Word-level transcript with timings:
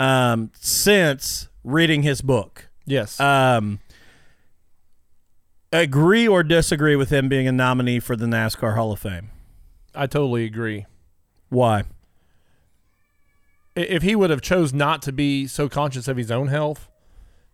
um, 0.00 0.50
since 0.58 1.48
reading 1.62 2.02
his 2.02 2.22
book. 2.22 2.70
Yes. 2.86 3.20
Um, 3.20 3.80
agree 5.72 6.26
or 6.26 6.42
disagree 6.42 6.96
with 6.96 7.10
him 7.10 7.28
being 7.28 7.46
a 7.46 7.52
nominee 7.52 8.00
for 8.00 8.16
the 8.16 8.26
NASCAR 8.26 8.74
Hall 8.74 8.92
of 8.92 9.00
Fame? 9.00 9.30
I 9.94 10.06
totally 10.06 10.44
agree. 10.44 10.86
Why? 11.50 11.84
If 13.76 14.02
he 14.02 14.16
would 14.16 14.30
have 14.30 14.40
chose 14.40 14.72
not 14.72 15.02
to 15.02 15.12
be 15.12 15.46
so 15.46 15.68
conscious 15.68 16.08
of 16.08 16.16
his 16.16 16.30
own 16.30 16.48
health, 16.48 16.88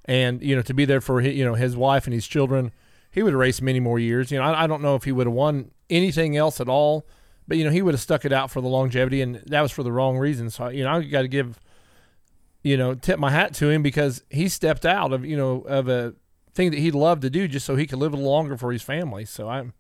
and 0.05 0.41
you 0.41 0.55
know 0.55 0.63
to 0.63 0.73
be 0.75 0.85
there 0.85 1.01
for 1.01 1.21
hi- 1.21 1.29
you 1.29 1.45
know 1.45 1.55
his 1.55 1.77
wife 1.77 2.07
and 2.07 2.15
his 2.15 2.27
children, 2.27 2.73
he 3.11 3.23
would 3.23 3.33
have 3.33 3.41
raced 3.41 3.61
many 3.61 3.81
more 3.81 3.99
years. 3.99 4.31
You 4.31 4.39
know, 4.39 4.45
I, 4.45 4.65
I 4.65 4.67
don't 4.67 4.83
know 4.83 4.95
if 4.95 5.05
he 5.05 5.13
would 5.13 5.27
have 5.27 5.35
won 5.35 5.73
anything 5.91 6.37
else 6.37 6.61
at 6.61 6.69
all, 6.69 7.07
but 7.49 7.59
you 7.59 7.65
know 7.65 7.71
he 7.71 7.83
would 7.83 7.95
have 7.95 8.01
stuck 8.01 8.25
it 8.25 8.33
out 8.33 8.51
for 8.51 8.61
the 8.61 8.69
longevity, 8.69 9.21
and 9.21 9.37
that 9.47 9.61
was 9.63 9.73
for 9.73 9.83
the 9.83 9.93
wrong 9.93 10.17
reason. 10.17 10.49
So 10.49 10.69
you 10.69 10.85
know 10.85 10.93
I 10.93 11.03
got 11.03 11.23
to 11.23 11.29
give, 11.29 11.61
you 12.67 12.77
know, 12.77 12.95
tip 12.95 13.21
my 13.21 13.31
hat 13.31 13.55
to 13.55 13.71
him 13.71 13.81
because 13.81 14.25
he 14.29 14.49
stepped 14.49 14.85
out 14.85 15.13
of 15.13 15.25
you 15.25 15.37
know 15.37 15.61
of 15.63 15.89
a 15.89 16.15
thing 16.53 16.73
that 16.73 16.81
he 16.81 16.91
loved 16.91 17.23
to 17.23 17.31
do 17.31 17.47
just 17.47 17.65
so 17.65 17.77
he 17.77 17.87
could 17.87 17.99
live 17.99 18.13
a 18.13 18.17
little 18.17 18.31
longer 18.31 18.57
for 18.57 18.73
his 18.73 18.83
family. 18.83 19.25
So 19.25 19.49
I'm, 19.49 19.73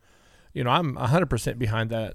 you 0.53 0.63
know, 0.63 0.71
I'm 0.71 0.95
hundred 0.95 1.27
percent 1.27 1.59
behind 1.59 1.91
that. 1.91 2.15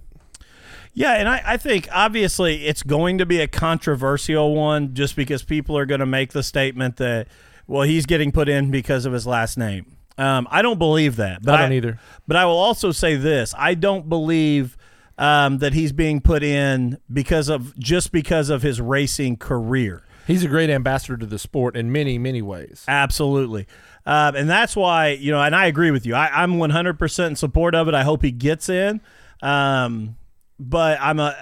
Yeah, 0.93 1.13
and 1.13 1.27
I, 1.27 1.41
I 1.45 1.57
think 1.57 1.89
obviously 1.91 2.67
it's 2.67 2.83
going 2.83 3.17
to 3.17 3.25
be 3.25 3.41
a 3.41 3.47
controversial 3.47 4.55
one 4.55 4.93
just 4.93 5.17
because 5.17 5.43
people 5.43 5.77
are 5.77 5.85
going 5.85 5.99
to 5.99 6.05
make 6.05 6.31
the 6.31 6.43
statement 6.43 6.97
that, 6.97 7.27
well, 7.67 7.83
he's 7.83 8.05
getting 8.05 8.31
put 8.31 8.47
in 8.47 8.71
because 8.71 9.05
of 9.05 9.11
his 9.11 9.27
last 9.27 9.57
name. 9.57 9.97
Um, 10.17 10.47
I 10.51 10.61
don't 10.61 10.77
believe 10.79 11.17
that. 11.17 11.43
But 11.43 11.55
I 11.55 11.61
don't 11.63 11.73
either. 11.73 11.99
But 12.27 12.37
I 12.37 12.45
will 12.45 12.57
also 12.57 12.93
say 12.93 13.15
this: 13.17 13.53
I 13.57 13.73
don't 13.73 14.07
believe 14.07 14.77
um, 15.17 15.57
that 15.57 15.73
he's 15.73 15.91
being 15.91 16.21
put 16.21 16.43
in 16.43 16.97
because 17.11 17.49
of 17.49 17.77
just 17.77 18.13
because 18.13 18.49
of 18.49 18.61
his 18.61 18.79
racing 18.79 19.35
career. 19.35 20.03
He's 20.31 20.43
a 20.43 20.47
great 20.47 20.69
ambassador 20.69 21.17
to 21.17 21.25
the 21.25 21.37
sport 21.37 21.75
in 21.75 21.91
many, 21.91 22.17
many 22.17 22.41
ways. 22.41 22.85
Absolutely. 22.87 23.67
Um, 24.05 24.35
and 24.35 24.49
that's 24.49 24.75
why, 24.75 25.09
you 25.09 25.31
know, 25.31 25.41
and 25.41 25.55
I 25.55 25.65
agree 25.67 25.91
with 25.91 26.05
you. 26.05 26.15
I, 26.15 26.43
I'm 26.43 26.53
100% 26.53 27.27
in 27.27 27.35
support 27.35 27.75
of 27.75 27.87
it. 27.87 27.93
I 27.93 28.03
hope 28.03 28.23
he 28.23 28.31
gets 28.31 28.69
in. 28.69 29.01
Um, 29.41 30.17
but 30.59 30.97
I'm 31.01 31.19
a, 31.19 31.35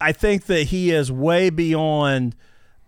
I 0.00 0.12
think 0.12 0.46
that 0.46 0.64
he 0.64 0.90
is 0.90 1.10
way 1.10 1.50
beyond 1.50 2.36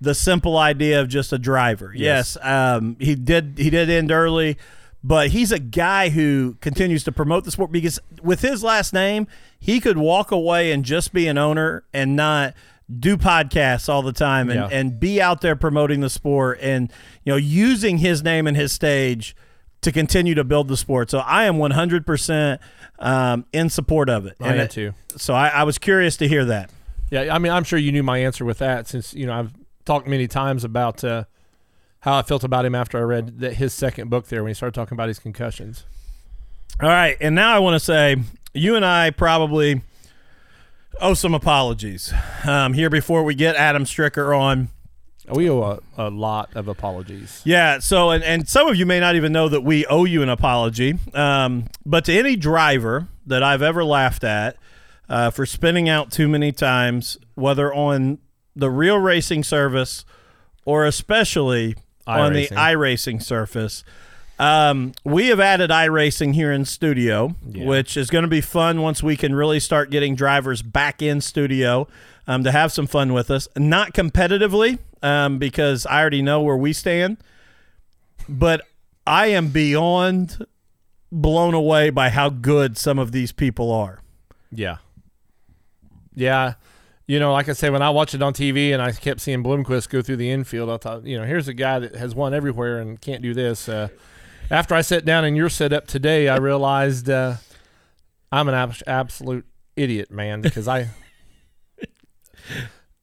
the 0.00 0.14
simple 0.14 0.58
idea 0.58 1.00
of 1.00 1.08
just 1.08 1.33
a 1.33 1.38
driver. 1.38 1.92
Yes. 1.94 2.36
Yes. 2.36 2.44
um, 2.44 2.97
he 3.00 3.14
did, 3.14 3.55
he 3.56 3.70
did 3.70 3.88
end 3.88 4.12
early, 4.12 4.59
but 5.03 5.31
he's 5.31 5.53
a 5.53 5.59
guy 5.59 6.11
who 6.11 6.56
continues 6.61 7.05
to 7.05 7.12
promote 7.12 7.44
the 7.44 7.50
sport 7.50 7.72
because 7.72 7.98
with 8.22 8.41
his 8.41 8.62
last 8.62 8.92
name, 8.92 9.27
he 9.59 9.81
could 9.81 9.98
walk 9.98 10.31
away 10.31 10.72
and 10.72 10.84
just 10.84 11.12
be 11.12 11.27
an 11.27 11.38
owner 11.38 11.84
and 11.92 12.16
not 12.16 12.55
do 13.00 13.16
podcasts 13.16 13.88
all 13.88 14.02
the 14.02 14.12
time 14.12 14.50
and, 14.50 14.60
Yeah. 14.60 14.68
and 14.78 15.00
be 15.00 15.20
out 15.20 15.40
there 15.40 15.56
promoting 15.56 16.00
the 16.00 16.10
sport 16.10 16.58
and 16.60 16.92
you 17.24 17.32
know 17.32 17.36
using 17.36 17.98
his 17.98 18.22
name 18.22 18.46
and 18.46 18.56
his 18.56 18.72
stage 18.72 19.34
to 19.80 19.91
continue 19.92 20.34
to 20.34 20.44
build 20.44 20.68
the 20.68 20.76
sport. 20.76 21.10
So 21.10 21.18
I 21.18 21.44
am 21.44 21.56
100% 21.56 22.58
um, 22.98 23.44
in 23.52 23.68
support 23.70 24.08
of 24.08 24.24
it. 24.26 24.36
I 24.41 24.48
And 24.48 24.54
am 24.60 24.64
it- 24.66 24.70
too. 24.70 24.92
So 25.16 25.34
I, 25.34 25.48
I 25.48 25.62
was 25.64 25.78
curious 25.78 26.16
to 26.18 26.28
hear 26.28 26.44
that. 26.46 26.70
Yeah, 27.10 27.34
I 27.34 27.38
mean, 27.38 27.52
I'm 27.52 27.64
sure 27.64 27.78
you 27.78 27.92
knew 27.92 28.02
my 28.02 28.18
answer 28.18 28.44
with 28.44 28.58
that 28.58 28.88
since 28.88 29.14
you 29.14 29.26
know 29.26 29.34
I've 29.34 29.52
talked 29.84 30.06
many 30.08 30.26
times 30.26 30.64
about 30.64 31.04
uh, 31.04 31.24
how 32.00 32.19
I 32.19 32.22
felt 32.22 32.44
about 32.44 32.64
him 32.64 32.74
after 32.74 32.98
I 32.98 33.02
read 33.02 33.38
that 33.41 33.54
his 33.54 33.72
second 33.72 34.08
book 34.10 34.28
there 34.28 34.42
when 34.42 34.50
he 34.50 34.54
started 34.54 34.74
talking 34.74 34.96
about 34.96 35.08
his 35.08 35.19
concussions. 35.19 35.84
All 36.82 36.88
right, 36.88 37.16
and 37.20 37.34
now 37.34 37.54
I 37.54 37.58
want 37.60 37.74
to 37.74 37.80
say 37.80 38.16
you 38.52 38.74
and 38.76 38.84
I 38.84 39.10
probably 39.10 39.82
owe 41.00 41.14
some 41.14 41.34
apologies 41.34 42.12
um, 42.45 42.73
here 42.75 42.91
before 42.91 43.25
we 43.25 43.34
get 43.34 43.56
Adam 43.56 43.84
Stricker 43.84 44.39
on. 44.39 44.69
We 45.28 45.48
owe 45.48 45.62
a, 45.62 46.09
a 46.09 46.11
lot 46.11 46.55
of 46.55 46.69
apologies. 46.69 47.41
Yeah. 47.45 47.78
So, 47.78 48.11
and, 48.11 48.23
and 48.23 48.48
some 48.48 48.69
of 48.69 48.77
you 48.77 48.84
may 48.84 49.00
not 49.00 49.17
even 49.17 49.33
know 49.33 49.48
that 49.48 49.62
we 49.62 49.87
owe 49.87 50.05
you 50.05 50.22
an 50.22 50.28
apology. 50.28 50.98
Um, 51.15 51.67
but 51.87 52.05
to 52.06 52.12
any 52.12 52.37
driver 52.37 53.09
that 53.27 53.43
I've 53.43 53.62
ever 53.62 53.84
laughed 53.84 54.22
at 54.22 54.56
uh, 55.09 55.31
for 55.31 55.47
spinning 55.47 55.88
out 55.88 56.12
too 56.12 56.28
many 56.28 56.53
times, 56.53 57.16
whether 57.34 57.72
on 57.72 58.19
the 58.54 58.71
real 58.71 58.99
racing 58.99 59.44
service 59.44 60.04
or 60.65 60.84
especially 60.84 61.75
on 62.06 62.33
the 62.33 62.47
iRacing. 62.49 62.56
iRacing 62.56 63.22
surface, 63.22 63.84
um, 64.39 64.93
we 65.05 65.28
have 65.28 65.39
added 65.41 65.71
iRacing 65.71 66.34
here 66.34 66.50
in 66.53 66.65
studio, 66.65 67.34
Yeah. 67.49 67.65
which 67.67 67.97
is 67.97 68.11
going 68.11 68.22
to 68.25 68.28
be 68.28 68.41
fun 68.41 68.81
once 68.83 69.03
we 69.03 69.17
can 69.17 69.34
really 69.34 69.61
start 69.61 69.91
getting 69.91 70.15
drivers 70.17 70.61
back 70.62 71.00
in 71.03 71.21
studio 71.21 71.87
um, 72.27 72.43
to 72.45 72.50
have 72.53 72.72
some 72.72 72.87
fun 72.87 73.12
with 73.12 73.31
us. 73.31 73.47
Not 73.56 73.93
competitively, 73.93 74.78
um, 75.03 75.39
because 75.39 75.87
I 75.87 76.00
already 76.00 76.22
know 76.22 76.41
where 76.43 76.56
we 76.56 76.72
stand, 76.72 77.19
but 78.28 78.62
I 79.06 79.27
am 79.28 79.49
beyond 79.49 80.45
blown 81.12 81.55
away 81.55 81.91
by 81.91 82.09
how 82.09 82.28
good 82.31 82.77
some 82.77 82.99
of 82.99 83.12
these 83.12 83.31
people 83.31 83.71
are. 83.71 84.01
Yeah. 84.51 84.78
Yeah. 86.15 86.55
You 87.06 87.19
know, 87.21 87.33
like 87.33 87.49
I 87.49 87.53
said, 87.53 87.71
when 87.72 87.83
I 87.83 87.91
watched 87.91 88.15
it 88.15 88.22
on 88.22 88.33
TV 88.33 88.72
and 88.72 88.81
I 88.81 88.93
kept 88.93 89.21
seeing 89.21 89.45
Bloomquist 89.45 89.91
go 89.91 90.01
through 90.01 90.16
the 90.16 90.31
infield, 90.31 90.71
I 90.71 90.78
thought, 90.78 91.05
you 91.05 91.19
know, 91.19 91.25
here's 91.27 91.49
a 91.49 91.55
guy 91.55 91.78
that 91.78 91.95
has 91.97 92.15
won 92.15 92.33
everywhere 92.33 92.78
and 92.78 92.99
can't 93.01 93.21
do 93.22 93.34
this. 93.34 93.69
Uh, 93.69 93.89
after 94.50 94.75
I 94.75 94.82
sat 94.82 95.05
down 95.05 95.25
in 95.25 95.34
your 95.37 95.49
setup 95.49 95.87
today, 95.87 96.28
I 96.28 96.37
realized 96.37 97.09
uh, 97.09 97.37
I'm 98.31 98.49
an 98.49 98.55
abs- 98.55 98.82
absolute 98.87 99.47
idiot, 99.77 100.10
man, 100.10 100.41
because 100.41 100.69
I 100.69 100.88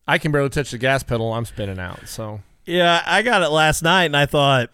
I 0.08 0.18
can 0.18 0.32
barely 0.32 0.50
touch 0.50 0.72
the 0.72 0.78
gas 0.78 1.04
pedal. 1.04 1.34
I'm 1.34 1.46
spinning 1.46 1.80
out. 1.80 2.08
So 2.08 2.42
Yeah, 2.66 3.02
I 3.06 3.22
got 3.22 3.42
it 3.42 3.50
last 3.50 3.82
night, 3.82 4.06
and 4.06 4.18
I 4.18 4.26
thought, 4.26 4.70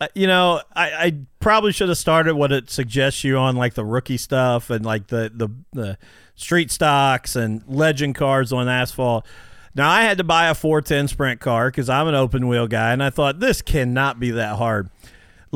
uh, 0.00 0.08
you 0.14 0.26
know, 0.26 0.60
I, 0.74 0.90
I 0.90 1.18
probably 1.40 1.72
should 1.72 1.88
have 1.88 1.98
started 1.98 2.34
what 2.34 2.52
it 2.52 2.70
suggests 2.70 3.24
you 3.24 3.36
on, 3.36 3.56
like 3.56 3.74
the 3.74 3.84
rookie 3.84 4.16
stuff 4.16 4.70
and 4.70 4.84
like 4.84 5.08
the 5.08 5.30
the, 5.34 5.48
the 5.72 5.98
street 6.34 6.70
stocks 6.70 7.34
and 7.36 7.62
legend 7.66 8.14
cars 8.14 8.52
on 8.52 8.68
asphalt. 8.68 9.26
Now 9.74 9.90
I 9.90 10.02
had 10.02 10.18
to 10.18 10.24
buy 10.24 10.48
a 10.48 10.54
410 10.54 11.08
sprint 11.08 11.40
car 11.40 11.68
because 11.70 11.90
I'm 11.90 12.08
an 12.08 12.14
open 12.14 12.48
wheel 12.48 12.66
guy, 12.66 12.92
and 12.92 13.02
I 13.02 13.10
thought 13.10 13.40
this 13.40 13.60
cannot 13.62 14.18
be 14.18 14.30
that 14.32 14.56
hard. 14.56 14.88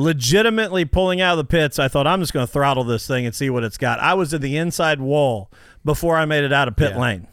Legitimately 0.01 0.85
pulling 0.85 1.21
out 1.21 1.33
of 1.33 1.37
the 1.37 1.43
pits, 1.49 1.77
I 1.77 1.87
thought 1.87 2.07
I'm 2.07 2.19
just 2.21 2.33
going 2.33 2.45
to 2.45 2.51
throttle 2.51 2.83
this 2.83 3.05
thing 3.07 3.25
and 3.25 3.35
see 3.35 3.49
what 3.49 3.63
it's 3.63 3.77
got. 3.77 3.99
I 3.99 4.13
was 4.15 4.33
in 4.33 4.41
the 4.41 4.57
inside 4.57 4.99
wall 4.99 5.51
before 5.85 6.17
I 6.17 6.25
made 6.25 6.43
it 6.43 6.51
out 6.51 6.67
of 6.67 6.75
pit 6.75 6.91
Yeah. 6.93 6.99
lane. 7.01 7.27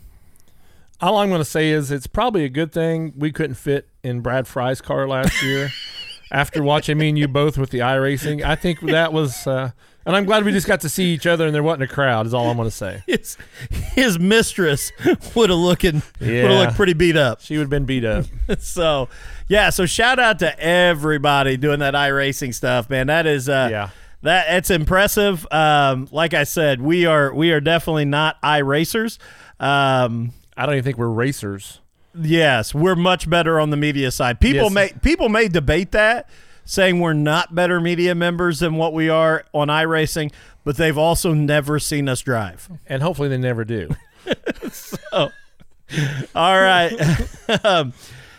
all 1.01 1.17
I'm 1.19 1.29
going 1.29 1.41
to 1.41 1.45
say 1.45 1.71
is 1.71 1.91
it's 1.91 2.07
probably 2.07 2.45
a 2.45 2.49
good 2.49 2.73
thing 2.73 3.13
we 3.17 3.31
couldn't 3.33 3.55
fit 3.55 3.89
in 4.03 4.21
Brad 4.21 4.47
Fry's 4.47 4.81
car 4.81 5.07
last 5.09 5.43
year. 5.43 5.71
After 6.31 6.63
watching 6.63 6.99
me 6.99 7.09
and 7.09 7.19
you 7.19 7.27
both 7.27 7.57
with 7.57 7.71
the 7.71 7.79
iRacing, 7.79 8.45
I 8.45 8.55
think 8.55 8.81
that 8.83 9.13
was, 9.15 9.47
uh, 9.47 9.71
and 10.09 10.17
I'm 10.17 10.25
glad 10.25 10.45
we 10.45 10.51
just 10.51 10.67
got 10.67 10.81
to 10.81 10.89
see 10.89 11.13
each 11.15 11.27
other 11.27 11.47
and 11.47 11.55
there 11.55 11.63
wasn't 11.63 11.85
a 11.85 11.87
crowd. 11.95 12.27
Is 12.27 12.35
all 12.35 12.51
I'm 12.51 12.57
going 12.57 12.69
to 12.69 12.75
say. 12.75 13.05
His, 13.07 13.37
his 13.71 14.19
mistress 14.19 14.91
would 15.37 15.51
have 15.51 15.59
looking 15.59 16.03
would 16.19 16.29
have 16.29 16.35
Yeah. 16.51 16.59
looked 16.59 16.75
pretty 16.75 16.95
beat 16.95 17.17
up. 17.17 17.41
She 17.43 17.57
would 17.57 17.63
have 17.65 17.71
been 17.71 17.85
beat 17.85 18.05
up. 18.05 18.25
so 18.59 19.09
yeah 19.49 19.71
so 19.71 19.87
shout 19.87 20.19
out 20.19 20.41
to 20.41 20.59
everybody 20.61 21.57
doing 21.57 21.79
that 21.79 21.95
iRacing 21.95 22.53
stuff 22.55 22.91
man 22.91 23.07
that 23.07 23.27
is 23.27 23.49
uh 23.49 23.69
Yeah. 23.71 23.91
that 24.23 24.47
it's 24.57 24.71
impressive 24.71 25.47
um 25.51 26.07
like 26.13 26.35
i 26.35 26.45
said 26.45 26.81
we 26.83 27.07
are 27.07 27.33
we 27.35 27.51
are 27.53 27.61
definitely 27.61 28.05
not 28.05 28.41
iRacers 28.43 29.19
um 29.61 30.33
I 30.57 30.67
don't 30.67 30.75
even 30.75 30.85
think 30.85 30.99
we're 30.99 31.09
racers. 31.09 31.81
yes 32.15 32.75
we're 32.75 32.97
much 32.97 33.29
better 33.31 33.59
on 33.61 33.71
the 33.71 33.77
media 33.77 34.11
side 34.11 34.41
people 34.41 34.65
Yes. 34.65 34.73
may 34.73 34.93
people 35.03 35.29
may 35.29 35.49
debate 35.49 35.93
that 35.93 36.29
saying 36.69 37.01
we're 37.01 37.15
not 37.15 37.55
better 37.55 37.81
media 37.81 38.15
members 38.15 38.59
than 38.59 38.75
what 38.75 38.93
we 38.93 39.09
are 39.09 39.45
on 39.55 39.69
iRacing 39.69 40.31
but 40.65 40.77
they've 40.77 40.99
also 40.99 41.33
never 41.33 41.79
seen 41.79 42.11
us 42.11 42.21
drive 42.21 42.69
And 42.87 43.03
hopefully 43.03 43.31
they 43.31 43.39
never 43.39 43.65
do. 43.65 43.89
So, 44.71 45.31
all 46.35 46.61
right. 46.61 46.93
um, 47.65 47.95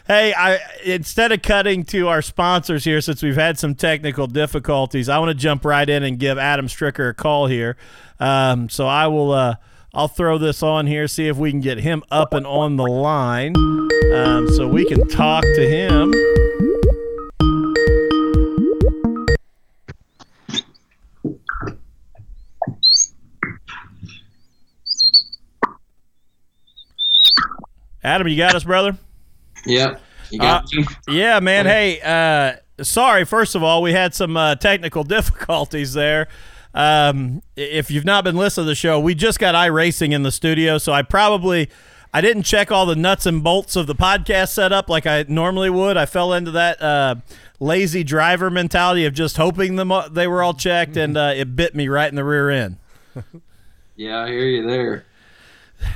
hey, 0.06 0.34
I 0.36 0.60
instead 0.86 1.32
of 1.32 1.42
cutting 1.42 1.84
to 1.86 2.08
our 2.08 2.22
sponsors 2.22 2.84
here, 2.84 3.02
since 3.02 3.24
we've 3.24 3.36
had 3.36 3.58
some 3.58 3.74
technical 3.74 4.28
difficulties, 4.28 5.10
I 5.10 5.18
want 5.18 5.30
to 5.30 5.34
jump 5.34 5.66
right 5.66 5.90
in 5.90 6.04
and 6.04 6.20
give 6.20 6.38
Adam 6.38 6.68
Stricker 6.68 7.10
a 7.10 7.14
call 7.16 7.48
here. 7.48 7.75
Um, 8.20 8.70
so 8.70 8.86
I 8.86 9.08
will. 9.08 9.32
Uh, 9.32 9.56
I'll 9.92 10.08
throw 10.08 10.38
this 10.38 10.62
on 10.62 10.86
here, 10.86 11.08
see 11.08 11.28
if 11.28 11.38
we 11.38 11.50
can 11.50 11.62
get 11.62 11.80
him 11.80 12.04
up 12.12 12.34
and 12.34 12.46
on 12.46 12.75
the 12.75 12.84
line, 12.84 13.56
um, 14.14 14.48
so 14.50 14.68
we 14.68 14.86
can 14.86 15.08
talk 15.08 15.44
to 15.44 15.68
him. 15.68 16.14
Adam, 28.04 28.28
you 28.28 28.38
got 28.38 28.56
us, 28.56 28.63
brother. 28.63 28.98
Yep. 29.66 30.01
You 30.31 30.40
got 30.40 30.66
Uh. 30.66 30.84
Yeah, 31.07 31.40
man. 31.40 31.66
Hey, 31.66 32.00
uh, 32.01 32.84
sorry. 32.84 33.25
First 33.25 33.56
of 33.56 33.63
all, 33.63 33.81
we 33.81 33.94
had 33.94 34.13
some 34.13 34.38
uh, 34.38 34.56
technical 34.56 35.04
difficulties 35.16 35.94
there. 35.94 36.28
Um, 36.74 37.42
if 37.56 37.90
you've 37.90 38.06
not 38.06 38.24
been 38.24 38.36
listening 38.36 38.66
to 38.66 38.69
the 38.69 38.75
show, 38.75 39.00
we 39.00 39.16
just 39.16 39.40
got 39.40 39.56
iRacing 39.56 40.12
in 40.12 40.22
the 40.24 40.31
studio, 40.31 40.78
so 40.78 40.94
I 40.94 41.01
probably 41.01 41.68
I 42.13 42.22
didn't 42.22 42.44
check 42.44 42.72
all 42.72 42.86
the 42.86 42.96
nuts 42.96 43.25
and 43.25 43.44
bolts 43.44 43.75
of 43.75 43.88
the 43.88 43.96
podcast 43.96 44.50
setup 44.50 44.88
like 44.88 45.07
I 45.07 45.25
normally 45.28 45.72
would. 45.72 45.98
I 45.98 46.06
fell 46.06 46.31
into 46.31 46.51
that 46.51 46.80
uh, 46.81 47.16
lazy 47.60 48.04
driver 48.04 48.51
mentality 48.51 49.06
of 49.06 49.13
just 49.13 49.38
hoping 49.38 49.78
them 49.78 49.92
they 50.12 50.28
were 50.28 50.44
all 50.44 50.54
checked, 50.54 50.96
and 50.96 51.18
uh, 51.18 51.34
it 51.36 51.56
bit 51.56 51.74
me 51.74 51.88
right 51.88 52.07
in 52.10 52.16
the 52.16 52.24
rear 52.24 52.50
end. 52.50 52.78
Yeah, 53.96 54.24
I 54.24 54.28
hear 54.30 54.46
you 54.46 54.66
there. 54.66 55.04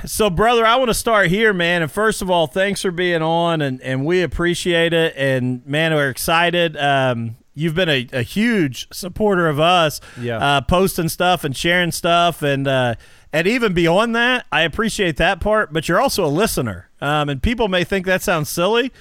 So, 0.06 0.30
brother, 0.30 0.66
I 0.66 0.76
want 0.76 0.90
to 0.90 0.94
start 0.94 1.28
here, 1.28 1.52
man. 1.52 1.82
And 1.82 1.90
first 1.90 2.22
of 2.22 2.30
all, 2.30 2.46
thanks 2.46 2.82
for 2.82 2.90
being 2.90 3.22
on, 3.22 3.62
and, 3.62 3.80
and 3.82 4.04
we 4.04 4.22
appreciate 4.22 4.92
it. 4.92 5.14
And 5.16 5.64
man, 5.66 5.94
we're 5.94 6.10
excited. 6.10 6.76
Um, 6.76 7.36
you've 7.54 7.74
been 7.74 7.88
a, 7.88 8.06
a, 8.12 8.22
huge 8.22 8.88
supporter 8.92 9.48
of 9.48 9.60
us, 9.60 10.00
yeah. 10.20 10.38
uh, 10.38 10.60
posting 10.62 11.08
stuff 11.08 11.44
and 11.44 11.56
sharing 11.56 11.92
stuff, 11.92 12.42
and 12.42 12.66
uh, 12.68 12.94
and 13.32 13.46
even 13.46 13.72
beyond 13.72 14.14
that, 14.16 14.46
I 14.52 14.62
appreciate 14.62 15.16
that 15.16 15.40
part. 15.40 15.72
But 15.72 15.88
you're 15.88 16.00
also 16.00 16.24
a 16.24 16.28
listener, 16.28 16.90
um, 17.00 17.28
and 17.28 17.42
people 17.42 17.68
may 17.68 17.84
think 17.84 18.06
that 18.06 18.22
sounds 18.22 18.48
silly, 18.48 18.92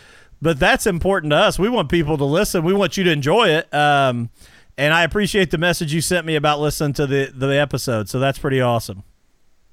but 0.42 0.60
that's 0.60 0.88
important 0.88 1.32
to 1.32 1.38
us. 1.38 1.60
We 1.60 1.70
want 1.70 1.90
people 1.90 2.18
to 2.18 2.26
listen. 2.26 2.64
We 2.64 2.74
want 2.74 2.98
you 2.98 3.04
to 3.06 3.12
enjoy 3.12 3.50
it. 3.50 3.74
Um, 3.74 4.30
and 4.78 4.94
I 4.94 5.04
appreciate 5.04 5.52
the 5.52 5.58
message 5.58 5.94
you 5.94 6.02
sent 6.02 6.26
me 6.26 6.36
about 6.36 6.60
listening 6.60 6.94
to 6.94 7.08
the 7.08 7.32
the 7.36 7.60
episode. 7.60 8.10
So 8.10 8.20
that's 8.20 8.40
pretty 8.40 8.62
awesome. 8.62 9.04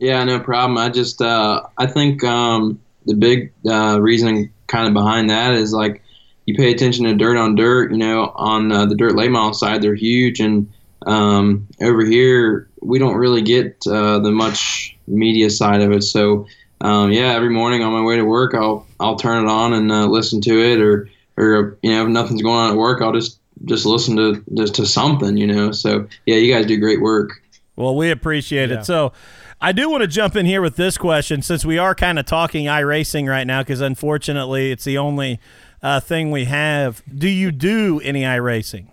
Yeah, 0.01 0.25
no 0.25 0.41
problem. 0.41 0.79
I 0.79 0.89
just 0.89 1.21
uh, 1.21 1.63
I 1.77 1.87
think 1.87 2.25
um, 2.25 2.81
the 3.05 3.15
big 3.15 3.53
uh, 3.69 4.01
reason 4.01 4.51
kind 4.67 4.89
of 4.89 4.95
behind 4.95 5.29
that 5.29 5.53
is 5.53 5.75
like 5.75 6.03
you 6.47 6.55
pay 6.55 6.73
attention 6.73 7.05
to 7.05 7.15
dirt 7.15 7.37
on 7.37 7.55
dirt. 7.55 7.93
You 7.93 7.99
know, 7.99 8.33
on 8.35 8.73
uh, 8.73 8.87
the 8.87 8.95
dirt 8.95 9.15
late 9.15 9.31
model 9.31 9.53
side, 9.53 9.83
they're 9.83 9.95
huge, 9.95 10.41
and 10.41 10.73
um, 11.05 11.69
over 11.83 12.03
here 12.03 12.67
we 12.81 12.99
don't 12.99 13.17
really 13.17 13.43
get 13.43 13.77
uh, 13.87 14.19
the 14.21 14.33
much 14.33 14.97
media 15.07 15.51
side 15.51 15.83
of 15.83 15.93
it. 15.93 16.03
So 16.03 16.47
um, 16.81 17.13
yeah, 17.13 17.35
every 17.35 17.51
morning 17.51 17.83
on 17.83 17.93
my 17.93 18.03
way 18.03 18.17
to 18.17 18.25
work, 18.25 18.55
I'll 18.55 18.87
I'll 18.99 19.17
turn 19.17 19.45
it 19.45 19.51
on 19.51 19.75
and 19.75 19.93
uh, 19.93 20.07
listen 20.07 20.41
to 20.41 20.63
it, 20.63 20.81
or 20.81 21.11
or 21.37 21.77
you 21.83 21.91
know 21.91 22.05
if 22.05 22.09
nothing's 22.09 22.41
going 22.41 22.57
on 22.57 22.71
at 22.71 22.77
work, 22.79 23.03
I'll 23.03 23.13
just 23.13 23.39
just 23.67 23.85
listen 23.85 24.17
to 24.17 24.43
just 24.55 24.77
to 24.77 24.87
something. 24.87 25.37
You 25.37 25.47
know, 25.47 25.73
so 25.73 26.09
yeah, 26.25 26.37
you 26.37 26.51
guys 26.51 26.65
do 26.65 26.79
great 26.79 27.03
work. 27.03 27.43
Well, 27.77 27.95
we 27.95 28.11
appreciate 28.11 28.71
yeah. 28.71 28.79
it. 28.79 28.87
So. 28.87 29.13
I 29.63 29.73
do 29.73 29.91
want 29.91 30.01
to 30.01 30.07
jump 30.07 30.37
in 30.37 30.47
here 30.47 30.63
with 30.63 30.77
this 30.77 30.97
question 30.97 31.43
since 31.43 31.67
we 31.67 31.77
are 31.77 31.95
kind 31.95 32.19
of 32.19 32.25
talking 32.25 32.65
iRacing 32.65 33.29
right 33.29 33.47
now 33.47 33.61
because 33.61 33.83
unfortunately 33.83 34.71
it's 34.71 34.85
the 34.85 34.97
only 34.97 35.39
uh, 35.83 36.01
thing 36.01 36.31
we 36.31 36.47
have. 36.47 37.03
Do 37.15 37.29
you 37.29 37.53
do 37.53 38.01
any 38.03 38.23
iRacing? 38.23 38.87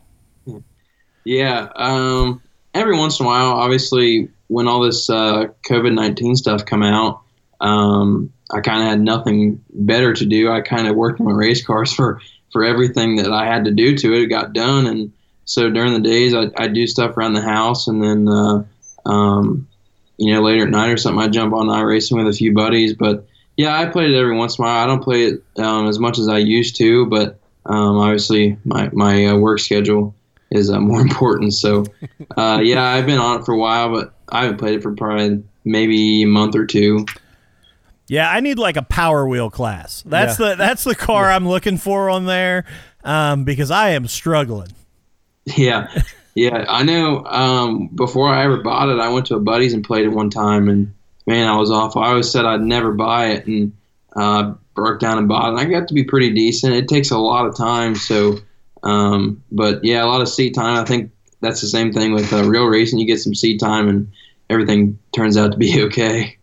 Yeah, 1.24 1.69
um, 1.75 2.42
every 2.74 2.98
once 2.98 3.19
in 3.19 3.25
a 3.25 3.30
while. 3.30 3.52
Obviously, 3.52 4.30
when 4.48 4.68
all 4.68 4.81
this 4.81 5.10
uh, 5.10 5.46
COVID 5.69 5.94
nineteen 5.94 6.36
stuff 6.36 6.66
come 6.66 6.84
out, 6.84 7.22
um, 7.62 8.34
I 8.52 8.60
kind 8.60 8.81
of 8.81 8.90
had 8.90 9.00
nothing 9.00 9.63
better 9.70 10.13
to 10.13 10.25
do. 10.25 10.52
I 10.52 10.60
kind 10.62 10.88
of 10.88 10.98
worked 10.98 11.22
on 11.22 11.28
race 11.28 11.66
cars 11.66 11.94
for 11.96 12.20
for 12.52 12.66
everything 12.66 13.18
that 13.18 13.31
I 13.31 13.46
had 13.46 13.63
to 13.66 13.72
do 13.72 13.96
to 13.98 14.13
it. 14.13 14.24
It 14.24 14.28
got 14.28 14.52
done, 14.52 14.86
and 14.86 15.13
so 15.46 15.70
during 15.70 15.94
the 15.94 16.02
days 16.02 16.34
I 16.34 16.50
I 16.58 16.68
do 16.68 16.88
stuff 16.88 17.16
around 17.16 17.34
the 17.34 17.42
house, 17.42 17.88
and 17.88 18.04
then. 18.04 18.28
Uh, 18.28 18.63
um, 19.06 19.68
you 20.18 20.34
know, 20.34 20.42
later 20.42 20.64
at 20.64 20.69
night 20.69 20.90
or 20.90 20.98
something, 20.98 21.24
I 21.24 21.28
jump 21.28 21.54
on 21.54 21.68
iRacing 21.68 22.18
with 22.18 22.28
a 22.28 22.38
few 22.38 22.54
buddies. 22.54 22.94
But 22.94 23.25
yeah, 23.56 23.80
I 23.80 23.86
played 23.86 24.12
it 24.12 24.18
every 24.18 24.36
once 24.36 24.58
in 24.58 24.64
a 24.64 24.68
while. 24.68 24.84
I 24.84 24.88
don't 24.88 25.04
play 25.04 25.25
it 25.25 25.44
um, 25.58 25.88
as 25.88 26.00
much 26.00 26.19
as 26.19 26.28
I 26.28 26.38
used 26.38 26.75
to, 26.78 27.06
but 27.06 27.40
um, 27.66 27.98
obviously 27.98 28.58
my 28.66 28.90
my 28.94 29.25
uh, 29.25 29.36
work 29.38 29.60
schedule 29.60 30.16
is 30.50 30.69
uh, 30.69 30.80
more 30.80 31.02
important. 31.02 31.54
So 31.54 31.86
uh, 32.36 32.60
yeah, 32.64 32.84
I've 32.84 33.06
been 33.06 33.19
on 33.19 33.42
it 33.42 33.46
for 33.46 33.54
a 33.54 33.58
while, 33.58 33.92
but 33.92 34.14
I 34.30 34.44
haven't 34.44 34.58
played 34.58 34.75
it 34.75 34.84
for 34.84 34.94
probably 34.94 35.44
maybe 35.66 36.24
a 36.24 36.28
month 36.28 36.56
or 36.56 36.66
two. 36.66 37.06
Yeah, 38.08 38.30
I 38.30 38.40
need 38.40 38.58
like 38.58 38.78
a 38.78 38.84
power 38.84 39.28
wheel 39.28 39.50
class. 39.50 40.02
That's 40.06 40.40
yeah. 40.40 40.50
the 40.50 40.56
that's 40.56 40.84
the 40.84 40.96
car 40.96 41.25
yeah. 41.25 41.36
I'm 41.36 41.48
looking 41.48 41.78
for 41.78 42.10
on 42.10 42.25
there 42.25 42.63
um, 43.04 43.44
because 43.44 43.72
I 43.72 43.90
am 43.90 44.08
struggling. 44.08 44.70
Yeah, 45.56 45.88
yeah, 46.38 46.66
I 46.69 46.84
know. 46.84 47.25
Um, 47.25 47.88
before 47.88 48.30
I 48.30 48.44
ever 48.44 48.57
bought 48.57 48.89
it, 48.89 49.00
I 49.00 49.10
went 49.10 49.25
to 49.28 49.36
a 49.36 49.39
buddy's 49.39 49.74
and 49.74 49.84
played 49.84 50.06
it 50.06 50.10
one 50.10 50.30
time, 50.30 50.69
and 50.69 50.94
man, 51.25 51.48
I 51.48 51.57
was 51.57 51.72
awful. 51.72 52.04
I 52.04 52.10
always 52.10 52.30
said 52.30 52.45
I'd 52.45 52.62
never 52.62 52.92
buy 52.92 53.30
it, 53.30 53.48
and 53.48 53.74
uh, 54.16 54.54
broke 54.75 55.00
down 55.00 55.18
and 55.18 55.28
bought 55.28 55.48
it. 55.48 55.50
And 55.50 55.60
I 55.60 55.66
got 55.66 55.88
to 55.88 55.95
be 55.95 56.04
pretty 56.04 56.31
decent. 56.31 56.75
It 56.75 56.88
takes 56.88 57.10
a 57.10 57.18
lot 57.18 57.48
of 57.48 57.57
time, 57.57 57.95
so. 57.95 58.38
Um, 58.84 59.44
but 59.51 59.84
yeah, 59.84 60.04
a 60.04 60.06
lot 60.06 60.22
of 60.22 60.30
seat 60.30 60.54
time. 60.54 60.80
I 60.80 60.86
think 60.86 61.12
that's 61.42 61.60
the 61.60 61.68
same 61.68 61.92
thing 61.92 62.13
with 62.13 62.31
uh, 62.31 62.44
real 62.44 62.66
racing. 62.66 63.00
You 63.00 63.07
get 63.07 63.19
some 63.19 63.34
seat 63.34 63.60
time, 63.60 63.89
and 63.89 64.12
everything 64.48 65.00
turns 65.16 65.38
out 65.38 65.54
to 65.54 65.57
be 65.57 65.81
okay. 65.86 66.38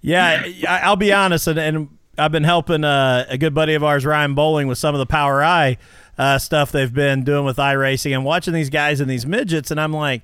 Yeah, 0.00 0.46
I'll 0.68 0.94
be 0.94 1.12
honest, 1.12 1.48
and, 1.48 1.58
and 1.58 1.88
I've 2.16 2.30
been 2.30 2.44
helping 2.44 2.84
uh, 2.84 3.26
a 3.28 3.36
good 3.36 3.52
buddy 3.52 3.74
of 3.74 3.82
ours, 3.82 4.06
Ryan 4.06 4.36
Bowling, 4.36 4.68
with 4.68 4.78
some 4.78 4.94
of 4.94 5.00
the 5.00 5.06
POWRi 5.06 5.76
uh, 6.18 6.38
stuff 6.38 6.72
they've 6.72 6.92
been 6.92 7.24
doing 7.24 7.44
with 7.44 7.56
iRacing 7.56 8.12
and 8.12 8.24
watching 8.24 8.54
these 8.54 8.70
guys 8.70 9.00
and 9.00 9.10
these 9.10 9.26
midgets, 9.26 9.70
and 9.70 9.80
I'm 9.80 9.92
like, 9.92 10.22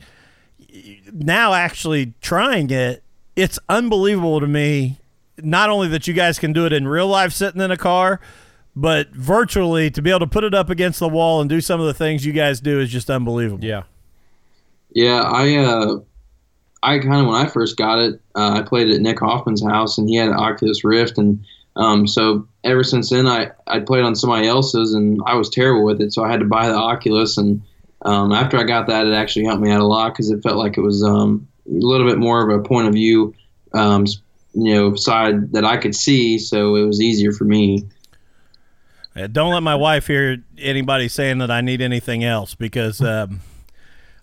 now 1.13 1.55
actually 1.55 2.15
trying 2.21 2.71
it, 2.71 3.03
it's 3.37 3.59
unbelievable 3.69 4.41
to 4.41 4.47
me. 4.47 4.99
Not 5.43 5.71
only 5.71 5.89
that 5.89 6.07
you 6.07 6.15
guys 6.15 6.39
can 6.39 6.53
do 6.53 6.67
it 6.67 6.73
in 6.73 6.87
real 6.87 7.09
life 7.09 7.33
sitting 7.33 7.61
in 7.61 7.71
a 7.71 7.77
car, 7.77 8.21
but 8.77 9.09
virtually 9.11 9.91
to 9.91 10.03
be 10.03 10.11
able 10.11 10.21
to 10.21 10.27
put 10.27 10.45
it 10.45 10.55
up 10.55 10.71
against 10.71 11.01
the 11.01 11.09
wall 11.09 11.41
and 11.41 11.49
do 11.49 11.61
some 11.61 11.81
of 11.81 11.87
the 11.87 11.95
things 11.95 12.27
you 12.27 12.33
guys 12.33 12.61
do 12.61 12.79
is 12.79 12.91
just 12.91 13.11
unbelievable. 13.11 13.65
Yeah. 13.65 13.83
Yeah, 14.93 15.23
I 15.23 15.57
uh, 15.57 15.99
I 16.83 16.99
kind 16.99 17.21
of 17.21 17.27
when 17.27 17.37
I 17.37 17.47
first 17.47 17.77
got 17.77 17.99
it, 17.99 18.21
uh, 18.35 18.55
I 18.55 18.63
played 18.63 18.91
at 18.91 19.01
Nick 19.01 19.21
Hoffman's 19.21 19.63
house, 19.63 19.99
and 19.99 20.09
he 20.09 20.17
had 20.17 20.29
an 20.29 20.35
Oculus 20.35 20.83
Rift, 20.83 21.19
and 21.19 21.45
um, 21.81 22.07
so 22.07 22.47
ever 22.63 22.85
since 22.85 23.09
then, 23.09 23.27
I 23.27 23.51
I 23.67 23.81
played 23.81 24.05
on 24.05 24.15
somebody 24.15 24.47
else's, 24.47 24.93
and 24.93 25.19
I 25.27 25.35
was 25.35 25.49
terrible 25.49 25.83
with 25.83 26.01
it. 26.03 26.13
So 26.13 26.23
I 26.23 26.31
had 26.31 26.41
to 26.41 26.47
buy 26.47 26.69
the 26.69 26.75
Oculus, 26.75 27.39
and 27.39 27.63
um, 28.03 28.33
after 28.33 28.59
I 28.59 28.65
got 28.65 28.87
that, 28.89 29.07
it 29.07 29.15
actually 29.15 29.47
helped 29.47 29.63
me 29.63 29.71
out 29.71 29.81
a 29.81 29.87
lot 29.87 30.13
because 30.13 30.31
it 30.31 30.43
felt 30.43 30.57
like 30.57 30.77
it 30.77 30.83
was 30.83 31.03
um, 31.03 31.49
a 31.67 31.73
little 31.73 32.07
bit 32.07 32.19
more 32.19 32.43
of 32.43 32.61
a 32.61 32.63
point 32.63 32.87
of 32.87 32.93
view, 32.93 33.35
um, 33.73 34.05
you 34.53 34.75
know, 34.75 34.95
side 34.95 35.53
that 35.53 35.65
I 35.65 35.79
could 35.79 35.95
see. 35.95 36.39
So 36.39 36.77
it 36.77 36.85
was 36.85 37.01
easier 37.01 37.33
for 37.33 37.45
me. 37.45 37.89
Don't 39.33 39.53
let 39.53 39.63
my 39.63 39.75
wife 39.75 40.07
hear 40.07 40.43
anybody 40.59 41.09
saying 41.09 41.39
that 41.39 41.51
I 41.51 41.63
need 41.63 41.81
anything 41.81 42.25
else 42.25 42.55
because 42.55 43.01
um, 43.01 43.41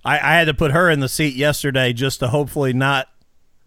I, 0.06 0.16
I, 0.16 0.34
had 0.36 0.46
to 0.46 0.54
put 0.54 0.72
her 0.72 0.90
in 0.90 1.02
the 1.02 1.10
seat 1.10 1.36
yesterday 1.36 1.92
just 1.92 2.20
to 2.20 2.30
hopefully 2.30 2.74
not 2.74 3.10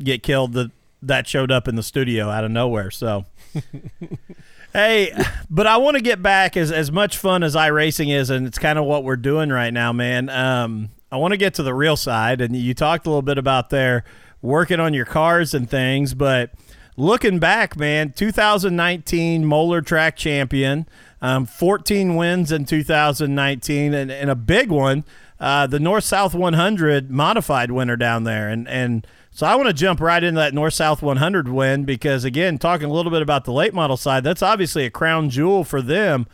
get 0.02 0.22
killed. 0.22 0.52
That 0.52 0.70
that 1.02 1.26
showed 1.26 1.50
up 1.50 1.66
in 1.66 1.76
the 1.76 1.82
studio 1.82 2.30
out 2.30 2.44
of 2.44 2.50
nowhere. 2.50 2.90
So 2.90 3.26
hey, 4.72 5.12
but 5.48 5.66
I 5.66 5.76
want 5.76 5.96
to 5.96 6.02
get 6.02 6.22
back 6.22 6.56
as 6.56 6.70
as 6.72 6.90
much 6.90 7.16
fun 7.16 7.42
as 7.42 7.54
iRacing 7.54 8.14
is, 8.14 8.30
and 8.30 8.46
it's 8.46 8.58
kind 8.58 8.78
of 8.78 8.84
what 8.84 9.04
we're 9.04 9.16
doing 9.16 9.50
right 9.50 9.72
now, 9.72 9.92
man. 9.92 10.28
Um, 10.28 10.90
I 11.12 11.16
want 11.16 11.32
to 11.32 11.38
get 11.38 11.54
to 11.54 11.62
the 11.62 11.74
real 11.74 11.96
side, 11.96 12.40
and 12.40 12.54
you 12.54 12.74
talked 12.74 13.06
a 13.06 13.10
little 13.10 13.22
bit 13.22 13.38
about 13.38 13.70
there 13.70 14.04
working 14.42 14.80
on 14.80 14.94
your 14.94 15.04
cars 15.04 15.54
and 15.54 15.68
things, 15.68 16.14
but 16.14 16.52
looking 16.96 17.38
back, 17.38 17.76
man, 17.76 18.12
2019 18.12 19.44
Moler 19.44 19.84
Track 19.84 20.16
Champion, 20.16 20.86
um, 21.20 21.46
14 21.46 22.14
wins 22.16 22.52
in 22.52 22.64
2019, 22.64 23.92
and, 23.92 24.10
and 24.10 24.30
a 24.30 24.34
big 24.34 24.70
one, 24.70 25.04
uh, 25.38 25.66
the 25.66 25.80
North 25.80 26.04
South 26.04 26.34
100 26.34 27.10
modified 27.10 27.70
winner 27.70 27.96
down 27.96 28.24
there, 28.24 28.48
and 28.48 28.68
and 28.68 29.06
so 29.30 29.46
I 29.46 29.54
want 29.54 29.68
to 29.68 29.72
jump 29.72 30.00
right 30.00 30.22
into 30.22 30.40
that 30.40 30.54
North 30.54 30.74
South 30.74 31.02
100 31.02 31.48
win 31.48 31.84
because, 31.84 32.24
again, 32.24 32.58
talking 32.58 32.90
a 32.90 32.92
little 32.92 33.12
bit 33.12 33.22
about 33.22 33.44
the 33.44 33.52
late 33.52 33.72
model 33.72 33.96
side, 33.96 34.24
that's 34.24 34.42
obviously 34.42 34.84
a 34.84 34.90
crown 34.90 35.30
jewel 35.30 35.64
for 35.64 35.80
them, 35.80 36.26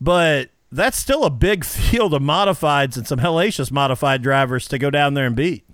but 0.00 0.50
that's 0.70 0.98
still 0.98 1.24
a 1.24 1.30
big 1.30 1.64
field 1.64 2.12
of 2.12 2.22
modifieds 2.22 2.96
and 2.96 3.06
some 3.06 3.18
hellacious 3.18 3.70
modified 3.70 4.22
drivers 4.22 4.68
to 4.68 4.78
go 4.78 4.90
down 4.90 5.14
there 5.14 5.26
and 5.26 5.36
beat. 5.36 5.64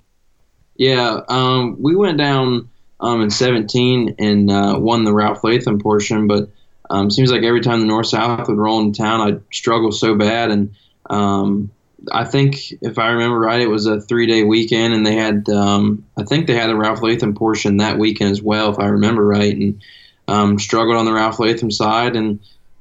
Yeah, 0.77 1.21
um, 1.29 1.77
we 1.81 1.95
went 1.97 2.19
down 2.19 2.71
um, 3.01 3.21
in 3.21 3.31
17 3.31 4.17
and 4.19 4.51
uh, 4.51 4.77
won 4.79 5.05
the 5.05 5.13
Ralph 5.13 5.45
Latham 5.45 5.79
portion, 5.79 6.27
but 6.27 6.51
um, 6.89 7.11
seems 7.11 7.31
like 7.31 7.43
every 7.43 7.61
time 7.61 7.81
the 7.81 7.87
North 7.87 8.07
South 8.07 8.49
would 8.49 8.57
roll 8.57 8.81
into 8.81 9.01
town, 9.01 9.21
I'd 9.21 9.43
struggle 9.53 9.93
so 9.93 10.15
bad. 10.15 10.51
And 10.51 10.75
um, 11.09 11.71
I 12.13 12.25
think 12.25 12.73
if 12.83 12.99
I 12.99 13.11
remember 13.11 13.39
right, 13.39 13.61
it 13.61 13.69
was 13.69 13.87
a 13.87 14.01
three 14.01 14.27
day 14.27 14.43
weekend, 14.43 14.95
and 14.95 15.07
they 15.07 15.15
had 15.15 15.49
um, 15.49 16.05
I 16.17 16.25
think 16.25 16.47
they 16.47 16.55
had 16.55 16.71
a 16.71 16.77
Ralph 16.77 17.03
Latham 17.03 17.35
portion 17.35 17.79
that 17.79 17.99
weekend 17.99 18.31
as 18.31 18.43
well, 18.43 18.71
if 18.73 18.79
I 18.79 18.87
remember 18.87 19.25
right, 19.25 19.55
and 19.55 19.83
um, 20.29 20.59
struggled 20.59 20.97
on 20.97 21.05
the 21.05 21.13
Ralph 21.13 21.39
Latham 21.39 21.71
side, 21.71 22.17
and 22.17 22.41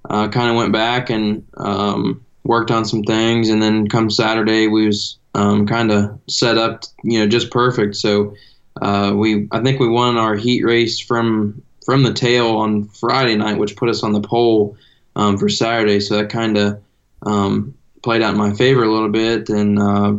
uh, 0.09 0.29
kind 0.29 0.49
of 0.49 0.55
went 0.55 0.73
back 0.73 1.09
and 1.09 1.45
um, 1.57 2.25
worked 2.43 2.71
on 2.71 2.85
some 2.85 3.03
things, 3.03 3.49
and 3.49 3.61
then 3.61 3.88
come 3.88 4.09
Saturday 4.09 4.67
we 4.67 4.85
was 4.85 5.17
um, 5.35 5.67
kind 5.67 5.91
of 5.91 6.19
set 6.27 6.57
up, 6.57 6.83
you 7.03 7.19
know, 7.19 7.27
just 7.27 7.51
perfect. 7.51 7.95
So 7.95 8.35
uh, 8.81 9.13
we 9.15 9.47
I 9.51 9.61
think 9.61 9.79
we 9.79 9.88
won 9.88 10.17
our 10.17 10.35
heat 10.35 10.63
race 10.63 10.99
from 10.99 11.61
from 11.85 12.03
the 12.03 12.13
tail 12.13 12.57
on 12.57 12.85
Friday 12.85 13.35
night, 13.35 13.57
which 13.57 13.75
put 13.75 13.89
us 13.89 14.03
on 14.03 14.13
the 14.13 14.21
pole 14.21 14.77
um, 15.15 15.38
for 15.38 15.49
Saturday. 15.49 15.99
So 15.99 16.17
that 16.17 16.29
kind 16.29 16.57
of 16.57 16.81
um, 17.25 17.73
played 18.01 18.22
out 18.22 18.34
in 18.34 18.38
my 18.38 18.53
favor 18.53 18.84
a 18.84 18.91
little 18.91 19.10
bit, 19.10 19.50
and 19.50 19.79
uh, 19.79 20.15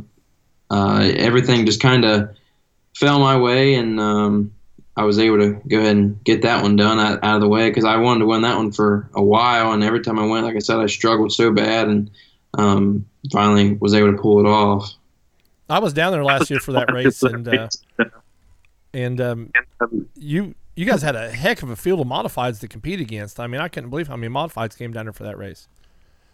uh, 0.71 1.11
everything 1.15 1.67
just 1.67 1.81
kind 1.81 2.05
of 2.05 2.31
fell 2.95 3.19
my 3.19 3.39
way, 3.39 3.75
and 3.75 3.99
um, 3.99 4.53
I 4.97 5.05
was 5.05 5.19
able 5.19 5.39
to 5.39 5.61
go 5.69 5.79
ahead 5.79 5.97
and 5.97 6.23
get 6.25 6.43
that 6.43 6.63
one 6.63 6.77
done 6.77 6.99
out, 6.99 7.21
out 7.23 7.37
of 7.37 7.41
the 7.41 7.49
way 7.49 7.71
because 7.71 7.85
I 7.85 7.97
wanted 7.97 8.21
to 8.21 8.27
win 8.27 8.43
that 8.43 8.57
one 8.57 8.73
for 8.73 9.09
a 9.15 9.23
while. 9.23 9.73
And 9.73 9.83
every 9.83 10.01
time 10.01 10.19
I 10.19 10.27
went, 10.27 10.45
like 10.45 10.57
I 10.57 10.59
said, 10.59 10.79
I 10.79 10.87
struggled 10.87 11.33
so 11.33 11.53
bad 11.53 11.89
and 11.89 12.11
um, 12.59 13.07
finally 13.33 13.75
was 13.75 13.95
able 13.95 14.13
to 14.13 14.21
pull 14.21 14.41
it 14.41 14.47
off. 14.47 14.93
I 15.69 15.79
was 15.79 15.93
down 15.93 16.13
there 16.13 16.25
last 16.25 16.51
year 16.51 16.59
for 16.59 16.73
that 16.73 16.93
race, 16.93 17.23
and 17.23 17.47
uh, 17.47 17.69
and 18.93 19.21
um, 19.21 19.53
you 20.17 20.55
you 20.75 20.85
guys 20.85 21.03
had 21.03 21.15
a 21.15 21.31
heck 21.31 21.63
of 21.63 21.71
a 21.71 21.77
field 21.77 22.01
of 22.01 22.07
modifieds 22.07 22.59
to 22.61 22.69
compete 22.69 23.01
against. 23.01 23.39
I 23.39 23.47
mean, 23.47 23.61
I 23.61 23.69
couldn't 23.69 23.91
believe 23.91 24.09
how 24.09 24.17
many 24.17 24.33
modifieds 24.33 24.77
came 24.77 24.93
down 24.93 25.07
there 25.07 25.13
for 25.13 25.23
that 25.23 25.39
race. 25.39 25.69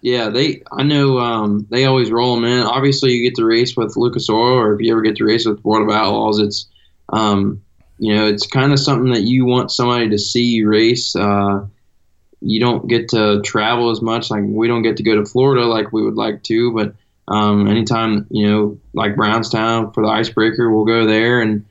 Yeah, 0.02 0.28
they. 0.28 0.62
I 0.70 0.82
know 0.82 1.18
um, 1.18 1.66
they 1.70 1.84
always 1.84 2.10
roll 2.10 2.34
them 2.34 2.44
in. 2.44 2.62
Obviously, 2.62 3.12
you 3.12 3.28
get 3.28 3.34
to 3.36 3.44
race 3.44 3.76
with 3.76 3.96
Lucas 3.96 4.28
Oil, 4.28 4.58
or 4.58 4.74
if 4.74 4.80
you 4.80 4.92
ever 4.92 5.02
get 5.02 5.16
to 5.16 5.24
race 5.24 5.46
with 5.46 5.64
World 5.64 5.88
of 5.88 5.94
Outlaws, 5.96 6.38
it's 6.38 6.66
um, 7.08 7.62
you 7.98 8.14
know 8.14 8.26
it's 8.26 8.46
kind 8.46 8.72
of 8.72 8.78
something 8.78 9.12
that 9.12 9.22
you 9.22 9.44
want 9.44 9.70
somebody 9.72 10.08
to 10.10 10.18
see 10.18 10.44
you 10.44 10.68
race. 10.68 11.16
Uh, 11.16 11.66
you 12.40 12.60
don't 12.60 12.88
get 12.88 13.08
to 13.10 13.40
travel 13.42 13.90
as 13.90 14.02
much. 14.02 14.30
Like 14.30 14.44
we 14.46 14.68
don't 14.68 14.82
get 14.82 14.96
to 14.98 15.02
go 15.02 15.16
to 15.16 15.24
Florida 15.24 15.64
like 15.64 15.92
we 15.92 16.04
would 16.04 16.16
like 16.16 16.42
to, 16.44 16.72
but 16.72 16.94
um, 17.28 17.66
anytime 17.66 18.26
you 18.30 18.46
know, 18.46 18.78
like 18.92 19.16
Brownstown 19.16 19.92
for 19.92 20.04
the 20.04 20.10
icebreaker, 20.10 20.70
we'll 20.70 20.84
go 20.84 21.06
there 21.06 21.40
and 21.40 21.64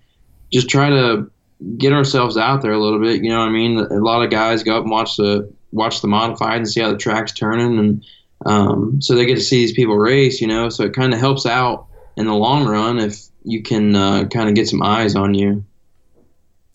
just 0.51 0.69
try 0.69 0.89
to 0.89 1.29
get 1.77 1.93
ourselves 1.93 2.37
out 2.37 2.61
there 2.61 2.73
a 2.73 2.81
little 2.81 2.99
bit. 2.99 3.23
You 3.23 3.29
know 3.29 3.39
what 3.39 3.49
I 3.49 3.51
mean? 3.51 3.77
A 3.77 3.99
lot 3.99 4.23
of 4.23 4.29
guys 4.29 4.63
go 4.63 4.77
up 4.77 4.83
and 4.83 4.91
watch 4.91 5.15
the 5.15 5.51
watch 5.71 6.01
the 6.01 6.07
modified 6.07 6.57
and 6.57 6.67
see 6.67 6.81
how 6.81 6.91
the 6.91 6.97
track's 6.97 7.33
turning, 7.33 7.77
and 7.79 8.05
um, 8.45 9.01
so 9.01 9.15
they 9.15 9.25
get 9.25 9.35
to 9.35 9.41
see 9.41 9.57
these 9.57 9.73
people 9.73 9.97
race. 9.97 10.41
You 10.41 10.47
know, 10.47 10.69
so 10.69 10.83
it 10.83 10.93
kind 10.93 11.13
of 11.13 11.19
helps 11.19 11.45
out 11.45 11.87
in 12.17 12.25
the 12.25 12.33
long 12.33 12.65
run 12.65 12.99
if 12.99 13.19
you 13.43 13.61
can 13.61 13.95
uh, 13.95 14.25
kind 14.25 14.49
of 14.49 14.55
get 14.55 14.67
some 14.67 14.81
eyes 14.81 15.15
on 15.15 15.33
you. 15.33 15.63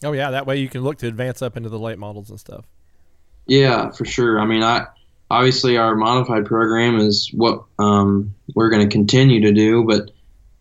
Oh 0.02 0.12
yeah, 0.12 0.30
that 0.30 0.46
way 0.46 0.56
you 0.56 0.68
can 0.68 0.82
look 0.82 0.98
to 0.98 1.08
advance 1.08 1.42
up 1.42 1.56
into 1.56 1.68
the 1.68 1.78
late 1.78 1.98
models 1.98 2.30
and 2.30 2.40
stuff. 2.40 2.64
Yeah, 3.46 3.90
for 3.90 4.04
sure. 4.04 4.40
I 4.40 4.46
mean, 4.46 4.62
I 4.62 4.86
obviously 5.30 5.76
our 5.76 5.94
modified 5.94 6.46
program 6.46 6.98
is 6.98 7.30
what 7.34 7.64
um, 7.78 8.34
we're 8.54 8.70
going 8.70 8.88
to 8.88 8.92
continue 8.92 9.40
to 9.42 9.52
do, 9.52 9.84
but 9.84 10.10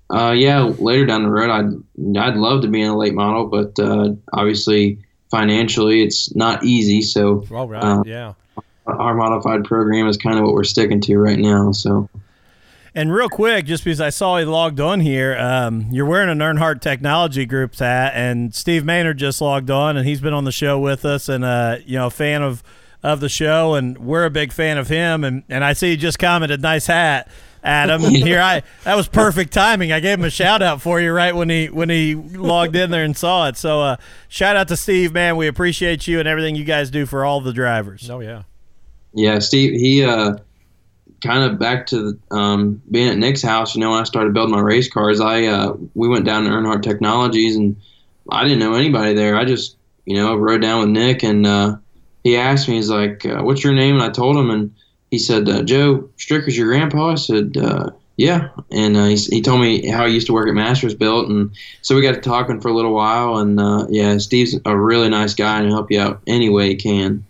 uh, 0.09 0.31
yeah, 0.31 0.63
later 0.63 1.05
down 1.05 1.23
the 1.23 1.29
road, 1.29 1.49
I'd 1.49 2.17
I'd 2.17 2.35
love 2.35 2.63
to 2.63 2.67
be 2.67 2.81
in 2.81 2.89
a 2.89 2.97
late 2.97 3.13
model, 3.13 3.45
but 3.45 3.79
uh, 3.79 4.13
obviously 4.33 4.99
financially, 5.29 6.01
it's 6.01 6.35
not 6.35 6.63
easy. 6.63 7.01
So, 7.01 7.45
all 7.51 7.67
right, 7.67 7.83
uh, 7.83 8.03
yeah, 8.05 8.33
our 8.97 9.13
modified 9.13 9.63
program 9.63 10.07
is 10.07 10.17
kind 10.17 10.37
of 10.37 10.45
what 10.45 10.53
we're 10.53 10.63
sticking 10.63 11.01
to 11.01 11.17
right 11.17 11.39
now. 11.39 11.71
So. 11.71 12.09
And 12.95 13.13
real 13.13 13.29
quick, 13.29 13.65
just 13.65 13.83
because 13.83 14.01
I 14.01 14.09
saw 14.09 14.37
he 14.37 14.45
logged 14.45 14.79
on 14.79 14.99
here, 14.99 15.37
um, 15.37 15.87
you're 15.91 16.05
wearing 16.07 16.29
an 16.29 16.39
Earnhardt 16.39 16.81
Technology 16.81 17.45
Group 17.45 17.75
hat, 17.75 18.13
and 18.15 18.53
Steve 18.53 18.83
Maynard 18.83 19.17
just 19.17 19.41
logged 19.41 19.69
on, 19.69 19.95
and 19.95 20.07
he's 20.07 20.21
been 20.21 20.33
on 20.33 20.43
the 20.43 20.51
show 20.51 20.79
with 20.79 21.05
us, 21.05 21.29
and 21.29 21.45
uh, 21.45 21.77
you 21.85 21.97
know, 21.97 22.07
a 22.07 22.11
fan 22.11 22.41
of 22.41 22.63
of 23.01 23.19
the 23.19 23.29
show, 23.29 23.75
and 23.75 23.97
we're 23.99 24.25
a 24.25 24.29
big 24.29 24.51
fan 24.51 24.77
of 24.77 24.87
him. 24.87 25.23
And 25.23 25.43
and 25.49 25.63
I 25.63 25.73
see 25.73 25.91
you 25.91 25.97
just 25.97 26.19
commented, 26.19 26.61
nice 26.61 26.87
hat. 26.87 27.29
Adam. 27.63 28.03
And 28.09 28.15
here 28.15 28.41
I 28.41 28.63
that 28.83 28.95
was 28.95 29.07
perfect 29.07 29.53
timing. 29.53 29.91
I 29.91 29.99
gave 29.99 30.17
him 30.17 30.25
a 30.25 30.29
shout 30.29 30.61
out 30.61 30.81
for 30.81 30.99
you 30.99 31.11
right 31.11 31.35
when 31.35 31.49
he 31.49 31.67
when 31.67 31.89
he 31.89 32.15
logged 32.15 32.75
in 32.75 32.89
there 32.91 33.03
and 33.03 33.15
saw 33.15 33.47
it. 33.47 33.57
So 33.57 33.81
uh, 33.81 33.97
shout 34.27 34.55
out 34.55 34.67
to 34.69 34.77
Steve, 34.77 35.13
man. 35.13 35.35
We 35.35 35.47
appreciate 35.47 36.07
you 36.07 36.19
and 36.19 36.27
everything 36.27 36.55
you 36.55 36.63
guys 36.63 36.89
do 36.89 37.05
for 37.05 37.25
all 37.25 37.41
the 37.41 37.53
drivers. 37.53 38.09
Oh 38.09 38.19
yeah. 38.21 38.43
Yeah, 39.13 39.39
Steve. 39.39 39.73
He 39.73 40.03
uh, 40.03 40.37
kind 41.23 41.43
of 41.43 41.59
back 41.59 41.87
to 41.87 42.17
um, 42.31 42.81
being 42.89 43.09
at 43.09 43.17
Nick's 43.17 43.41
house. 43.41 43.75
You 43.75 43.81
know, 43.81 43.91
when 43.91 44.01
I 44.01 44.03
started 44.03 44.33
building 44.33 44.55
my 44.55 44.61
race 44.61 44.91
cars, 44.91 45.19
I 45.19 45.45
uh, 45.45 45.75
we 45.95 46.07
went 46.07 46.25
down 46.25 46.43
to 46.43 46.49
Earnhardt 46.49 46.83
Technologies, 46.83 47.55
and 47.55 47.75
I 48.31 48.43
didn't 48.43 48.59
know 48.59 48.73
anybody 48.73 49.13
there. 49.13 49.35
I 49.35 49.45
just 49.45 49.77
you 50.05 50.15
know 50.15 50.35
rode 50.35 50.61
down 50.61 50.81
with 50.81 50.89
Nick, 50.89 51.23
and 51.23 51.45
uh, 51.45 51.77
he 52.23 52.37
asked 52.37 52.67
me, 52.67 52.75
he's 52.75 52.89
like, 52.89 53.25
uh, 53.25 53.41
"What's 53.41 53.63
your 53.63 53.73
name?" 53.73 53.95
And 53.95 54.03
I 54.03 54.09
told 54.09 54.37
him, 54.37 54.49
and 54.49 54.73
he 55.11 55.17
said, 55.17 55.49
uh, 55.49 55.63
Joe 55.63 56.09
Stricker's 56.17 56.57
your 56.57 56.67
grandpa? 56.67 57.11
I 57.11 57.15
said, 57.15 57.57
uh, 57.57 57.89
yeah. 58.17 58.49
And 58.71 58.95
he, 58.95 59.15
he 59.15 59.41
told 59.41 59.61
me 59.61 59.87
how 59.89 60.05
he 60.05 60.13
used 60.13 60.27
to 60.27 60.33
work 60.33 60.47
at 60.47 60.53
Masters 60.53 60.93
Built, 60.93 61.29
And 61.29 61.51
so 61.81 61.95
we 61.95 62.01
got 62.01 62.13
to 62.13 62.21
talking 62.21 62.61
for 62.61 62.67
a 62.67 62.73
little 62.73 62.93
while. 62.93 63.37
And 63.37 63.59
yeah, 63.91 64.17
Steve's 64.19 64.55
a 64.65 64.77
really 64.77 65.09
nice 65.09 65.33
guy 65.33 65.57
and 65.57 65.67
he'll 65.67 65.77
help 65.77 65.89
you 65.89 65.99
out 65.99 66.21
any 66.27 66.49
way 66.49 66.67
he 66.67 66.75
can. 66.75 67.25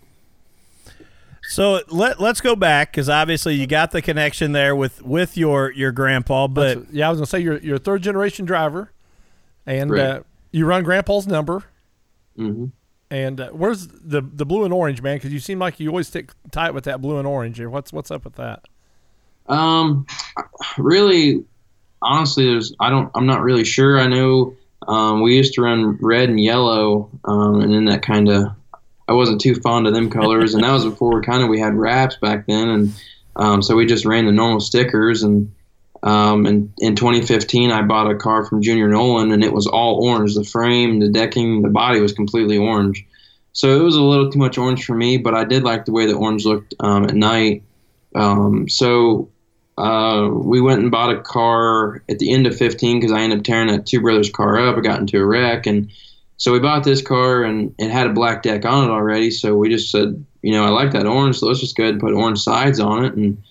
So 1.50 1.80
let 1.88 2.20
let's 2.20 2.40
go 2.40 2.54
back 2.54 2.92
because 2.92 3.08
obviously 3.08 3.56
you 3.56 3.66
got 3.66 3.90
the 3.90 4.00
connection 4.00 4.52
there 4.52 4.76
with, 4.76 5.02
with 5.02 5.36
your, 5.36 5.72
your 5.72 5.90
grandpa, 5.90 6.46
but 6.46 6.78
That's, 6.78 6.92
yeah, 6.92 7.08
I 7.08 7.10
was 7.10 7.18
gonna 7.18 7.26
say 7.26 7.40
you're 7.40 7.58
you're 7.58 7.76
a 7.76 7.80
third 7.80 8.02
generation 8.02 8.44
driver, 8.44 8.92
and 9.66 9.92
uh, 9.92 10.22
you 10.52 10.64
run 10.64 10.84
grandpa's 10.84 11.26
number. 11.26 11.64
Mm-hmm. 12.38 12.66
And 13.10 13.40
uh, 13.40 13.50
where's 13.50 13.88
the 13.88 14.22
the 14.22 14.46
blue 14.46 14.64
and 14.64 14.72
orange, 14.72 15.02
man? 15.02 15.16
Because 15.16 15.32
you 15.32 15.40
seem 15.40 15.58
like 15.58 15.80
you 15.80 15.88
always 15.88 16.06
stick 16.06 16.30
tight 16.52 16.72
with 16.72 16.84
that 16.84 17.00
blue 17.00 17.18
and 17.18 17.26
orange. 17.26 17.60
What's 17.60 17.92
what's 17.92 18.12
up 18.12 18.24
with 18.24 18.36
that? 18.36 18.62
Um, 19.48 20.06
really, 20.78 21.44
honestly, 22.00 22.46
there's 22.46 22.72
I 22.78 22.90
don't 22.90 23.10
I'm 23.16 23.26
not 23.26 23.42
really 23.42 23.64
sure. 23.64 23.98
I 23.98 24.06
know 24.06 24.54
um, 24.86 25.20
we 25.20 25.36
used 25.36 25.54
to 25.54 25.62
run 25.62 25.98
red 26.00 26.28
and 26.28 26.38
yellow, 26.38 27.10
um, 27.24 27.60
and 27.60 27.72
then 27.74 27.86
that 27.86 28.02
kind 28.02 28.28
of 28.28 28.52
I 29.10 29.12
wasn't 29.12 29.40
too 29.40 29.56
fond 29.56 29.88
of 29.88 29.92
them 29.92 30.08
colors, 30.08 30.54
and 30.54 30.62
that 30.62 30.70
was 30.70 30.84
before 30.84 31.20
kind 31.20 31.42
of 31.42 31.48
we 31.48 31.58
had 31.58 31.74
wraps 31.74 32.14
back 32.14 32.46
then, 32.46 32.68
and 32.68 33.02
um, 33.34 33.60
so 33.60 33.74
we 33.74 33.84
just 33.84 34.04
ran 34.04 34.26
the 34.26 34.30
normal 34.30 34.60
stickers. 34.60 35.24
And 35.24 35.52
um, 36.04 36.46
and 36.46 36.72
in 36.78 36.94
2015, 36.94 37.72
I 37.72 37.82
bought 37.82 38.08
a 38.08 38.14
car 38.14 38.44
from 38.44 38.62
Junior 38.62 38.86
Nolan, 38.86 39.32
and 39.32 39.42
it 39.42 39.52
was 39.52 39.66
all 39.66 40.06
orange. 40.06 40.36
The 40.36 40.44
frame, 40.44 41.00
the 41.00 41.08
decking, 41.08 41.62
the 41.62 41.70
body 41.70 41.98
was 42.00 42.12
completely 42.12 42.56
orange. 42.56 43.04
So 43.52 43.80
it 43.80 43.82
was 43.82 43.96
a 43.96 44.02
little 44.02 44.30
too 44.30 44.38
much 44.38 44.58
orange 44.58 44.84
for 44.84 44.94
me, 44.94 45.16
but 45.16 45.34
I 45.34 45.42
did 45.42 45.64
like 45.64 45.86
the 45.86 45.92
way 45.92 46.06
the 46.06 46.14
orange 46.14 46.46
looked 46.46 46.74
um, 46.78 47.02
at 47.02 47.14
night. 47.14 47.64
Um, 48.14 48.68
so 48.68 49.28
uh, 49.76 50.28
we 50.30 50.60
went 50.60 50.82
and 50.82 50.90
bought 50.92 51.16
a 51.16 51.20
car 51.20 52.00
at 52.08 52.20
the 52.20 52.32
end 52.32 52.46
of 52.46 52.56
15 52.56 53.00
because 53.00 53.10
I 53.10 53.22
ended 53.22 53.40
up 53.40 53.44
tearing 53.44 53.68
that 53.68 53.86
Two 53.86 54.02
Brothers 54.02 54.30
car 54.30 54.68
up. 54.68 54.76
I 54.76 54.80
got 54.82 55.00
into 55.00 55.18
a 55.18 55.26
wreck, 55.26 55.66
and 55.66 55.90
so 56.40 56.54
we 56.54 56.58
bought 56.58 56.84
this 56.84 57.02
car, 57.02 57.42
and 57.44 57.74
it 57.78 57.90
had 57.90 58.06
a 58.06 58.14
black 58.14 58.42
deck 58.42 58.64
on 58.64 58.88
it 58.88 58.90
already. 58.90 59.30
So 59.30 59.54
we 59.54 59.68
just 59.68 59.90
said, 59.90 60.24
you 60.40 60.52
know, 60.52 60.64
I 60.64 60.70
like 60.70 60.92
that 60.92 61.04
orange, 61.04 61.38
so 61.38 61.46
let's 61.46 61.60
just 61.60 61.76
go 61.76 61.82
ahead 61.82 61.92
and 61.92 62.00
put 62.00 62.14
orange 62.14 62.40
sides 62.40 62.80
on 62.80 63.04
it, 63.04 63.12
and 63.12 63.42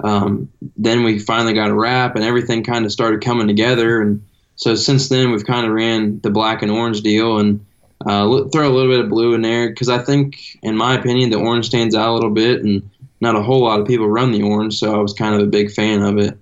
um, 0.00 0.50
then 0.74 1.04
we 1.04 1.18
finally 1.18 1.52
got 1.52 1.68
a 1.68 1.74
wrap, 1.74 2.16
and 2.16 2.24
everything 2.24 2.64
kind 2.64 2.86
of 2.86 2.90
started 2.90 3.22
coming 3.22 3.48
together. 3.48 4.00
And 4.00 4.24
so 4.56 4.74
since 4.76 5.10
then, 5.10 5.30
we've 5.30 5.44
kind 5.44 5.66
of 5.66 5.72
ran 5.74 6.20
the 6.20 6.30
black 6.30 6.62
and 6.62 6.70
orange 6.70 7.02
deal, 7.02 7.36
and 7.36 7.66
uh, 8.06 8.44
throw 8.50 8.66
a 8.66 8.72
little 8.72 8.90
bit 8.90 9.04
of 9.04 9.10
blue 9.10 9.34
in 9.34 9.42
there 9.42 9.68
because 9.68 9.90
I 9.90 9.98
think, 9.98 10.56
in 10.62 10.74
my 10.74 10.94
opinion, 10.94 11.28
the 11.28 11.38
orange 11.38 11.66
stands 11.66 11.94
out 11.94 12.12
a 12.12 12.14
little 12.14 12.30
bit, 12.30 12.62
and 12.64 12.88
not 13.20 13.36
a 13.36 13.42
whole 13.42 13.62
lot 13.62 13.78
of 13.78 13.86
people 13.86 14.08
run 14.08 14.32
the 14.32 14.40
orange, 14.40 14.78
so 14.78 14.94
I 14.94 15.02
was 15.02 15.12
kind 15.12 15.34
of 15.34 15.42
a 15.42 15.50
big 15.50 15.70
fan 15.70 16.00
of 16.00 16.16
it. 16.16 16.38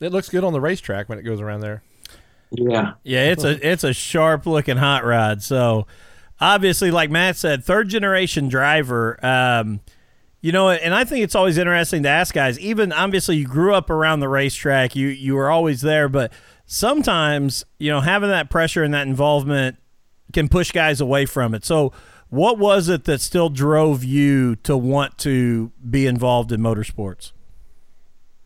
It 0.00 0.12
looks 0.12 0.28
good 0.28 0.44
on 0.44 0.52
the 0.52 0.60
racetrack 0.60 1.08
when 1.08 1.18
it 1.18 1.22
goes 1.22 1.40
around 1.40 1.62
there. 1.62 1.82
Yeah, 2.50 2.94
yeah, 3.02 3.30
it's 3.30 3.44
a 3.44 3.68
it's 3.68 3.84
a 3.84 3.92
sharp 3.92 4.46
looking 4.46 4.76
hot 4.76 5.04
rod. 5.04 5.42
So 5.42 5.86
obviously, 6.40 6.90
like 6.90 7.10
Matt 7.10 7.36
said, 7.36 7.64
third 7.64 7.88
generation 7.88 8.48
driver. 8.48 9.18
Um, 9.24 9.80
you 10.40 10.52
know, 10.52 10.70
and 10.70 10.94
I 10.94 11.04
think 11.04 11.24
it's 11.24 11.34
always 11.34 11.58
interesting 11.58 12.04
to 12.04 12.08
ask 12.08 12.34
guys. 12.34 12.58
Even 12.60 12.92
obviously, 12.92 13.36
you 13.36 13.46
grew 13.46 13.74
up 13.74 13.90
around 13.90 14.20
the 14.20 14.28
racetrack, 14.28 14.94
you 14.94 15.08
you 15.08 15.34
were 15.34 15.50
always 15.50 15.80
there, 15.80 16.08
but 16.08 16.32
sometimes 16.66 17.64
you 17.78 17.90
know 17.90 18.00
having 18.00 18.28
that 18.28 18.50
pressure 18.50 18.84
and 18.84 18.94
that 18.94 19.06
involvement 19.06 19.76
can 20.32 20.48
push 20.48 20.70
guys 20.72 21.00
away 21.00 21.26
from 21.26 21.54
it. 21.54 21.64
So, 21.64 21.92
what 22.28 22.58
was 22.58 22.88
it 22.88 23.04
that 23.04 23.20
still 23.20 23.48
drove 23.48 24.04
you 24.04 24.56
to 24.56 24.76
want 24.76 25.18
to 25.18 25.72
be 25.88 26.06
involved 26.06 26.52
in 26.52 26.60
motorsports? 26.60 27.32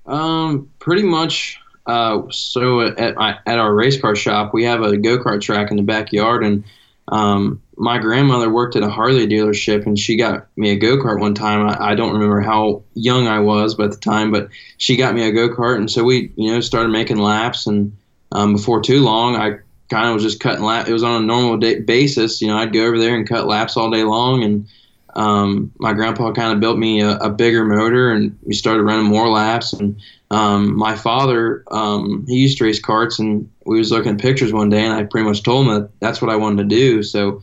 Um, 0.06 0.70
pretty 0.78 1.02
much. 1.02 1.58
Uh, 1.86 2.22
so 2.30 2.80
at 2.80 3.16
my, 3.16 3.38
at 3.46 3.58
our 3.58 3.74
race 3.74 4.00
car 4.00 4.14
shop, 4.14 4.52
we 4.52 4.64
have 4.64 4.82
a 4.82 4.96
go 4.96 5.18
kart 5.18 5.40
track 5.40 5.70
in 5.70 5.76
the 5.76 5.82
backyard, 5.82 6.44
and 6.44 6.64
um, 7.08 7.60
my 7.76 7.98
grandmother 7.98 8.50
worked 8.50 8.76
at 8.76 8.82
a 8.82 8.90
Harley 8.90 9.26
dealership 9.26 9.86
and 9.86 9.98
she 9.98 10.16
got 10.16 10.46
me 10.56 10.70
a 10.70 10.76
go 10.76 10.98
kart 10.98 11.18
one 11.18 11.34
time. 11.34 11.66
I, 11.66 11.90
I, 11.90 11.94
don't 11.94 12.12
remember 12.12 12.40
how 12.40 12.82
young 12.94 13.26
I 13.26 13.40
was 13.40 13.78
at 13.80 13.90
the 13.90 13.96
time, 13.96 14.30
but 14.30 14.48
she 14.76 14.96
got 14.96 15.14
me 15.14 15.26
a 15.26 15.32
go 15.32 15.48
kart, 15.48 15.76
and 15.76 15.90
so 15.90 16.04
we, 16.04 16.32
you 16.36 16.52
know, 16.52 16.60
started 16.60 16.90
making 16.90 17.16
laps. 17.16 17.66
And 17.66 17.96
um, 18.32 18.52
before 18.52 18.82
too 18.82 19.00
long, 19.00 19.34
I 19.34 19.58
kind 19.88 20.08
of 20.08 20.14
was 20.14 20.22
just 20.22 20.40
cutting 20.40 20.64
laps. 20.64 20.88
It 20.88 20.92
was 20.92 21.02
on 21.02 21.22
a 21.22 21.26
normal 21.26 21.56
day 21.56 21.80
basis. 21.80 22.40
You 22.40 22.48
know, 22.48 22.58
I'd 22.58 22.72
go 22.72 22.84
over 22.84 22.98
there 22.98 23.16
and 23.16 23.28
cut 23.28 23.46
laps 23.46 23.76
all 23.76 23.90
day 23.90 24.04
long. 24.04 24.44
And 24.44 24.68
um, 25.14 25.72
my 25.78 25.92
grandpa 25.92 26.32
kind 26.32 26.52
of 26.52 26.60
built 26.60 26.78
me 26.78 27.00
a, 27.00 27.16
a, 27.16 27.30
bigger 27.30 27.64
motor, 27.64 28.12
and 28.12 28.38
we 28.42 28.54
started 28.54 28.82
running 28.82 29.06
more 29.06 29.28
laps. 29.28 29.72
And 29.72 30.00
um, 30.30 30.76
my 30.76 30.94
father, 30.94 31.64
um, 31.70 32.24
he 32.28 32.36
used 32.36 32.58
to 32.58 32.64
race 32.64 32.80
karts, 32.80 33.18
and 33.18 33.50
we 33.64 33.78
was 33.78 33.90
looking 33.90 34.12
at 34.12 34.20
pictures 34.20 34.52
one 34.52 34.70
day, 34.70 34.84
and 34.84 34.92
I 34.92 35.04
pretty 35.04 35.28
much 35.28 35.42
told 35.42 35.66
him 35.66 35.74
that 35.74 35.90
that's 36.00 36.22
what 36.22 36.30
I 36.30 36.36
wanted 36.36 36.68
to 36.68 36.76
do. 36.76 37.02
So 37.02 37.42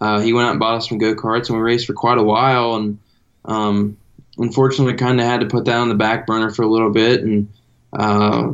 uh, 0.00 0.20
he 0.20 0.32
went 0.32 0.46
out 0.46 0.52
and 0.52 0.60
bought 0.60 0.76
us 0.76 0.88
some 0.88 0.98
go 0.98 1.14
karts, 1.14 1.48
and 1.48 1.58
we 1.58 1.62
raced 1.62 1.86
for 1.86 1.92
quite 1.92 2.18
a 2.18 2.22
while. 2.22 2.76
And 2.76 2.98
um, 3.44 3.96
unfortunately, 4.38 4.94
kind 4.94 5.20
of 5.20 5.26
had 5.26 5.40
to 5.40 5.46
put 5.46 5.66
that 5.66 5.76
on 5.76 5.88
the 5.88 5.94
back 5.94 6.26
burner 6.26 6.50
for 6.50 6.62
a 6.62 6.68
little 6.68 6.90
bit. 6.90 7.22
And 7.22 7.52
uh, 7.92 8.52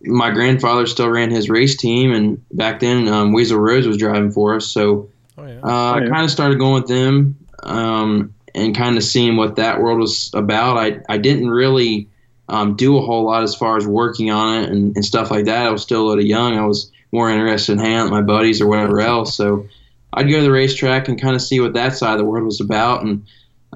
my 0.00 0.30
grandfather 0.30 0.86
still 0.86 1.10
ran 1.10 1.30
his 1.30 1.50
race 1.50 1.76
team, 1.76 2.12
and 2.12 2.42
back 2.52 2.80
then 2.80 3.06
um, 3.08 3.32
Weasel 3.32 3.58
Rose 3.58 3.86
was 3.86 3.98
driving 3.98 4.32
for 4.32 4.56
us. 4.56 4.66
So 4.66 5.10
Oh 5.38 5.46
yeah. 5.46 5.60
Uh, 5.62 5.92
I 5.92 6.02
yeah. 6.02 6.08
kind 6.08 6.24
of 6.24 6.30
started 6.30 6.58
going 6.58 6.74
with 6.74 6.88
them 6.88 7.38
um, 7.62 8.34
and 8.54 8.76
kind 8.76 8.96
of 8.96 9.02
seeing 9.02 9.36
what 9.36 9.56
that 9.56 9.80
world 9.80 10.00
was 10.00 10.30
about. 10.34 10.76
I, 10.76 11.00
I 11.08 11.18
didn't 11.18 11.50
really 11.50 12.08
um, 12.48 12.76
do 12.76 12.98
a 12.98 13.02
whole 13.02 13.24
lot 13.24 13.42
as 13.42 13.54
far 13.54 13.76
as 13.76 13.86
working 13.86 14.30
on 14.30 14.62
it 14.62 14.70
and, 14.70 14.94
and 14.94 15.04
stuff 15.04 15.30
like 15.30 15.46
that. 15.46 15.66
I 15.66 15.70
was 15.70 15.82
still 15.82 16.06
a 16.06 16.08
little 16.08 16.24
young. 16.24 16.58
I 16.58 16.66
was 16.66 16.90
more 17.12 17.30
interested 17.30 17.72
in 17.72 17.78
hanging 17.78 17.96
out 17.96 18.04
with 18.04 18.12
my 18.12 18.22
buddies 18.22 18.60
or 18.60 18.66
whatever 18.66 19.00
else. 19.00 19.34
So 19.34 19.66
I'd 20.12 20.28
go 20.28 20.36
to 20.36 20.42
the 20.42 20.50
racetrack 20.50 21.08
and 21.08 21.20
kind 21.20 21.34
of 21.34 21.42
see 21.42 21.60
what 21.60 21.74
that 21.74 21.96
side 21.96 22.12
of 22.12 22.18
the 22.18 22.24
world 22.24 22.44
was 22.44 22.60
about. 22.60 23.02
And 23.02 23.26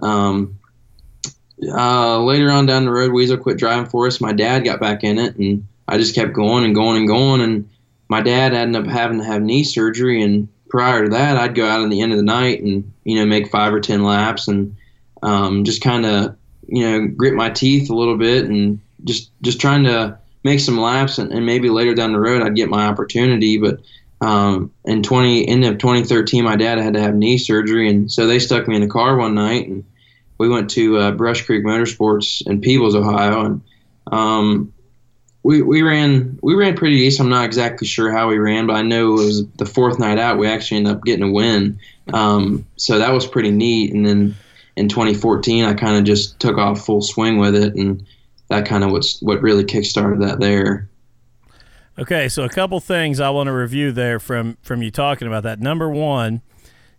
um, 0.02 0.58
uh, 1.62 2.22
later 2.22 2.50
on 2.50 2.66
down 2.66 2.84
the 2.84 2.90
road, 2.90 3.12
Weasel 3.12 3.38
quit 3.38 3.56
driving 3.56 3.88
for 3.88 4.06
us. 4.06 4.20
My 4.20 4.32
dad 4.32 4.64
got 4.64 4.80
back 4.80 5.04
in 5.04 5.18
it, 5.18 5.36
and 5.36 5.66
I 5.88 5.96
just 5.96 6.14
kept 6.14 6.34
going 6.34 6.64
and 6.64 6.74
going 6.74 6.98
and 6.98 7.08
going. 7.08 7.40
And 7.40 7.70
my 8.08 8.20
dad 8.20 8.52
ended 8.52 8.82
up 8.82 8.90
having 8.90 9.18
to 9.18 9.24
have 9.24 9.42
knee 9.42 9.64
surgery. 9.64 10.22
And 10.22 10.48
prior 10.76 11.04
to 11.04 11.08
that, 11.08 11.38
I'd 11.38 11.54
go 11.54 11.66
out 11.66 11.82
at 11.82 11.88
the 11.88 12.02
end 12.02 12.12
of 12.12 12.18
the 12.18 12.22
night 12.22 12.62
and 12.62 12.92
you 13.04 13.16
know 13.16 13.24
make 13.24 13.50
five 13.50 13.72
or 13.72 13.80
ten 13.80 14.04
laps 14.04 14.46
and 14.46 14.76
um, 15.22 15.64
just 15.64 15.80
kind 15.80 16.04
of 16.04 16.36
you 16.68 16.84
know 16.84 17.06
grit 17.06 17.32
my 17.32 17.48
teeth 17.48 17.88
a 17.88 17.94
little 17.94 18.18
bit 18.18 18.44
and 18.44 18.78
just 19.04 19.30
just 19.40 19.58
trying 19.58 19.84
to 19.84 20.18
make 20.44 20.60
some 20.60 20.78
laps 20.78 21.16
and, 21.16 21.32
and 21.32 21.46
maybe 21.46 21.70
later 21.70 21.94
down 21.94 22.12
the 22.12 22.20
road 22.20 22.42
I'd 22.42 22.56
get 22.56 22.68
my 22.68 22.84
opportunity. 22.84 23.56
But 23.56 23.80
um, 24.20 24.70
in 24.84 25.02
20 25.02 25.48
end 25.48 25.64
of 25.64 25.78
2013, 25.78 26.44
my 26.44 26.56
dad 26.56 26.76
had 26.76 26.92
to 26.92 27.00
have 27.00 27.14
knee 27.14 27.38
surgery, 27.38 27.88
and 27.88 28.12
so 28.12 28.26
they 28.26 28.38
stuck 28.38 28.68
me 28.68 28.76
in 28.76 28.82
the 28.82 28.86
car 28.86 29.16
one 29.16 29.34
night 29.34 29.68
and 29.68 29.82
we 30.36 30.50
went 30.50 30.68
to 30.72 30.98
uh, 30.98 31.12
Brush 31.12 31.40
Creek 31.46 31.64
Motorsports 31.64 32.46
in 32.46 32.60
Peebles, 32.60 32.94
Ohio, 32.94 33.46
and 33.46 33.62
um, 34.12 34.74
we 35.46 35.62
we 35.62 35.82
ran 35.82 36.40
we 36.42 36.56
ran 36.56 36.74
pretty 36.74 36.96
decent. 36.96 37.26
I'm 37.26 37.30
not 37.30 37.44
exactly 37.44 37.86
sure 37.86 38.10
how 38.10 38.28
we 38.28 38.38
ran, 38.38 38.66
but 38.66 38.74
I 38.74 38.82
know 38.82 39.12
it 39.12 39.24
was 39.24 39.46
the 39.58 39.64
fourth 39.64 40.00
night 40.00 40.18
out. 40.18 40.38
We 40.38 40.48
actually 40.48 40.78
ended 40.78 40.96
up 40.96 41.04
getting 41.04 41.22
a 41.22 41.30
win, 41.30 41.78
um, 42.12 42.66
so 42.74 42.98
that 42.98 43.12
was 43.12 43.28
pretty 43.28 43.52
neat. 43.52 43.92
And 43.92 44.04
then 44.04 44.34
in 44.74 44.88
2014, 44.88 45.64
I 45.64 45.74
kind 45.74 45.96
of 45.96 46.02
just 46.02 46.40
took 46.40 46.58
off 46.58 46.84
full 46.84 47.00
swing 47.00 47.38
with 47.38 47.54
it, 47.54 47.76
and 47.76 48.04
that 48.48 48.66
kind 48.66 48.82
of 48.82 48.90
what's 48.90 49.22
what 49.22 49.40
really 49.40 49.62
kickstarted 49.62 50.20
that 50.26 50.40
there. 50.40 50.88
Okay, 51.96 52.28
so 52.28 52.42
a 52.42 52.48
couple 52.48 52.80
things 52.80 53.20
I 53.20 53.30
want 53.30 53.46
to 53.46 53.52
review 53.52 53.92
there 53.92 54.18
from 54.18 54.58
from 54.62 54.82
you 54.82 54.90
talking 54.90 55.28
about 55.28 55.44
that. 55.44 55.60
Number 55.60 55.88
one, 55.88 56.42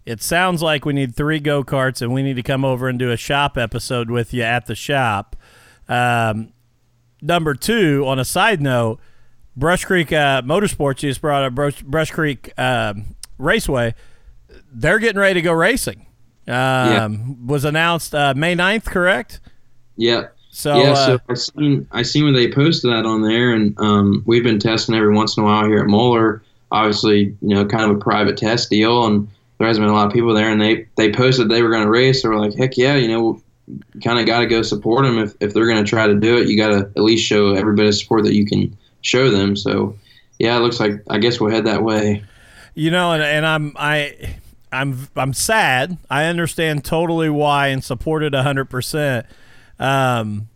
it 0.06 0.22
sounds 0.22 0.62
like 0.62 0.86
we 0.86 0.94
need 0.94 1.18
three 1.18 1.42
go 1.42 1.66
karts, 1.66 2.01
and 2.01 2.13
we 2.13 2.24
need 2.24 2.38
to 2.38 2.44
come 2.44 2.63
over 2.63 2.88
and 2.88 2.98
do 2.98 3.12
a 3.12 3.18
shop 3.18 3.58
episode 3.58 4.10
with 4.10 4.34
you 4.34 4.44
at 4.44 4.68
the 4.68 4.75
shop. 4.75 5.36
Um, 5.89 6.54
number 7.21 7.53
two, 7.53 8.03
on 8.05 8.19
a 8.19 8.25
side 8.25 8.62
note, 8.62 9.00
Brush 9.55 9.86
Creek 9.86 10.12
uh, 10.12 10.41
Motorsports 10.43 10.97
just 10.97 11.21
brought 11.21 11.43
up 11.43 11.53
Brush, 11.53 11.81
Brush 11.81 12.12
Creek 12.12 12.53
um, 12.57 13.15
Raceway. 13.38 13.95
They're 14.71 15.00
getting 15.00 15.19
ready 15.19 15.36
to 15.36 15.41
go 15.41 15.53
racing. 15.53 16.05
Um, 16.47 17.45
Was 17.47 17.65
announced 17.65 18.15
uh, 18.15 18.33
May 18.36 18.55
9th, 18.55 18.86
correct? 18.86 19.39
Yep. 19.97 20.36
So, 20.57 20.75
yeah, 20.75 20.91
uh, 20.91 20.95
so 20.95 21.19
I 21.29 21.33
seen 21.36 21.88
I 21.91 22.01
seen 22.01 22.24
when 22.24 22.33
they 22.33 22.51
posted 22.51 22.91
that 22.91 23.05
on 23.05 23.21
there, 23.21 23.53
and 23.53 23.77
um, 23.79 24.24
we've 24.25 24.43
been 24.43 24.57
testing 24.57 24.95
every 24.95 25.13
once 25.13 25.38
in 25.38 25.43
a 25.43 25.45
while 25.45 25.65
here 25.65 25.79
at 25.79 25.86
Moler. 25.86 26.41
Obviously, 26.71 27.36
you 27.41 27.53
know, 27.53 27.63
kind 27.65 27.89
of 27.89 27.95
a 27.97 28.00
private 28.00 28.38
test 28.38 28.71
deal, 28.71 29.05
and 29.05 29.27
there 29.57 29.67
hasn't 29.67 29.83
been 29.83 29.91
a 29.91 29.93
lot 29.93 30.07
of 30.07 30.13
people 30.13 30.33
there. 30.33 30.50
And 30.50 30.59
they 30.59 30.88
they 30.95 31.12
posted 31.12 31.50
they 31.50 31.62
were 31.62 31.69
going 31.69 31.83
to 31.83 31.89
race. 31.91 32.24
They 32.24 32.29
were 32.29 32.39
like, 32.39 32.55
heck 32.55 32.75
yeah, 32.75 32.95
you 32.95 33.07
know, 33.07 33.41
kind 34.03 34.19
of 34.19 34.25
got 34.25 34.39
to 34.39 34.45
go 34.45 34.62
support 34.62 35.05
them 35.05 35.17
if 35.17 35.36
if 35.39 35.53
they're 35.53 35.67
going 35.67 35.83
to 35.83 35.89
try 35.89 36.07
to 36.07 36.15
do 36.15 36.38
it. 36.38 36.47
You 36.47 36.57
got 36.57 36.69
to 36.69 36.91
at 36.95 37.03
least 37.03 37.25
show 37.25 37.53
every 37.53 37.75
bit 37.75 37.86
of 37.86 37.95
support 37.95 38.24
that 38.24 38.33
you 38.33 38.45
can 38.45 38.75
show 39.01 39.29
them. 39.29 39.55
So, 39.55 39.95
yeah, 40.39 40.57
it 40.57 40.59
looks 40.59 40.79
like 40.79 41.01
I 41.09 41.17
guess 41.17 41.39
we'll 41.39 41.51
head 41.51 41.65
that 41.65 41.83
way. 41.83 42.24
You 42.74 42.91
know, 42.91 43.13
and, 43.13 43.24
and 43.24 43.45
I'm 43.45 43.74
I 43.75 44.38
I'm 44.71 45.07
I'm 45.15 45.33
sad. 45.33 45.97
I 46.09 46.25
understand 46.25 46.86
totally 46.86 47.29
why 47.29 47.67
and 47.67 47.83
support 47.83 48.24
it 48.24 48.33
hundred 48.33 48.65
percent. 48.65 49.25
Um, 49.79 50.50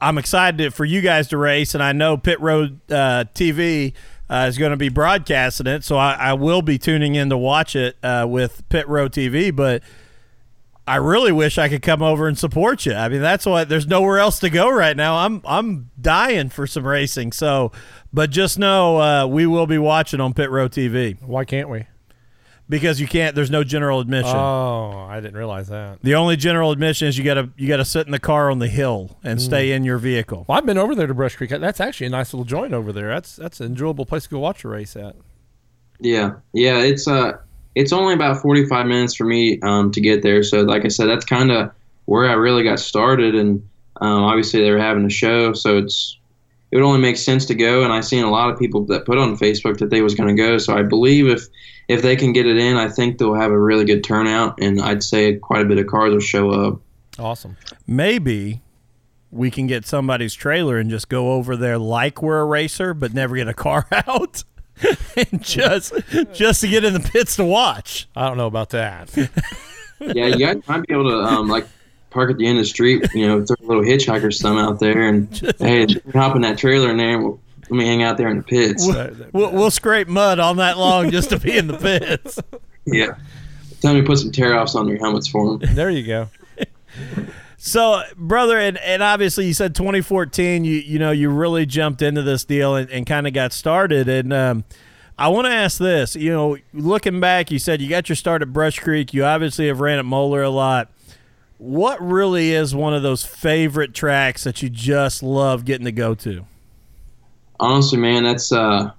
I'm 0.00 0.18
excited 0.18 0.74
for 0.74 0.84
you 0.84 1.00
guys 1.00 1.28
to 1.28 1.38
race, 1.38 1.74
and 1.74 1.82
I 1.82 1.92
know 1.92 2.16
Pit 2.16 2.40
Road 2.40 2.80
uh, 2.90 3.24
TV 3.34 3.94
uh, 4.28 4.46
is 4.48 4.58
going 4.58 4.70
to 4.70 4.76
be 4.76 4.88
broadcasting 4.88 5.66
it, 5.66 5.84
so 5.84 5.96
I, 5.96 6.14
I 6.14 6.32
will 6.34 6.62
be 6.62 6.78
tuning 6.78 7.14
in 7.14 7.30
to 7.30 7.36
watch 7.36 7.74
it 7.74 7.96
uh, 8.02 8.26
with 8.28 8.68
Pit 8.68 8.86
Road 8.88 9.12
TV. 9.12 9.54
But 9.54 9.82
I 10.86 10.96
really 10.96 11.30
wish 11.30 11.58
I 11.58 11.68
could 11.68 11.82
come 11.82 12.02
over 12.02 12.26
and 12.26 12.36
support 12.36 12.86
you. 12.86 12.94
I 12.94 13.08
mean, 13.08 13.20
that's 13.20 13.46
what 13.46 13.68
there's 13.68 13.86
nowhere 13.86 14.18
else 14.18 14.40
to 14.40 14.50
go 14.50 14.68
right 14.70 14.96
now. 14.96 15.16
I'm 15.16 15.40
I'm 15.44 15.90
dying 16.00 16.48
for 16.48 16.66
some 16.66 16.86
racing. 16.86 17.32
So, 17.32 17.70
but 18.12 18.30
just 18.30 18.58
know 18.58 19.00
uh, 19.00 19.26
we 19.26 19.46
will 19.46 19.66
be 19.66 19.78
watching 19.78 20.20
on 20.20 20.34
Pit 20.34 20.50
Road 20.50 20.72
TV 20.72 21.20
Why 21.22 21.44
can't 21.44 21.68
we? 21.68 21.86
because 22.68 23.00
you 23.00 23.06
can't. 23.06 23.36
There's 23.36 23.50
no 23.50 23.62
general 23.62 24.00
admission. 24.00 24.34
Oh, 24.34 25.06
I 25.08 25.20
didn't 25.20 25.36
realize 25.36 25.68
that. 25.68 25.98
the 26.02 26.14
only 26.14 26.36
general 26.36 26.72
admission 26.72 27.06
is 27.06 27.18
you 27.18 27.24
gotta 27.24 27.50
you 27.56 27.68
gotta 27.68 27.84
sit 27.84 28.06
in 28.06 28.12
the 28.12 28.18
car 28.18 28.50
on 28.50 28.58
the 28.58 28.68
hill 28.68 29.18
and 29.22 29.40
stay 29.40 29.72
in 29.72 29.84
your 29.84 29.98
vehicle. 29.98 30.46
Well, 30.48 30.58
I've 30.58 30.66
been 30.66 30.78
over 30.78 30.94
there 30.94 31.06
to 31.06 31.14
Brush 31.14 31.36
Creek. 31.36 31.50
That's 31.50 31.80
actually 31.80 32.06
a 32.08 32.10
nice 32.10 32.32
little 32.32 32.44
joint 32.46 32.72
over 32.72 32.92
there. 32.92 33.08
That's 33.08 33.36
that's 33.36 33.60
an 33.60 33.66
enjoyable 33.66 34.06
place 34.06 34.24
to 34.24 34.30
go 34.30 34.38
watch 34.38 34.64
a 34.64 34.68
race 34.68 34.96
at. 34.96 35.16
Yeah, 36.00 36.36
yeah, 36.52 36.78
it's 36.78 37.06
uh, 37.06 37.38
it's 37.74 37.92
only 37.92 38.14
about 38.14 38.42
45 38.42 38.86
minutes 38.86 39.14
for 39.14 39.24
me 39.24 39.60
um, 39.62 39.90
to 39.92 40.00
get 40.00 40.22
there. 40.22 40.42
So, 40.42 40.62
like 40.62 40.84
I 40.84 40.88
said, 40.88 41.08
that's 41.08 41.24
kind 41.24 41.50
of 41.50 41.70
where 42.04 42.28
I 42.28 42.34
really 42.34 42.62
got 42.62 42.80
started. 42.80 43.34
And 43.34 43.66
um, 44.00 44.22
obviously, 44.24 44.60
they 44.60 44.70
were 44.70 44.78
having 44.78 45.04
a 45.04 45.10
show, 45.10 45.52
so 45.52 45.78
it's 45.78 46.18
it 46.70 46.76
would 46.76 46.84
only 46.84 47.00
make 47.00 47.16
sense 47.16 47.44
to 47.46 47.54
go. 47.54 47.84
And 47.84 47.92
I 47.92 48.00
seen 48.00 48.24
a 48.24 48.30
lot 48.30 48.50
of 48.50 48.58
people 48.58 48.84
that 48.86 49.04
put 49.04 49.18
on 49.18 49.36
Facebook 49.36 49.78
that 49.78 49.90
they 49.90 50.00
was 50.00 50.14
going 50.14 50.34
to 50.34 50.42
go. 50.42 50.58
So 50.58 50.76
I 50.76 50.82
believe 50.82 51.28
if 51.28 51.46
if 51.88 52.02
they 52.02 52.16
can 52.16 52.32
get 52.32 52.46
it 52.46 52.56
in, 52.56 52.76
I 52.76 52.88
think 52.88 53.18
they'll 53.18 53.34
have 53.34 53.50
a 53.50 53.58
really 53.58 53.84
good 53.84 54.04
turnout, 54.04 54.60
and 54.60 54.80
I'd 54.80 55.02
say 55.02 55.36
quite 55.36 55.62
a 55.62 55.68
bit 55.68 55.78
of 55.78 55.86
cars 55.86 56.12
will 56.12 56.20
show 56.20 56.50
up. 56.50 56.80
Awesome. 57.18 57.56
Maybe 57.86 58.62
we 59.30 59.50
can 59.50 59.66
get 59.66 59.86
somebody's 59.86 60.34
trailer 60.34 60.78
and 60.78 60.90
just 60.90 61.08
go 61.08 61.32
over 61.32 61.56
there 61.56 61.78
like 61.78 62.22
we're 62.22 62.40
a 62.40 62.44
racer, 62.44 62.94
but 62.94 63.14
never 63.14 63.36
get 63.36 63.48
a 63.48 63.54
car 63.54 63.86
out. 64.06 64.44
And 65.16 65.40
just 65.42 65.92
just 66.32 66.60
to 66.62 66.68
get 66.68 66.84
in 66.84 66.92
the 66.92 67.00
pits 67.00 67.36
to 67.36 67.44
watch. 67.44 68.08
I 68.16 68.28
don't 68.28 68.36
know 68.36 68.46
about 68.46 68.70
that. 68.70 69.10
Yeah, 70.04 70.26
you 70.26 70.44
guys 70.44 70.60
might 70.66 70.84
be 70.88 70.94
able 70.94 71.08
to 71.10 71.18
um, 71.18 71.46
like 71.46 71.64
park 72.10 72.28
at 72.32 72.36
the 72.36 72.44
end 72.44 72.58
of 72.58 72.64
the 72.64 72.68
street, 72.68 73.06
you 73.14 73.24
know, 73.24 73.44
throw 73.46 73.54
a 73.62 73.64
little 73.64 73.84
hitchhiker 73.84 74.34
some 74.34 74.58
out 74.58 74.80
there, 74.80 75.00
and 75.02 75.54
hey, 75.60 75.86
hop 76.12 76.34
in 76.34 76.42
that 76.42 76.58
trailer 76.58 76.90
in 76.90 76.96
there. 76.96 77.14
And 77.14 77.22
we'll, 77.22 77.40
let 77.70 77.70
me 77.70 77.86
hang 77.86 78.02
out 78.02 78.16
there 78.16 78.26
in 78.26 78.38
the 78.38 78.42
pits. 78.42 78.84
We'll, 79.32 79.52
we'll 79.52 79.70
scrape 79.70 80.08
mud 80.08 80.40
all 80.40 80.56
night 80.56 80.76
long 80.76 81.12
just 81.12 81.30
to 81.30 81.38
be 81.38 81.56
in 81.56 81.68
the 81.68 81.78
pits. 81.78 82.40
Yeah. 82.84 83.14
Tell 83.80 83.94
me 83.94 84.00
to 84.00 84.06
put 84.08 84.18
some 84.18 84.32
tear 84.32 84.58
offs 84.58 84.74
on 84.74 84.88
your 84.88 84.98
helmets 84.98 85.28
for 85.28 85.56
them. 85.56 85.76
there 85.76 85.88
you 85.88 86.04
go. 86.04 86.28
So, 87.64 88.02
brother, 88.16 88.58
and, 88.58 88.76
and 88.78 89.04
obviously 89.04 89.46
you 89.46 89.54
said 89.54 89.76
2014, 89.76 90.64
you 90.64 90.78
you 90.78 90.98
know, 90.98 91.12
you 91.12 91.30
really 91.30 91.64
jumped 91.64 92.02
into 92.02 92.20
this 92.20 92.44
deal 92.44 92.74
and, 92.74 92.90
and 92.90 93.06
kind 93.06 93.24
of 93.24 93.34
got 93.34 93.52
started. 93.52 94.08
And 94.08 94.32
um, 94.32 94.64
I 95.16 95.28
want 95.28 95.46
to 95.46 95.52
ask 95.52 95.78
this, 95.78 96.16
you 96.16 96.32
know, 96.32 96.56
looking 96.74 97.20
back, 97.20 97.52
you 97.52 97.60
said 97.60 97.80
you 97.80 97.88
got 97.88 98.08
your 98.08 98.16
start 98.16 98.42
at 98.42 98.52
Brush 98.52 98.80
Creek. 98.80 99.14
You 99.14 99.24
obviously 99.24 99.68
have 99.68 99.78
ran 99.78 100.00
at 100.00 100.04
Moler 100.04 100.44
a 100.44 100.48
lot. 100.48 100.90
What 101.58 102.02
really 102.02 102.50
is 102.50 102.74
one 102.74 102.94
of 102.94 103.04
those 103.04 103.24
favorite 103.24 103.94
tracks 103.94 104.42
that 104.42 104.60
you 104.60 104.68
just 104.68 105.22
love 105.22 105.64
getting 105.64 105.84
to 105.84 105.92
go 105.92 106.16
to? 106.16 106.44
Honestly, 107.60 107.96
man, 107.96 108.24
that's 108.24 108.50
uh, 108.50 108.90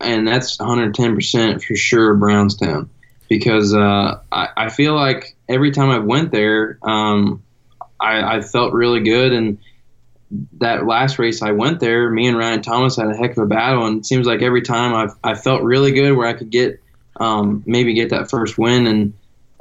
and 0.00 0.26
that's 0.26 0.58
110 0.58 1.14
percent 1.14 1.62
for 1.62 1.76
sure 1.76 2.16
Brownstown, 2.16 2.90
because 3.28 3.72
uh, 3.72 4.18
I, 4.32 4.48
I 4.56 4.68
feel 4.70 4.96
like 4.96 5.36
every 5.48 5.70
time 5.70 5.90
I 5.90 6.00
went 6.00 6.32
there, 6.32 6.80
um, 6.82 7.44
I, 8.00 8.36
I 8.36 8.40
felt 8.40 8.72
really 8.72 9.00
good. 9.00 9.32
And 9.32 9.58
that 10.58 10.86
last 10.86 11.18
race 11.18 11.42
I 11.42 11.52
went 11.52 11.80
there, 11.80 12.10
me 12.10 12.26
and 12.26 12.36
Ryan 12.36 12.62
Thomas 12.62 12.96
had 12.96 13.08
a 13.08 13.16
heck 13.16 13.32
of 13.32 13.38
a 13.38 13.46
battle, 13.46 13.86
and 13.86 14.00
it 14.00 14.06
seems 14.06 14.26
like 14.26 14.42
every 14.42 14.62
time 14.62 14.94
I've 14.94 15.16
I 15.24 15.34
felt 15.34 15.62
really 15.62 15.92
good 15.92 16.12
where 16.16 16.26
I 16.26 16.34
could 16.34 16.50
get 16.50 16.80
um, 17.16 17.62
maybe 17.66 17.94
get 17.94 18.10
that 18.10 18.30
first 18.30 18.58
win, 18.58 18.86
and 18.86 19.14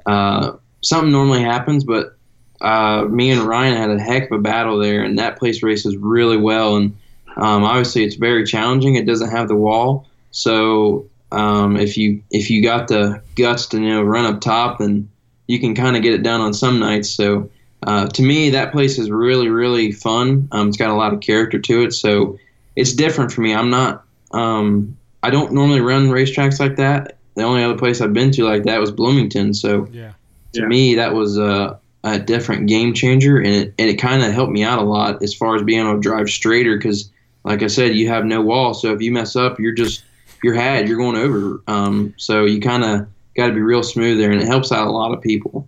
uh, 0.05 0.57
something 0.81 1.11
normally 1.11 1.41
happens, 1.41 1.83
but 1.83 2.17
uh, 2.61 3.05
me 3.09 3.31
and 3.31 3.41
Ryan 3.41 3.77
had 3.77 3.91
a 3.91 3.99
heck 3.99 4.31
of 4.31 4.39
a 4.39 4.41
battle 4.41 4.77
there, 4.77 5.03
and 5.03 5.19
that 5.19 5.39
place 5.39 5.63
races 5.63 5.95
really 5.95 6.37
well. 6.37 6.75
And 6.75 6.97
um, 7.35 7.63
obviously, 7.63 8.03
it's 8.03 8.15
very 8.15 8.45
challenging. 8.45 8.95
It 8.95 9.05
doesn't 9.05 9.31
have 9.31 9.47
the 9.47 9.55
wall, 9.55 10.07
so 10.31 11.07
um, 11.31 11.77
if 11.77 11.97
you 11.97 12.23
if 12.31 12.49
you 12.49 12.61
got 12.61 12.87
the 12.87 13.21
guts 13.35 13.67
to 13.67 13.79
you 13.79 13.89
know 13.89 14.03
run 14.03 14.25
up 14.25 14.41
top, 14.41 14.79
then 14.79 15.09
you 15.47 15.59
can 15.59 15.75
kind 15.75 15.95
of 15.95 16.03
get 16.03 16.13
it 16.13 16.23
done 16.23 16.41
on 16.41 16.53
some 16.53 16.79
nights. 16.79 17.09
So 17.09 17.49
uh, 17.87 18.05
to 18.07 18.21
me, 18.21 18.49
that 18.51 18.71
place 18.71 18.99
is 18.99 19.09
really 19.09 19.49
really 19.49 19.91
fun. 19.91 20.47
Um, 20.51 20.67
it's 20.67 20.77
got 20.77 20.89
a 20.91 20.93
lot 20.93 21.13
of 21.13 21.21
character 21.21 21.57
to 21.57 21.83
it, 21.83 21.93
so 21.93 22.37
it's 22.75 22.93
different 22.93 23.31
for 23.31 23.41
me. 23.41 23.53
I'm 23.55 23.69
not. 23.69 24.03
Um, 24.31 24.95
I 25.23 25.29
don't 25.31 25.51
normally 25.53 25.79
run 25.81 26.09
racetracks 26.09 26.59
like 26.59 26.75
that. 26.75 27.17
The 27.35 27.43
only 27.43 27.63
other 27.63 27.77
place 27.77 28.01
I've 28.01 28.13
been 28.13 28.31
to 28.31 28.43
like 28.43 28.63
that 28.63 28.79
was 28.79 28.91
Bloomington. 28.91 29.53
So 29.53 29.87
Yeah. 29.91 30.11
to 30.53 30.61
Yeah. 30.61 30.67
me 30.67 30.95
that 30.95 31.13
was 31.13 31.37
a, 31.37 31.79
a 32.03 32.19
different 32.19 32.67
game 32.67 32.93
changer 32.93 33.37
and 33.37 33.47
it, 33.47 33.73
and 33.79 33.89
it 33.89 33.95
kind 33.95 34.21
of 34.23 34.31
helped 34.31 34.51
me 34.51 34.63
out 34.63 34.79
a 34.79 34.83
lot 34.83 35.21
as 35.23 35.33
far 35.33 35.55
as 35.55 35.63
being 35.63 35.81
able 35.81 35.95
to 35.95 35.99
drive 35.99 36.29
straighter 36.29 36.77
because 36.77 37.09
like 37.43 37.63
i 37.63 37.67
said 37.67 37.95
you 37.95 38.07
have 38.07 38.23
no 38.25 38.41
wall 38.41 38.73
so 38.73 38.93
if 38.93 39.01
you 39.01 39.11
mess 39.11 39.35
up 39.35 39.59
you're 39.59 39.73
just 39.73 40.03
you're 40.43 40.53
had 40.53 40.87
you're 40.87 40.97
going 40.97 41.17
over 41.17 41.61
um, 41.67 42.13
so 42.17 42.45
you 42.45 42.59
kind 42.61 42.83
of 42.83 43.07
got 43.35 43.47
to 43.47 43.53
be 43.53 43.61
real 43.61 43.83
smooth 43.83 44.17
there, 44.19 44.31
and 44.31 44.41
it 44.41 44.47
helps 44.47 44.71
out 44.71 44.87
a 44.87 44.91
lot 44.91 45.13
of 45.13 45.21
people. 45.21 45.67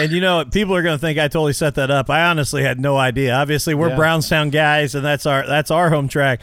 And 0.00 0.12
you 0.12 0.20
know, 0.20 0.44
people 0.44 0.74
are 0.74 0.82
going 0.82 0.96
to 0.96 1.00
think 1.00 1.18
I 1.18 1.28
totally 1.28 1.52
set 1.52 1.74
that 1.76 1.90
up. 1.90 2.10
I 2.10 2.24
honestly 2.24 2.62
had 2.62 2.80
no 2.80 2.96
idea. 2.96 3.34
Obviously, 3.34 3.74
we're 3.74 3.90
Yeah. 3.90 3.96
Brownstown 3.96 4.50
guys, 4.50 4.94
and 4.94 5.04
that's 5.04 5.26
our 5.26 5.46
that's 5.46 5.70
our 5.70 5.90
home 5.90 6.08
track. 6.08 6.40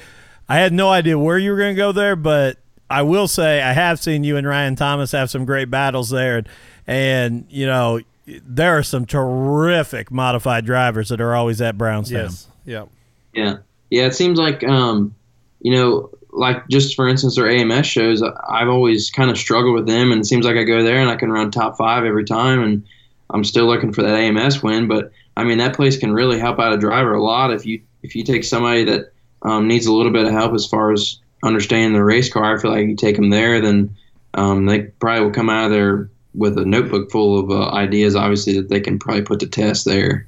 I 0.49 0.57
had 0.57 0.73
no 0.73 0.89
idea 0.89 1.17
where 1.19 1.37
you 1.37 1.51
were 1.51 1.57
going 1.57 1.75
to 1.75 1.79
go 1.79 1.91
there, 1.91 2.15
but 2.15 2.57
I 2.89 3.01
will 3.01 3.27
say 3.27 3.61
I 3.61 3.73
have 3.73 3.99
seen 3.99 4.23
you 4.23 4.37
and 4.37 4.47
Ryan 4.47 4.75
Thomas 4.75 5.11
have 5.11 5.29
some 5.29 5.43
great 5.45 5.69
battles 5.69 6.09
there, 6.09 6.37
and, 6.37 6.47
and 6.87 7.45
you 7.49 7.65
know 7.65 7.99
there 8.25 8.77
are 8.77 8.83
some 8.83 9.05
terrific 9.05 10.11
modified 10.11 10.65
drivers 10.65 11.09
that 11.09 11.21
are 11.21 11.35
always 11.35 11.61
at 11.61 11.77
Brownstown. 11.77 12.23
Yes. 12.23 12.47
Yeah. 12.65 12.85
Yeah, 13.33 13.57
yeah. 13.89 14.05
It 14.05 14.15
seems 14.15 14.37
like 14.39 14.63
um, 14.63 15.13
you 15.61 15.73
know, 15.73 16.09
like 16.31 16.67
just 16.69 16.95
for 16.95 17.07
instance, 17.07 17.35
their 17.35 17.49
AMS 17.49 17.87
shows. 17.87 18.21
I've 18.21 18.69
always 18.69 19.09
kind 19.09 19.29
of 19.31 19.37
struggled 19.37 19.75
with 19.75 19.87
them, 19.87 20.11
and 20.11 20.21
it 20.21 20.25
seems 20.25 20.45
like 20.45 20.55
I 20.55 20.63
go 20.63 20.83
there 20.83 20.99
and 20.99 21.09
I 21.09 21.15
can 21.15 21.31
run 21.31 21.51
top 21.51 21.77
five 21.77 22.03
every 22.05 22.25
time, 22.25 22.61
and 22.63 22.83
I'm 23.29 23.43
still 23.43 23.65
looking 23.65 23.93
for 23.93 24.01
that 24.03 24.15
AMS 24.15 24.63
win. 24.63 24.87
But 24.87 25.11
I 25.35 25.43
mean, 25.43 25.57
that 25.57 25.75
place 25.75 25.97
can 25.97 26.13
really 26.13 26.39
help 26.39 26.59
out 26.59 26.73
a 26.73 26.77
driver 26.77 27.13
a 27.13 27.23
lot 27.23 27.53
if 27.53 27.65
you 27.65 27.81
if 28.03 28.15
you 28.15 28.23
take 28.23 28.43
somebody 28.43 28.83
that 28.85 29.11
um, 29.41 29.67
needs 29.67 29.85
a 29.85 29.93
little 29.93 30.11
bit 30.11 30.25
of 30.25 30.31
help 30.31 30.53
as 30.53 30.65
far 30.65 30.91
as 30.91 31.19
understanding 31.43 31.93
the 31.93 32.03
race 32.03 32.31
car. 32.31 32.55
I 32.55 32.61
feel 32.61 32.71
like 32.71 32.87
you 32.87 32.95
take 32.95 33.15
them 33.15 33.29
there, 33.29 33.61
then 33.61 33.95
um, 34.33 34.65
they 34.65 34.81
probably 34.99 35.25
will 35.25 35.33
come 35.33 35.49
out 35.49 35.65
of 35.65 35.71
there 35.71 36.09
with 36.33 36.57
a 36.57 36.65
notebook 36.65 37.11
full 37.11 37.39
of 37.39 37.49
uh, 37.49 37.71
ideas, 37.71 38.15
obviously 38.15 38.53
that 38.53 38.69
they 38.69 38.79
can 38.79 38.99
probably 38.99 39.23
put 39.23 39.39
to 39.39 39.47
test 39.47 39.85
there. 39.85 40.27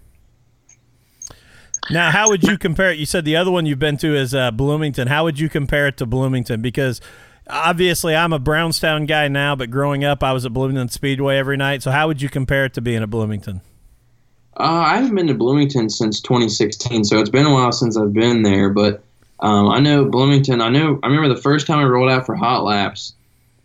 Now, 1.91 2.11
how 2.11 2.29
would 2.29 2.43
you 2.43 2.57
compare 2.57 2.91
it? 2.91 2.99
You 2.99 3.05
said 3.05 3.25
the 3.25 3.35
other 3.35 3.49
one 3.49 3.65
you've 3.65 3.79
been 3.79 3.97
to 3.97 4.15
is 4.15 4.35
uh, 4.35 4.51
Bloomington. 4.51 5.07
How 5.07 5.23
would 5.23 5.39
you 5.39 5.49
compare 5.49 5.87
it 5.87 5.97
to 5.97 6.05
Bloomington? 6.05 6.61
Because 6.61 7.01
obviously, 7.49 8.15
I'm 8.15 8.33
a 8.33 8.39
Brownstown 8.39 9.05
guy 9.05 9.27
now, 9.27 9.55
but 9.55 9.69
growing 9.71 10.03
up, 10.03 10.23
I 10.23 10.33
was 10.33 10.45
at 10.45 10.53
Bloomington 10.53 10.89
Speedway 10.89 11.37
every 11.37 11.57
night. 11.57 11.83
So, 11.83 11.91
how 11.91 12.07
would 12.07 12.21
you 12.21 12.29
compare 12.29 12.65
it 12.65 12.73
to 12.75 12.81
being 12.81 13.03
at 13.03 13.09
Bloomington? 13.09 13.61
Uh, 14.57 14.83
I 14.87 14.97
haven't 14.97 15.15
been 15.15 15.27
to 15.27 15.33
Bloomington 15.33 15.89
since 15.89 16.19
2016, 16.21 17.05
so 17.05 17.19
it's 17.19 17.29
been 17.29 17.45
a 17.45 17.53
while 17.53 17.71
since 17.71 17.95
I've 17.95 18.13
been 18.13 18.43
there. 18.43 18.69
But 18.69 19.03
um, 19.39 19.69
I 19.69 19.79
know 19.79 20.05
Bloomington. 20.05 20.61
I 20.61 20.69
know. 20.69 20.99
I 21.01 21.07
remember 21.07 21.33
the 21.33 21.41
first 21.41 21.65
time 21.65 21.79
I 21.79 21.83
rolled 21.83 22.11
out 22.11 22.25
for 22.25 22.35
hot 22.35 22.63
laps. 22.63 23.13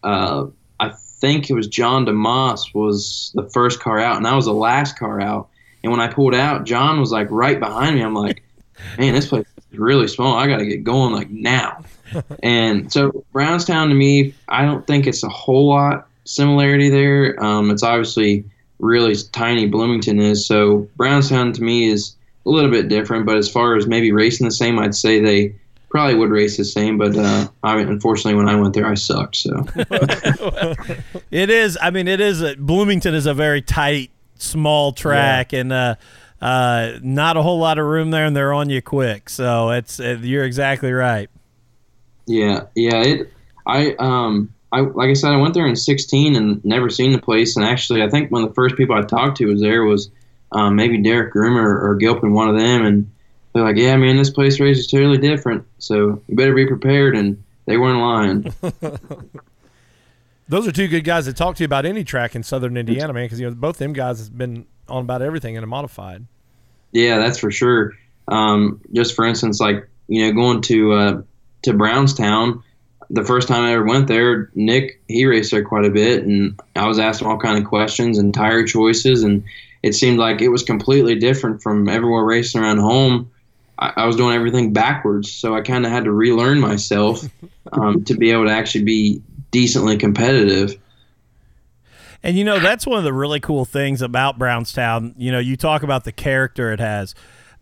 Uh, 0.03 0.47
I 0.79 0.91
think 0.91 1.51
it 1.51 1.55
was 1.55 1.67
John 1.67 2.07
DeMoss 2.07 2.75
was 2.75 3.33
the 3.35 3.49
first 3.51 3.81
car 3.81 3.99
out, 3.99 4.17
and 4.17 4.27
I 4.27 4.37
was 4.37 4.45
the 4.45 4.53
last 4.53 4.99
car 4.99 5.21
out. 5.21 5.49
And 5.83 5.91
when 5.91 6.01
I 6.01 6.09
pulled 6.09 6.35
out, 6.35 6.65
John 6.65 7.01
was 7.01 7.11
like 7.11 7.29
right 7.31 7.59
behind 7.59 7.97
me. 7.97 8.03
I'm 8.03 8.15
like, 8.15 8.43
man, 8.99 9.15
this 9.15 9.27
place 9.27 9.47
is 9.73 9.79
really 9.79 10.07
small. 10.07 10.37
I 10.37 10.47
got 10.47 10.59
to 10.59 10.67
get 10.67 10.85
going 10.85 11.13
like 11.13 11.31
now. 11.31 11.85
and 12.43 12.93
so 12.93 13.25
Brownstown 13.33 13.89
to 13.89 13.95
me, 13.95 14.35
I 14.49 14.65
don't 14.65 14.87
think 14.87 15.07
it's 15.07 15.23
a 15.23 15.29
whole 15.29 15.69
lot 15.69 16.09
similarity 16.25 16.91
there. 16.91 17.43
Um, 17.43 17.71
it's 17.71 17.83
obviously 17.83 18.45
really 18.79 19.15
tiny 19.33 19.67
Bloomington 19.67 20.19
is. 20.19 20.47
So 20.47 20.89
Brownstown 20.97 21.53
to 21.55 21.63
me 21.63 21.89
is 21.89 22.17
a 22.47 22.51
little 22.51 22.71
bit 22.71 22.89
different. 22.89 23.27
But 23.27 23.37
as 23.37 23.49
far 23.49 23.77
as 23.77 23.87
maybe 23.87 24.13
racing 24.13 24.47
the 24.47 24.53
same, 24.53 24.79
I'd 24.79 24.95
say 24.95 25.21
they 25.21 25.55
probably 25.89 26.15
would 26.15 26.31
race 26.31 26.57
the 26.57 26.65
same. 26.65 26.99
But 26.99 27.17
uh, 27.17 27.49
I 27.63 27.77
mean, 27.77 27.89
unfortunately, 27.89 28.35
when 28.35 28.49
I 28.49 28.57
went 28.57 28.75
there, 28.75 28.87
I 28.87 28.95
sucked. 28.95 29.37
So 29.37 29.65
It 31.31 31.51
is. 31.51 31.79
I 31.81 31.91
mean, 31.91 32.09
it 32.09 32.21
is. 32.21 32.43
A, 32.43 32.57
Bloomington 32.57 33.15
is 33.15 33.27
a 33.27 33.35
very 33.35 33.63
tight, 33.63 34.11
small 34.39 34.93
track, 34.93 35.53
and 35.53 35.73
uh, 35.73 35.95
uh, 36.41 36.99
not 37.03 37.37
a 37.37 37.43
whole 37.43 37.59
lot 37.59 37.79
of 37.79 37.87
room 37.87 38.11
there, 38.11 38.27
and 38.27 38.37
they're 38.37 38.53
on 38.53 38.71
you 38.71 38.83
quick. 38.83 39.29
So 39.29 39.71
it's 39.71 39.99
you're 39.99 40.45
exactly 40.45 40.93
right. 40.93 41.31
Yeah, 42.27 42.65
yeah. 42.75 43.03
It. 43.03 43.33
I 43.67 43.95
um. 43.99 44.51
I, 44.73 44.81
like 44.81 45.09
I 45.09 45.13
said, 45.13 45.31
I 45.31 45.37
went 45.37 45.55
there 45.55 45.69
in 45.69 45.77
16 45.77 46.35
and 46.35 46.65
never 46.65 46.91
seen 46.91 47.13
the 47.13 47.21
place. 47.21 47.55
And 47.55 47.65
actually, 47.65 48.03
I 48.03 48.11
think 48.11 48.33
one 48.33 48.43
of 48.43 48.49
the 48.49 48.55
first 48.57 48.75
people 48.75 48.97
I 48.97 49.03
talked 49.03 49.37
to 49.37 49.47
was 49.47 49.61
there 49.61 49.85
was 49.85 50.11
um, 50.51 50.75
maybe 50.75 51.01
Derek 51.01 51.33
Groomer 51.33 51.81
or 51.81 51.95
Gilpin, 51.95 52.33
one 52.33 52.49
of 52.49 52.59
them. 52.59 52.85
And 52.85 53.09
they're 53.53 53.63
like, 53.63 53.77
"Yeah, 53.77 53.95
man, 53.97 54.17
this 54.17 54.31
place 54.31 54.59
race 54.59 54.79
is 54.79 54.89
totally 54.89 55.19
different. 55.19 55.65
So 55.79 56.21
you 56.27 56.37
better 56.37 56.55
be 56.55 56.67
prepared." 56.67 57.17
And 57.17 57.45
they 57.67 57.77
weren't 57.77 58.01
lying. 58.01 58.53
Those 60.49 60.69
are 60.69 60.73
two 60.73 60.89
good 60.89 61.05
guys 61.05 61.25
to 61.25 61.33
talk 61.33 61.57
to 61.57 61.63
you 61.63 61.67
about 61.67 61.87
any 61.87 62.05
track 62.05 62.35
in 62.35 62.43
Southern 62.43 62.77
Indiana, 62.77 63.13
man. 63.13 63.25
Because 63.25 63.41
you 63.41 63.49
know 63.49 63.55
both 63.55 63.79
them 63.79 63.93
guys 63.93 64.19
has 64.19 64.29
been 64.29 64.67
on 64.89 65.05
about 65.05 65.23
everything 65.23 65.55
in 65.55 65.65
a 65.65 65.67
modified. 65.67 66.27
Yeah, 66.93 67.19
that's 67.19 67.39
for 67.39 67.51
sure. 67.51 67.93
Um, 68.29 68.81
just 68.93 69.15
for 69.15 69.25
instance, 69.25 69.61
like 69.61 69.89
you 70.09 70.27
know, 70.27 70.33
going 70.33 70.61
to 70.63 70.93
uh, 70.93 71.23
to 71.65 71.75
Brownstown, 71.75 72.63
the 73.11 73.25
first 73.25 73.49
time 73.49 73.65
I 73.65 73.73
ever 73.73 73.85
went 73.85 74.09
there, 74.09 74.51
Nick 74.55 75.01
he 75.09 75.27
raced 75.27 75.51
there 75.51 75.65
quite 75.65 75.85
a 75.85 75.91
bit, 75.91 76.25
and 76.25 76.61
I 76.77 76.87
was 76.87 76.99
asking 76.99 77.29
all 77.29 77.39
kind 77.39 77.59
of 77.59 77.65
questions 77.65 78.19
and 78.19 78.33
tire 78.33 78.65
choices, 78.65 79.23
and 79.23 79.45
it 79.83 79.95
seemed 79.95 80.19
like 80.19 80.41
it 80.41 80.49
was 80.49 80.63
completely 80.63 81.15
different 81.15 81.63
from 81.63 81.89
everywhere 81.89 82.25
racing 82.25 82.61
around 82.61 82.79
home. 82.79 83.31
I, 83.79 83.93
I 83.97 84.07
was 84.07 84.17
doing 84.17 84.35
everything 84.35 84.73
backwards, 84.73 85.31
so 85.31 85.55
I 85.55 85.61
kind 85.61 85.85
of 85.85 85.93
had 85.93 86.05
to 86.05 86.13
relearn 86.13 86.61
myself 86.61 87.23
um, 87.73 88.05
to 88.05 88.15
be 88.15 88.31
able 88.31 88.47
to 88.47 88.53
actually 88.53 88.85
be 88.85 89.23
decently 89.51 89.97
competitive. 89.97 90.81
And 92.23 92.39
you 92.39 92.45
know, 92.45 92.59
that's 92.59 92.87
one 92.87 92.99
of 92.99 93.05
the 93.05 93.13
really 93.13 93.41
cool 93.41 93.67
things 93.67 94.01
about 94.01 94.39
Brownstown. 94.39 95.15
You 95.19 95.31
know, 95.31 95.39
you 95.39 95.57
talk 95.57 95.83
about 95.83 96.05
the 96.05 96.13
character 96.13 96.73
it 96.73 96.81
has. 96.81 97.15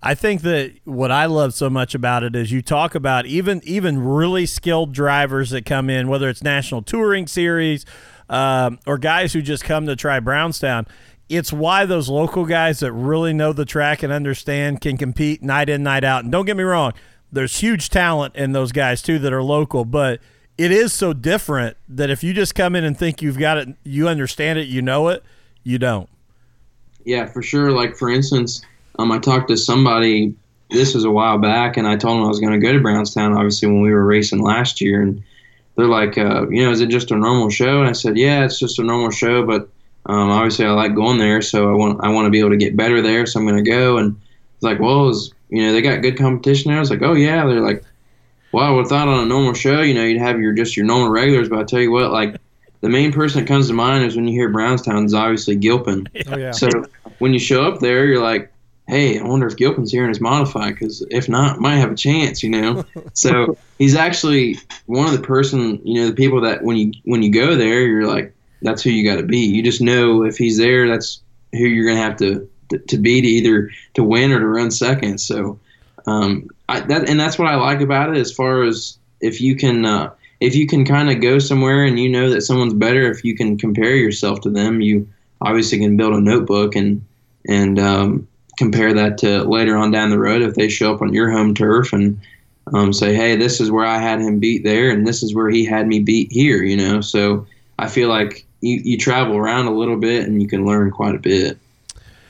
I 0.02 0.14
think 0.14 0.42
that 0.42 0.74
what 0.84 1.12
I 1.12 1.26
love 1.26 1.54
so 1.54 1.70
much 1.70 1.94
about 1.94 2.24
it 2.24 2.34
is 2.34 2.50
you 2.50 2.60
talk 2.60 2.94
about 2.94 3.26
even 3.26 3.60
even 3.64 4.02
really 4.02 4.46
skilled 4.46 4.92
drivers 4.92 5.50
that 5.50 5.64
come 5.64 5.88
in, 5.88 6.08
whether 6.08 6.28
it's 6.28 6.42
National 6.42 6.82
Touring 6.82 7.28
Series 7.28 7.86
um, 8.28 8.80
or 8.86 8.98
guys 8.98 9.32
who 9.32 9.42
just 9.42 9.62
come 9.62 9.86
to 9.86 9.94
try 9.94 10.18
Brownstown. 10.18 10.86
It's 11.28 11.52
why 11.52 11.86
those 11.86 12.08
local 12.08 12.44
guys 12.44 12.80
that 12.80 12.92
really 12.92 13.32
know 13.32 13.52
the 13.52 13.64
track 13.64 14.02
and 14.02 14.12
understand 14.12 14.80
can 14.80 14.96
compete 14.96 15.42
night 15.42 15.68
in, 15.68 15.82
night 15.82 16.04
out. 16.04 16.24
And 16.24 16.32
don't 16.32 16.46
get 16.46 16.56
me 16.56 16.64
wrong, 16.64 16.92
there's 17.30 17.60
huge 17.60 17.88
talent 17.88 18.34
in 18.34 18.52
those 18.52 18.72
guys 18.72 19.02
too 19.02 19.18
that 19.20 19.32
are 19.32 19.42
local, 19.42 19.84
but 19.84 20.20
it 20.58 20.72
is 20.72 20.92
so 20.92 21.12
different 21.12 21.76
that 21.88 22.10
if 22.10 22.22
you 22.22 22.34
just 22.34 22.54
come 22.54 22.74
in 22.74 22.84
and 22.84 22.98
think 22.98 23.22
you've 23.22 23.38
got 23.38 23.56
it, 23.56 23.68
you 23.84 24.08
understand 24.08 24.58
it, 24.58 24.66
you 24.66 24.82
know 24.82 25.08
it, 25.08 25.22
you 25.62 25.78
don't. 25.78 26.08
Yeah, 27.04 27.26
for 27.26 27.42
sure. 27.42 27.70
Like 27.70 27.96
for 27.96 28.10
instance, 28.10 28.62
um, 28.98 29.12
I 29.12 29.18
talked 29.18 29.48
to 29.48 29.56
somebody. 29.56 30.34
This 30.70 30.94
was 30.94 31.04
a 31.04 31.10
while 31.10 31.38
back, 31.38 31.76
and 31.76 31.86
I 31.86 31.96
told 31.96 32.16
them 32.16 32.24
I 32.24 32.28
was 32.28 32.40
going 32.40 32.58
to 32.58 32.64
go 32.66 32.72
to 32.72 32.80
Brownstown. 32.80 33.34
Obviously, 33.34 33.68
when 33.68 33.82
we 33.82 33.92
were 33.92 34.04
racing 34.04 34.42
last 34.42 34.80
year, 34.80 35.02
and 35.02 35.22
they're 35.76 35.86
like, 35.86 36.16
uh, 36.16 36.48
you 36.48 36.64
know, 36.64 36.70
is 36.70 36.80
it 36.80 36.88
just 36.88 37.10
a 37.10 37.16
normal 37.16 37.50
show? 37.50 37.80
And 37.80 37.88
I 37.88 37.92
said, 37.92 38.16
yeah, 38.16 38.44
it's 38.44 38.58
just 38.58 38.78
a 38.78 38.82
normal 38.82 39.10
show, 39.10 39.44
but 39.44 39.68
um, 40.06 40.30
obviously 40.30 40.66
I 40.66 40.70
like 40.70 40.94
going 40.94 41.18
there, 41.18 41.42
so 41.42 41.70
I 41.70 41.74
want 41.74 42.02
I 42.02 42.08
want 42.08 42.26
to 42.26 42.30
be 42.30 42.40
able 42.40 42.50
to 42.50 42.56
get 42.56 42.76
better 42.76 43.00
there, 43.00 43.26
so 43.26 43.38
I'm 43.40 43.46
going 43.46 43.62
to 43.62 43.70
go. 43.70 43.98
And 43.98 44.20
it's 44.54 44.62
like, 44.62 44.80
well, 44.80 45.08
is 45.08 45.32
you 45.48 45.62
know, 45.62 45.72
they 45.72 45.82
got 45.82 46.00
good 46.02 46.16
competition 46.18 46.70
there. 46.70 46.78
I 46.78 46.80
was 46.80 46.90
like, 46.90 47.02
oh 47.02 47.12
yeah. 47.12 47.46
They're 47.46 47.60
like, 47.60 47.84
well, 48.52 48.74
I 48.74 48.76
have 48.76 48.88
thought 48.88 49.08
on 49.08 49.24
a 49.24 49.26
normal 49.26 49.54
show, 49.54 49.80
you 49.82 49.94
know, 49.94 50.04
you'd 50.04 50.20
have 50.20 50.40
your 50.40 50.52
just 50.52 50.76
your 50.76 50.86
normal 50.86 51.10
regulars, 51.10 51.48
but 51.48 51.58
I 51.58 51.64
tell 51.64 51.80
you 51.80 51.90
what, 51.90 52.10
like 52.10 52.36
the 52.80 52.88
main 52.88 53.12
person 53.12 53.40
that 53.40 53.48
comes 53.48 53.68
to 53.68 53.74
mind 53.74 54.04
is 54.04 54.16
when 54.16 54.26
you 54.26 54.32
hear 54.32 54.50
Brownstown 54.50 55.04
is 55.04 55.14
obviously 55.14 55.56
Gilpin. 55.56 56.08
Oh 56.26 56.36
yeah. 56.36 56.50
So 56.52 56.68
when 57.18 57.32
you 57.32 57.38
show 57.38 57.64
up 57.64 57.80
there, 57.80 58.06
you're 58.06 58.22
like, 58.22 58.51
hey, 58.92 59.18
I 59.18 59.24
wonder 59.24 59.46
if 59.46 59.56
Gilpin's 59.56 59.90
here 59.90 60.02
and 60.02 60.10
is 60.10 60.20
modified 60.20 60.74
because 60.74 61.04
if 61.10 61.26
not, 61.26 61.60
might 61.60 61.76
have 61.76 61.92
a 61.92 61.96
chance, 61.96 62.42
you 62.42 62.50
know. 62.50 62.84
so 63.14 63.56
he's 63.78 63.96
actually 63.96 64.58
one 64.84 65.06
of 65.06 65.12
the 65.12 65.26
person, 65.26 65.80
you 65.82 66.02
know, 66.02 66.08
the 66.08 66.14
people 66.14 66.42
that 66.42 66.62
when 66.62 66.76
you 66.76 66.92
when 67.04 67.22
you 67.22 67.32
go 67.32 67.56
there, 67.56 67.80
you're 67.86 68.06
like, 68.06 68.34
that's 68.60 68.82
who 68.82 68.90
you 68.90 69.08
got 69.08 69.16
to 69.16 69.26
be. 69.26 69.38
You 69.38 69.62
just 69.62 69.80
know 69.80 70.24
if 70.24 70.36
he's 70.36 70.58
there, 70.58 70.86
that's 70.86 71.22
who 71.52 71.64
you're 71.64 71.88
gonna 71.88 72.04
have 72.04 72.18
to 72.18 72.48
to, 72.68 72.78
to 72.78 72.98
be 72.98 73.22
to 73.22 73.26
either 73.26 73.70
to 73.94 74.04
win 74.04 74.30
or 74.30 74.40
to 74.40 74.46
run 74.46 74.70
second. 74.70 75.18
So 75.18 75.58
um, 76.06 76.50
I, 76.68 76.80
that 76.80 77.08
and 77.08 77.18
that's 77.18 77.38
what 77.38 77.48
I 77.48 77.54
like 77.54 77.80
about 77.80 78.14
it. 78.14 78.20
As 78.20 78.30
far 78.30 78.62
as 78.62 78.98
if 79.20 79.40
you 79.40 79.56
can. 79.56 79.84
Uh, 79.86 80.12
if 80.40 80.56
you 80.56 80.66
can 80.66 80.84
kind 80.84 81.08
of 81.08 81.20
go 81.20 81.38
somewhere 81.38 81.84
and 81.84 82.00
you 82.00 82.08
know 82.08 82.28
that 82.30 82.40
someone's 82.40 82.74
better, 82.74 83.08
if 83.08 83.24
you 83.24 83.36
can 83.36 83.56
compare 83.56 83.94
yourself 83.94 84.40
to 84.40 84.50
them, 84.50 84.80
you 84.80 85.08
obviously 85.40 85.78
can 85.78 85.96
build 85.96 86.14
a 86.14 86.20
notebook 86.20 86.74
and 86.74 87.04
and 87.48 87.78
um, 87.78 88.26
compare 88.62 88.92
that 88.94 89.18
to 89.18 89.42
later 89.44 89.76
on 89.76 89.90
down 89.90 90.10
the 90.10 90.18
road 90.18 90.42
if 90.42 90.54
they 90.54 90.68
show 90.68 90.94
up 90.94 91.02
on 91.02 91.12
your 91.12 91.30
home 91.30 91.54
turf 91.54 91.92
and 91.92 92.20
um, 92.72 92.92
say, 92.92 93.14
hey, 93.14 93.36
this 93.36 93.60
is 93.60 93.70
where 93.70 93.84
I 93.84 93.98
had 93.98 94.20
him 94.20 94.38
beat 94.38 94.62
there, 94.64 94.90
and 94.90 95.06
this 95.06 95.22
is 95.22 95.34
where 95.34 95.50
he 95.50 95.64
had 95.64 95.86
me 95.88 95.98
beat 96.00 96.30
here. 96.30 96.62
You 96.62 96.76
know, 96.76 97.00
so 97.00 97.46
I 97.78 97.88
feel 97.88 98.08
like 98.08 98.44
you, 98.60 98.80
you 98.84 98.96
travel 98.98 99.36
around 99.36 99.66
a 99.66 99.74
little 99.74 99.96
bit 99.96 100.28
and 100.28 100.40
you 100.40 100.46
can 100.48 100.64
learn 100.64 100.90
quite 100.92 101.14
a 101.14 101.18
bit. 101.18 101.58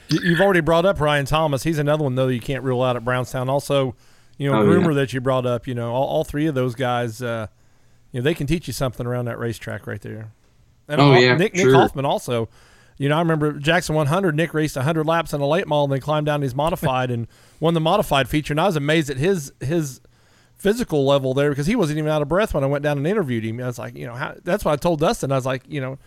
You- 0.09 0.21
You've 0.23 0.41
already 0.41 0.61
brought 0.61 0.87
up 0.87 1.01
Ryan 1.01 1.27
Thomas. 1.27 1.63
He's 1.63 1.79
another 1.79 2.05
one 2.05 2.15
though 2.15 2.29
you 2.29 2.41
can't 2.41 2.65
rule 2.65 2.83
out 2.83 2.97
at 2.97 3.05
Brownstown. 3.05 3.49
Also, 3.51 3.95
you 4.39 4.51
know, 4.51 4.61
Oh, 4.61 4.65
Groomer 4.67 4.89
yeah. 4.89 4.95
that 5.01 5.13
you 5.13 5.21
brought 5.21 5.45
up. 5.47 5.67
You 5.67 5.75
know, 5.75 5.93
all, 5.93 6.07
all 6.07 6.25
three 6.25 6.47
of 6.47 6.55
those 6.55 6.75
guys. 6.75 7.21
Uh, 7.23 7.47
you 8.13 8.21
know, 8.21 8.25
they 8.25 8.35
can 8.35 8.47
teach 8.47 8.67
you 8.67 8.73
something 8.73 9.07
around 9.07 9.27
that 9.27 9.39
racetrack 9.39 9.87
right 9.87 10.01
there. 10.01 10.33
And 10.89 11.01
Oh, 11.01 11.13
Hoff- 11.13 11.23
yeah, 11.23 11.37
Nick, 11.37 11.55
Nick. 11.55 11.71
Hoffman 11.73 12.05
also. 12.07 12.49
You 12.99 13.09
know, 13.09 13.17
I 13.17 13.21
remember 13.21 13.53
Jackson 13.55 13.95
100. 13.95 14.37
Nick 14.37 14.55
raced 14.55 14.77
100 14.77 15.07
laps 15.07 15.33
in 15.33 15.41
a 15.41 15.47
late 15.47 15.67
model 15.67 15.85
and 15.85 15.93
then 15.93 16.01
climbed 16.01 16.27
down 16.27 16.43
his 16.43 16.55
modified 16.55 17.11
and 17.11 17.27
won 17.61 17.75
the 17.75 17.81
modified 17.81 18.29
feature. 18.29 18.53
And 18.53 18.61
I 18.61 18.67
was 18.67 18.77
amazed 18.77 19.11
at 19.11 19.17
his 19.17 19.53
his 19.61 20.01
physical 20.57 21.05
level 21.05 21.35
there 21.35 21.51
because 21.51 21.67
he 21.67 21.75
wasn't 21.75 21.99
even 21.99 22.11
out 22.11 22.23
of 22.23 22.29
breath 22.29 22.55
when 22.55 22.63
I 22.63 22.69
went 22.69 22.85
down 22.85 22.97
and 22.97 23.07
interviewed 23.07 23.45
him. 23.45 23.61
I 23.61 23.67
was 23.67 23.81
like, 23.81 23.97
you 23.97 24.07
know, 24.07 24.15
how, 24.15 24.37
that's 24.45 24.65
what 24.65 24.73
I 24.73 24.77
told 24.77 25.01
Dustin. 25.01 25.33
I 25.33 25.35
was 25.35 25.47
like, 25.47 25.65
you 25.69 25.81
know, 25.81 25.99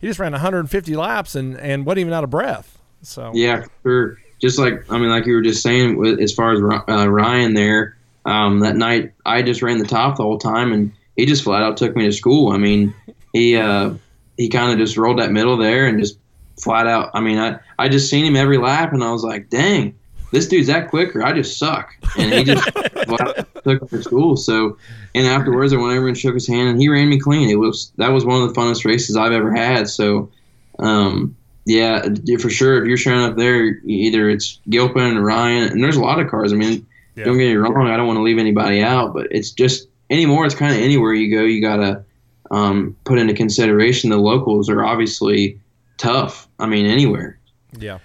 he 0.00 0.06
just 0.06 0.20
ran 0.20 0.32
150 0.32 0.96
laps 0.96 1.34
and 1.34 1.56
and 1.58 1.86
wasn't 1.86 2.00
even 2.00 2.12
out 2.12 2.24
of 2.24 2.30
breath. 2.30 2.78
So 3.02 3.32
Yeah, 3.34 3.64
for 3.82 4.18
just 4.40 4.58
like 4.58 4.90
I 4.90 4.98
mean, 4.98 5.08
like 5.08 5.26
you 5.26 5.34
were 5.34 5.42
just 5.42 5.62
saying, 5.62 6.04
as 6.20 6.32
far 6.32 6.52
as 6.52 6.82
uh, 6.88 7.08
Ryan 7.08 7.54
there, 7.54 7.96
um, 8.24 8.60
that 8.60 8.76
night 8.76 9.12
I 9.24 9.42
just 9.42 9.62
ran 9.62 9.78
the 9.78 9.86
top 9.86 10.16
the 10.16 10.24
whole 10.24 10.38
time, 10.38 10.72
and 10.72 10.92
he 11.16 11.24
just 11.24 11.44
flat 11.44 11.62
out 11.62 11.76
took 11.76 11.96
me 11.96 12.04
to 12.04 12.12
school. 12.12 12.52
I 12.52 12.58
mean, 12.58 12.94
he 13.32 13.56
uh, 13.56 13.94
he 14.36 14.48
kind 14.48 14.72
of 14.72 14.78
just 14.78 14.96
rolled 14.96 15.20
that 15.20 15.30
middle 15.30 15.56
there 15.56 15.86
and 15.86 15.98
just 15.98 16.18
flat 16.62 16.86
out. 16.86 17.10
I 17.14 17.20
mean, 17.20 17.38
I 17.38 17.58
I 17.78 17.88
just 17.88 18.08
seen 18.08 18.24
him 18.24 18.36
every 18.36 18.58
lap, 18.58 18.92
and 18.92 19.02
I 19.02 19.10
was 19.12 19.24
like, 19.24 19.50
dang, 19.50 19.94
this 20.32 20.46
dude's 20.48 20.68
that 20.68 20.88
quicker. 20.88 21.22
I 21.24 21.32
just 21.32 21.58
suck. 21.58 21.94
And 22.18 22.32
he 22.32 22.44
just 22.44 22.64
took 23.64 23.88
to 23.90 24.02
school. 24.02 24.36
So, 24.36 24.76
and 25.14 25.26
afterwards, 25.26 25.72
I 25.72 25.76
went 25.76 25.96
over 25.96 26.08
and 26.08 26.16
shook 26.16 26.34
his 26.34 26.46
hand, 26.46 26.68
and 26.68 26.80
he 26.80 26.88
ran 26.88 27.08
me 27.08 27.18
clean. 27.18 27.48
It 27.50 27.58
was 27.58 27.92
that 27.96 28.08
was 28.12 28.24
one 28.24 28.42
of 28.42 28.52
the 28.52 28.60
funnest 28.60 28.84
races 28.84 29.16
I've 29.16 29.32
ever 29.32 29.52
had. 29.54 29.88
So. 29.88 30.30
Um, 30.78 31.36
yeah, 31.64 32.02
for 32.40 32.50
sure. 32.50 32.82
If 32.82 32.88
you're 32.88 32.96
showing 32.96 33.20
up 33.22 33.36
there, 33.36 33.66
either 33.84 34.28
it's 34.28 34.58
Gilpin 34.68 35.16
or 35.16 35.22
Ryan, 35.22 35.68
and 35.70 35.84
there's 35.84 35.94
a 35.96 36.00
lot 36.00 36.18
of 36.18 36.28
cars. 36.28 36.52
I 36.52 36.56
mean, 36.56 36.84
Yeah. 37.14 37.24
don't 37.26 37.38
get 37.38 37.46
me 37.46 37.54
wrong. 37.54 37.86
I 37.86 37.96
don't 37.96 38.08
want 38.08 38.16
to 38.16 38.22
leave 38.22 38.38
anybody 38.38 38.82
out, 38.82 39.14
but 39.14 39.28
it's 39.30 39.52
just 39.52 39.86
anymore. 40.10 40.44
It's 40.44 40.56
kind 40.56 40.74
of 40.74 40.80
anywhere 40.80 41.12
you 41.14 41.32
go, 41.32 41.44
you 41.44 41.60
gotta 41.60 42.04
um, 42.50 42.96
put 43.04 43.20
into 43.20 43.32
consideration 43.34 44.10
the 44.10 44.16
locals 44.16 44.68
are 44.68 44.84
obviously 44.84 45.60
tough. 46.02 46.48
I 46.58 46.66
mean, 46.66 46.84
anywhere. 46.86 47.38
yeah, 47.78 47.98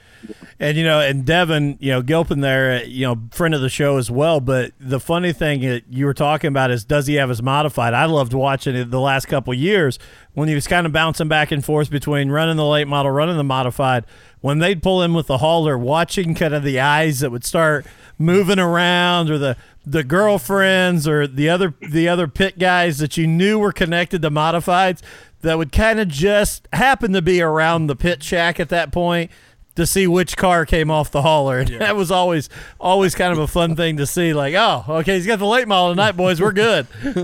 And 0.59 0.75
you 0.75 0.83
know, 0.83 0.99
and 0.99 1.23
Devin, 1.23 1.77
you 1.79 1.91
know, 1.91 2.01
Gilpin 2.01 2.41
there, 2.41 2.83
you 2.83 3.05
know, 3.05 3.21
friend 3.31 3.53
of 3.53 3.61
the 3.61 3.69
show 3.69 3.97
as 3.97 4.09
well. 4.09 4.39
But 4.39 4.71
the 4.79 4.99
funny 4.99 5.31
thing 5.31 5.61
that 5.61 5.83
you 5.87 6.05
were 6.05 6.15
talking 6.15 6.47
about 6.47 6.71
is, 6.71 6.83
does 6.83 7.05
he 7.05 7.15
have 7.15 7.29
his 7.29 7.43
modified? 7.43 7.93
I 7.93 8.05
loved 8.05 8.33
watching 8.33 8.75
it 8.75 8.89
the 8.89 8.99
last 8.99 9.27
couple 9.27 9.53
years 9.53 9.99
when 10.33 10.49
he 10.49 10.55
was 10.55 10.65
kind 10.65 10.87
of 10.87 10.91
bouncing 10.91 11.27
back 11.27 11.51
and 11.51 11.63
forth 11.63 11.91
between 11.91 12.31
running 12.31 12.57
the 12.57 12.65
late 12.65 12.87
model, 12.87 13.11
running 13.11 13.37
the 13.37 13.43
modified. 13.43 14.05
When 14.41 14.57
they'd 14.57 14.81
pull 14.81 15.03
in 15.03 15.13
with 15.13 15.27
the 15.27 15.39
hauler, 15.39 15.77
watching 15.77 16.33
kind 16.33 16.55
of 16.55 16.63
the 16.63 16.79
eyes 16.79 17.19
that 17.19 17.31
would 17.31 17.45
start 17.45 17.85
moving 18.17 18.59
around, 18.59 19.29
or 19.29 19.37
the 19.37 19.57
the 19.85 20.03
girlfriends, 20.03 21.07
or 21.07 21.27
the 21.27 21.49
other 21.49 21.75
the 21.87 22.09
other 22.09 22.27
pit 22.27 22.57
guys 22.57 22.97
that 22.97 23.15
you 23.15 23.27
knew 23.27 23.59
were 23.59 23.71
connected 23.71 24.23
to 24.23 24.31
modifieds, 24.31 25.03
that 25.41 25.59
would 25.59 25.71
kind 25.71 25.99
of 25.99 26.07
just 26.07 26.67
happen 26.73 27.13
to 27.13 27.21
be 27.21 27.41
around 27.41 27.85
the 27.85 27.95
pit 27.95 28.23
shack 28.23 28.59
at 28.59 28.69
that 28.69 28.91
point 28.91 29.29
to 29.77 29.85
see 29.85 30.05
which 30.07 30.35
car 30.35 30.65
came 30.65 30.91
off 30.91 31.09
the 31.11 31.21
hauler. 31.21 31.59
And 31.67 31.81
that 31.81 31.95
was 31.95 32.11
always 32.11 32.49
always 32.79 33.15
kind 33.15 33.31
of 33.31 33.39
a 33.39 33.47
fun 33.47 33.75
thing 33.75 33.97
to 33.97 34.05
see. 34.05 34.33
Like, 34.33 34.53
oh, 34.55 34.83
okay, 34.89 35.15
he's 35.15 35.25
got 35.25 35.39
the 35.39 35.45
late 35.45 35.67
model 35.67 35.91
tonight, 35.93 36.11
boys. 36.13 36.41
We're 36.41 36.51
good. 36.51 36.87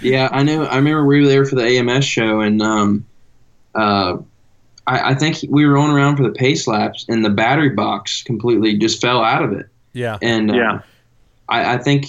Yeah, 0.00 0.28
I 0.30 0.44
know. 0.44 0.64
I 0.64 0.76
remember 0.76 1.04
we 1.04 1.20
were 1.20 1.26
there 1.26 1.44
for 1.44 1.56
the 1.56 1.64
AMS 1.64 2.04
show, 2.04 2.38
and 2.40 2.62
um, 2.62 3.04
uh, 3.74 4.18
I, 4.86 5.10
I 5.10 5.14
think 5.14 5.38
we 5.48 5.66
were 5.66 5.72
rolling 5.72 5.90
around 5.90 6.18
for 6.18 6.22
the 6.22 6.30
pace 6.30 6.68
laps, 6.68 7.04
and 7.08 7.24
the 7.24 7.30
battery 7.30 7.70
box 7.70 8.22
completely 8.22 8.78
just 8.78 9.00
fell 9.00 9.24
out 9.24 9.42
of 9.42 9.52
it. 9.52 9.66
yeah, 9.92 10.16
And 10.22 10.52
uh, 10.52 10.54
Yeah. 10.54 10.80
I, 11.48 11.74
I 11.74 11.78
think 11.78 12.06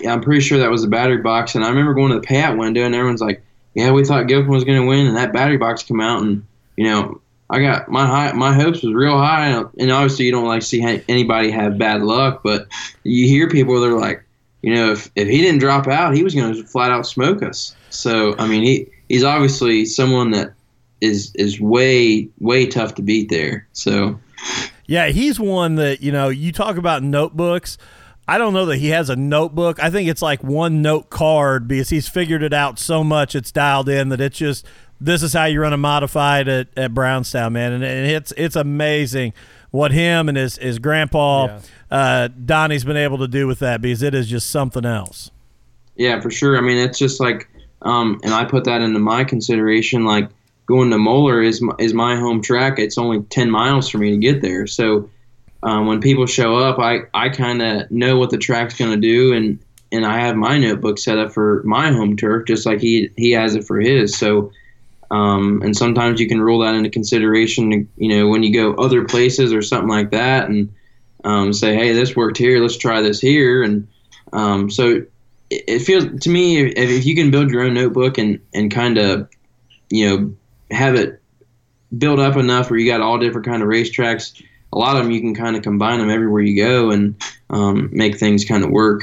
yeah, 0.00 0.12
I'm 0.12 0.20
pretty 0.20 0.40
sure 0.40 0.58
that 0.58 0.70
was 0.70 0.82
the 0.82 0.88
battery 0.88 1.20
box. 1.22 1.56
And 1.56 1.64
I 1.64 1.68
remember 1.68 1.94
going 1.94 2.12
to 2.12 2.20
the 2.20 2.26
payout 2.26 2.56
window, 2.58 2.82
and 2.84 2.94
everyone's 2.94 3.20
like, 3.22 3.42
"Yeah, 3.74 3.90
we 3.90 4.04
thought 4.04 4.28
Gilpin 4.28 4.50
was 4.52 4.62
going 4.64 4.80
to 4.80 4.86
win," 4.86 5.06
and 5.08 5.16
that 5.16 5.32
battery 5.32 5.56
box 5.56 5.82
came 5.82 6.00
out, 6.00 6.22
and 6.22 6.46
you 6.76 6.84
know, 6.84 7.20
I 7.48 7.60
got 7.60 7.88
my 7.88 8.06
high, 8.06 8.32
my 8.32 8.52
hopes 8.54 8.82
was 8.82 8.92
real 8.92 9.16
high, 9.16 9.48
and 9.78 9.92
obviously 9.92 10.26
you 10.26 10.32
don't 10.32 10.46
like 10.46 10.62
see 10.62 10.82
anybody 11.08 11.50
have 11.50 11.78
bad 11.78 12.02
luck, 12.02 12.40
but 12.42 12.66
you 13.04 13.26
hear 13.26 13.48
people 13.48 13.80
they're 13.80 13.92
like, 13.92 14.24
you 14.62 14.74
know, 14.74 14.92
if 14.92 15.10
if 15.14 15.28
he 15.28 15.42
didn't 15.42 15.60
drop 15.60 15.86
out, 15.86 16.14
he 16.14 16.24
was 16.24 16.34
going 16.34 16.52
to 16.52 16.64
flat 16.64 16.90
out 16.90 17.06
smoke 17.06 17.42
us. 17.42 17.76
So 17.90 18.36
I 18.38 18.48
mean, 18.48 18.62
he 18.62 18.88
he's 19.08 19.22
obviously 19.22 19.84
someone 19.84 20.32
that 20.32 20.54
is 21.00 21.32
is 21.36 21.60
way 21.60 22.28
way 22.40 22.66
tough 22.66 22.94
to 22.96 23.02
beat 23.02 23.28
there. 23.28 23.68
So 23.72 24.18
Yeah, 24.86 25.08
he's 25.08 25.38
one 25.40 25.76
that, 25.76 26.00
you 26.00 26.12
know, 26.12 26.28
you 26.28 26.52
talk 26.52 26.76
about 26.76 27.02
notebooks. 27.02 27.76
I 28.28 28.38
don't 28.38 28.54
know 28.54 28.66
that 28.66 28.78
he 28.78 28.88
has 28.88 29.08
a 29.08 29.16
notebook. 29.16 29.80
I 29.80 29.90
think 29.90 30.08
it's 30.08 30.22
like 30.22 30.42
one 30.42 30.82
note 30.82 31.10
card 31.10 31.68
because 31.68 31.90
he's 31.90 32.08
figured 32.08 32.42
it 32.42 32.52
out 32.52 32.78
so 32.78 33.04
much 33.04 33.34
it's 33.36 33.52
dialed 33.52 33.88
in 33.88 34.08
that 34.08 34.20
it's 34.20 34.38
just 34.38 34.66
this 35.00 35.22
is 35.22 35.32
how 35.32 35.44
you 35.44 35.60
run 35.60 35.72
a 35.72 35.76
modified 35.76 36.48
at, 36.48 36.68
at 36.76 36.94
Brownstown, 36.94 37.52
man. 37.52 37.72
And, 37.72 37.84
and 37.84 38.06
it's 38.06 38.32
it's 38.36 38.56
amazing 38.56 39.32
what 39.70 39.92
him 39.92 40.28
and 40.28 40.38
his, 40.38 40.56
his 40.56 40.78
grandpa 40.78 41.46
Yeah. 41.46 41.60
uh, 41.90 42.28
Donnie's 42.28 42.84
been 42.84 42.96
able 42.96 43.18
to 43.18 43.28
do 43.28 43.46
with 43.46 43.58
that 43.58 43.82
because 43.82 44.02
it 44.02 44.14
is 44.14 44.26
just 44.28 44.48
something 44.50 44.84
else. 44.86 45.30
Yeah, 45.96 46.20
for 46.20 46.30
sure. 46.30 46.56
I 46.56 46.60
mean, 46.62 46.78
it's 46.78 46.98
just 46.98 47.20
like, 47.20 47.48
um, 47.82 48.20
and 48.22 48.32
I 48.32 48.44
put 48.44 48.64
that 48.64 48.80
into 48.80 48.98
my 48.98 49.24
consideration. 49.24 50.04
Like 50.04 50.30
going 50.66 50.90
to 50.90 50.96
Moler 50.96 51.44
is 51.46 51.60
my, 51.60 51.74
is 51.78 51.92
my 51.94 52.16
home 52.16 52.40
track. 52.40 52.78
It's 52.78 52.96
only 52.96 53.22
ten 53.24 53.50
miles 53.50 53.88
for 53.88 53.98
me 53.98 54.10
to 54.12 54.16
get 54.16 54.40
there. 54.40 54.66
So 54.66 55.10
um, 55.62 55.86
when 55.86 56.00
people 56.00 56.26
show 56.26 56.56
up, 56.56 56.78
I 56.78 57.00
I 57.12 57.28
kind 57.28 57.60
of 57.60 57.90
know 57.90 58.18
what 58.18 58.30
the 58.30 58.38
track's 58.38 58.76
going 58.78 58.92
to 58.92 58.96
do, 58.96 59.32
and 59.34 59.58
and 59.92 60.06
I 60.06 60.20
have 60.20 60.36
my 60.36 60.58
notebook 60.58 60.98
set 60.98 61.18
up 61.18 61.32
for 61.32 61.62
my 61.64 61.92
home 61.92 62.16
turf, 62.16 62.46
just 62.46 62.66
like 62.66 62.80
he 62.80 63.10
he 63.16 63.32
has 63.32 63.54
it 63.54 63.66
for 63.66 63.78
his. 63.78 64.16
So. 64.16 64.52
Um, 65.10 65.62
and 65.62 65.76
sometimes 65.76 66.20
you 66.20 66.28
can 66.28 66.40
rule 66.40 66.60
that 66.60 66.74
into 66.74 66.90
consideration, 66.90 67.88
you 67.96 68.08
know, 68.08 68.28
when 68.28 68.42
you 68.42 68.52
go 68.52 68.74
other 68.74 69.04
places 69.04 69.52
or 69.52 69.62
something 69.62 69.88
like 69.88 70.10
that, 70.10 70.48
and 70.48 70.72
um, 71.24 71.52
say, 71.52 71.74
"Hey, 71.74 71.92
this 71.92 72.16
worked 72.16 72.38
here. 72.38 72.60
Let's 72.60 72.76
try 72.76 73.00
this 73.02 73.20
here." 73.20 73.62
And 73.62 73.86
um, 74.32 74.70
so 74.70 75.04
it 75.50 75.64
it 75.66 75.78
feels 75.80 76.20
to 76.20 76.30
me 76.30 76.58
if, 76.58 76.90
if 76.90 77.06
you 77.06 77.14
can 77.14 77.30
build 77.30 77.50
your 77.50 77.62
own 77.62 77.74
notebook 77.74 78.18
and 78.18 78.40
and 78.54 78.70
kind 78.70 78.98
of 78.98 79.28
you 79.90 80.08
know 80.08 80.34
have 80.76 80.94
it 80.94 81.22
built 81.96 82.18
up 82.18 82.36
enough 82.36 82.70
where 82.70 82.78
you 82.78 82.90
got 82.90 83.00
all 83.00 83.18
different 83.18 83.46
kind 83.46 83.62
of 83.62 83.68
racetracks 83.68 84.42
a 84.72 84.78
lot 84.78 84.96
of 84.96 85.02
them 85.02 85.12
you 85.12 85.20
can 85.20 85.34
kind 85.34 85.56
of 85.56 85.62
combine 85.62 86.00
them 86.00 86.10
everywhere 86.10 86.42
you 86.42 86.56
go 86.56 86.90
and 86.90 87.14
um, 87.50 87.88
make 87.92 88.18
things 88.18 88.44
kind 88.44 88.64
of 88.64 88.70
work 88.70 89.02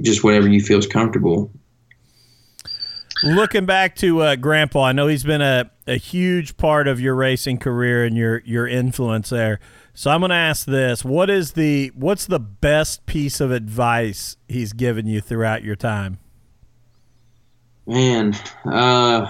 just 0.00 0.24
whatever 0.24 0.48
you 0.48 0.60
feel 0.60 0.78
is 0.78 0.86
comfortable 0.86 1.50
Looking 3.22 3.66
back 3.66 3.94
to 3.96 4.20
uh, 4.22 4.36
Grandpa, 4.36 4.84
I 4.84 4.92
know 4.92 5.06
he's 5.06 5.24
been 5.24 5.42
a, 5.42 5.70
a 5.86 5.96
huge 5.96 6.56
part 6.56 6.88
of 6.88 7.00
your 7.00 7.14
racing 7.14 7.58
career 7.58 8.04
and 8.04 8.16
your 8.16 8.42
your 8.44 8.66
influence 8.66 9.30
there. 9.30 9.60
So 9.94 10.10
I'm 10.10 10.20
going 10.20 10.30
to 10.30 10.36
ask 10.36 10.66
this: 10.66 11.04
What 11.04 11.30
is 11.30 11.52
the 11.52 11.92
what's 11.94 12.26
the 12.26 12.40
best 12.40 13.06
piece 13.06 13.40
of 13.40 13.50
advice 13.52 14.36
he's 14.48 14.72
given 14.72 15.06
you 15.06 15.20
throughout 15.20 15.62
your 15.62 15.76
time? 15.76 16.18
man 17.86 18.34
uh, 18.64 19.28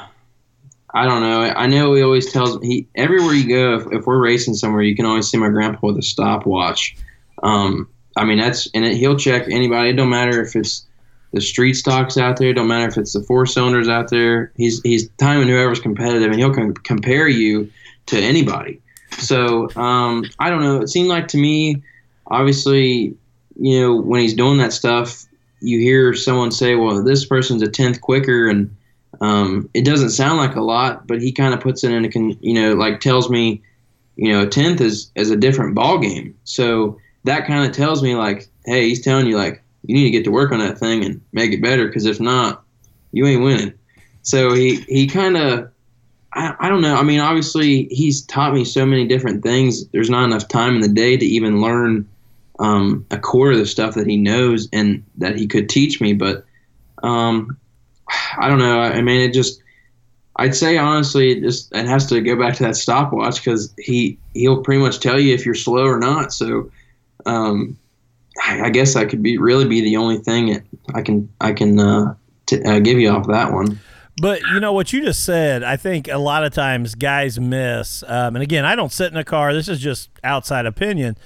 i 0.95 1.07
don't 1.07 1.23
know 1.23 1.43
i 1.43 1.67
know 1.67 1.95
he 1.95 2.03
always 2.03 2.31
tells 2.33 2.61
he 2.63 2.87
everywhere 2.95 3.33
you 3.33 3.49
go 3.49 3.75
if, 3.77 4.01
if 4.01 4.07
we're 4.07 4.23
racing 4.23 4.55
somewhere 4.55 4.83
you 4.83 4.95
can 4.95 5.07
always 5.07 5.29
see 5.29 5.39
my 5.39 5.49
grandpa 5.49 5.87
with 5.87 5.99
a 5.99 6.03
stopwatch 6.03 6.97
um, 7.43 7.89
i 8.17 8.25
mean 8.25 8.39
that's 8.39 8.69
and 8.75 8.85
it, 8.85 8.97
he'll 8.97 9.17
check 9.17 9.45
anybody 9.49 9.91
it 9.91 9.95
don't 9.95 10.11
matter 10.11 10.43
if 10.43 10.55
it's 10.55 10.87
the 11.33 11.41
street 11.41 11.75
stocks 11.75 12.17
out 12.17 12.37
there. 12.37 12.53
Don't 12.53 12.69
matter 12.69 12.89
if 12.89 12.97
it's 12.97 13.15
the 13.15 13.23
four 13.23 13.47
cylinders 13.47 13.89
out 13.89 14.11
there. 14.11 14.53
He's 14.57 14.81
he's 14.83 15.09
timing 15.19 15.49
whoever's 15.49 15.81
competitive, 15.81 16.31
and 16.31 16.39
he'll 16.39 16.55
com- 16.55 16.75
compare 16.75 17.29
you 17.29 17.71
to 18.07 18.19
anybody. 18.19 18.81
So 19.19 19.71
um, 19.77 20.25
I 20.39 20.51
don't 20.51 20.63
know. 20.63 20.83
It 20.83 20.89
seemed 20.89 21.09
like 21.09 21.29
to 21.29 21.39
me, 21.39 21.83
obviously, 22.27 23.17
you 23.59 23.81
know, 23.81 23.97
when 23.97 24.21
he's 24.21 24.35
doing 24.35 24.59
that 24.59 24.73
stuff, 24.73 25.25
you 25.61 25.79
hear 25.79 26.15
someone 26.15 26.51
say, 26.51 26.75
"Well, 26.75 27.03
this 27.03 27.25
person's 27.25 27.63
a 27.63 27.69
tenth 27.69 28.01
quicker," 28.01 28.49
and 28.49 28.75
um, 29.21 29.71
it 29.73 29.85
doesn't 29.85 30.11
sound 30.11 30.39
like 30.39 30.57
a 30.57 30.63
lot, 30.63 31.07
but 31.07 31.23
he 31.23 31.33
kind 31.33 31.55
of 31.55 31.61
puts 31.61 31.85
it 31.85 31.93
in 31.93 32.05
a, 32.05 32.11
con- 32.11 32.39
you 32.41 32.55
know, 32.55 32.75
like 32.75 33.01
tells 33.01 33.31
me, 33.31 33.63
you 34.17 34.33
know, 34.33 34.43
a 34.43 34.47
tenth 34.47 34.81
is 34.81 35.11
is 35.15 35.31
a 35.31 35.37
different 35.37 35.75
ball 35.75 35.99
game. 35.99 36.37
So 36.45 36.99
that 37.25 37.47
kind 37.47 37.65
of 37.65 37.75
tells 37.75 38.03
me 38.03 38.17
like, 38.17 38.49
hey, 38.65 38.89
he's 38.89 39.03
telling 39.03 39.27
you 39.27 39.37
like 39.37 39.62
you 39.85 39.95
need 39.95 40.05
to 40.05 40.11
get 40.11 40.25
to 40.25 40.31
work 40.31 40.53
on 40.53 40.61
that 40.61 40.79
thing 40.79 41.05
and 41.05 41.21
make 41.33 41.53
it 41.53 41.63
better 41.63 41.87
because 41.87 42.07
if 42.07 42.21
not, 42.21 42.63
you 43.13 43.27
ain't 43.27 43.43
winning. 43.43 43.75
So 44.23 44.53
he 44.53 44.77
he 44.89 45.07
kind 45.07 45.37
of 45.37 45.71
I, 46.33 46.55
I 46.59 46.69
don't 46.69 46.81
know. 46.81 46.95
I 46.95 47.03
mean, 47.03 47.21
obviously 47.21 47.85
he's 47.85 48.23
taught 48.23 48.55
me 48.55 48.65
so 48.65 48.87
many 48.87 49.07
different 49.07 49.43
things. 49.43 49.87
There's 49.89 50.11
not 50.11 50.25
enough 50.25 50.49
time 50.49 50.75
in 50.75 50.81
the 50.81 50.89
day 50.89 51.17
to 51.17 51.25
even 51.25 51.61
learn 51.61 52.09
um, 52.59 53.07
a 53.11 53.19
core 53.19 53.53
of 53.53 53.59
the 53.59 53.67
stuff 53.67 53.95
that 53.95 54.07
he 54.07 54.17
knows 54.17 54.69
and 54.73 55.05
that 55.19 55.37
he 55.37 55.47
could 55.47 55.69
teach 55.69 56.01
me. 56.01 56.15
But 56.15 56.45
um, 57.03 57.59
I 58.39 58.49
don't 58.49 58.59
know. 58.61 58.81
I, 58.81 58.95
I 58.95 59.03
mean, 59.03 59.21
it 59.21 59.35
just 59.35 59.63
I'd 60.37 60.55
say 60.55 60.79
honestly, 60.79 61.33
it 61.33 61.41
just 61.43 61.75
it 61.75 61.87
has 61.87 62.07
to 62.07 62.21
go 62.21 62.37
back 62.39 62.55
to 62.57 62.63
that 62.65 62.77
stopwatch 62.77 63.37
because 63.37 63.75
he 63.79 64.19
he'll 64.33 64.63
pretty 64.63 64.81
much 64.81 65.01
tell 65.01 65.21
you 65.21 65.35
if 65.35 65.45
you're 65.45 65.55
slow 65.55 65.85
or 65.85 65.99
not. 65.99 66.33
So 66.33 66.71
um, 67.27 67.77
I, 68.41 68.63
I 68.63 68.71
guess 68.71 68.95
that 68.95 69.09
could 69.09 69.23
be 69.23 69.39
really 69.39 69.67
be 69.67 69.81
the 69.81 69.97
only 69.97 70.19
thing 70.19 70.47
that 70.53 70.63
I 70.95 71.03
can 71.03 71.29
I 71.41 71.53
can 71.53 71.79
uh, 71.79 72.15
t- 72.47 72.63
uh, 72.63 72.79
give 72.81 72.99
you 72.99 73.11
off 73.11 73.27
that 73.29 73.53
one. 73.53 73.79
But 74.21 74.43
you 74.53 74.61
know 74.61 74.73
what 74.73 74.93
you 74.93 75.03
just 75.03 75.25
said. 75.25 75.63
I 75.63 75.77
think 75.77 76.09
a 76.09 76.19
lot 76.19 76.45
of 76.45 76.53
times 76.53 76.95
guys 76.95 77.41
miss. 77.41 78.05
Um, 78.07 78.37
and 78.37 78.43
again, 78.43 78.65
I 78.65 78.77
don't 78.77 78.93
sit 78.93 79.11
in 79.11 79.17
a 79.17 79.25
car. 79.25 79.55
This 79.55 79.69
is 79.69 79.81
just 79.81 80.11
outside 80.23 80.67
opinion. 80.67 81.17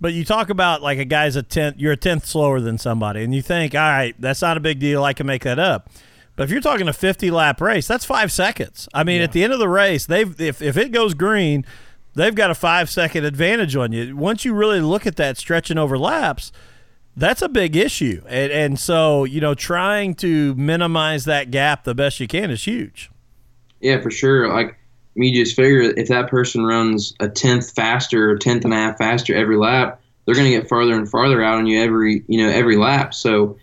But 0.00 0.14
you 0.14 0.24
talk 0.24 0.50
about 0.50 0.82
like 0.82 0.98
a 0.98 1.04
guy's 1.04 1.36
a 1.36 1.42
tenth. 1.42 1.76
You're 1.78 1.92
a 1.92 1.96
tenth 1.96 2.26
slower 2.26 2.60
than 2.60 2.78
somebody, 2.78 3.22
and 3.22 3.34
you 3.34 3.42
think, 3.42 3.74
all 3.74 3.80
right, 3.80 4.14
that's 4.18 4.42
not 4.42 4.56
a 4.56 4.60
big 4.60 4.80
deal. 4.80 5.04
I 5.04 5.12
can 5.12 5.26
make 5.26 5.44
that 5.44 5.58
up. 5.58 5.90
But 6.34 6.44
if 6.44 6.50
you're 6.50 6.60
talking 6.60 6.88
a 6.88 6.92
50 6.92 7.30
lap 7.30 7.60
race, 7.60 7.86
that's 7.86 8.04
five 8.04 8.32
seconds. 8.32 8.88
I 8.94 9.04
mean, 9.04 9.20
at 9.20 9.32
the 9.32 9.44
end 9.44 9.52
of 9.52 9.58
the 9.58 9.68
race, 9.68 10.06
they've 10.06 10.40
if, 10.40 10.62
if 10.62 10.76
it 10.76 10.90
goes 10.90 11.14
green, 11.14 11.64
they've 12.14 12.34
got 12.34 12.50
a 12.50 12.54
five 12.54 12.90
second 12.90 13.24
advantage 13.24 13.76
on 13.76 13.92
you. 13.92 14.16
Once 14.16 14.44
you 14.44 14.54
really 14.54 14.80
look 14.80 15.06
at 15.06 15.16
that 15.16 15.36
stretching 15.36 15.78
over 15.78 15.98
laps, 15.98 16.52
that's 17.16 17.42
a 17.42 17.48
big 17.48 17.76
issue. 17.76 18.22
And, 18.26 18.52
and 18.52 18.78
so, 18.78 19.24
you 19.24 19.40
know, 19.40 19.54
trying 19.54 20.14
to 20.16 20.54
minimize 20.54 21.24
that 21.26 21.50
gap 21.50 21.84
the 21.84 21.94
best 21.94 22.20
you 22.20 22.26
can 22.26 22.50
is 22.50 22.64
huge. 22.64 23.10
Yeah, 23.80 24.00
for 24.00 24.10
sure. 24.10 24.48
Like, 24.48 24.78
me 25.14 25.32
just 25.32 25.56
figure 25.56 25.80
if 25.96 26.08
that 26.08 26.28
person 26.28 26.64
runs 26.64 27.14
a 27.20 27.28
tenth 27.28 27.72
faster 27.72 28.30
or 28.30 28.38
tenth 28.38 28.64
and 28.64 28.72
a 28.72 28.76
half 28.76 28.98
faster 28.98 29.34
every 29.34 29.56
lap, 29.56 30.00
they're 30.24 30.34
going 30.34 30.50
to 30.50 30.56
get 30.56 30.68
farther 30.68 30.94
and 30.94 31.08
farther 31.08 31.42
out 31.42 31.58
on 31.58 31.66
you 31.66 31.80
every 31.82 32.24
you 32.28 32.38
know 32.38 32.48
every 32.50 32.76
lap. 32.76 33.12
So 33.12 33.58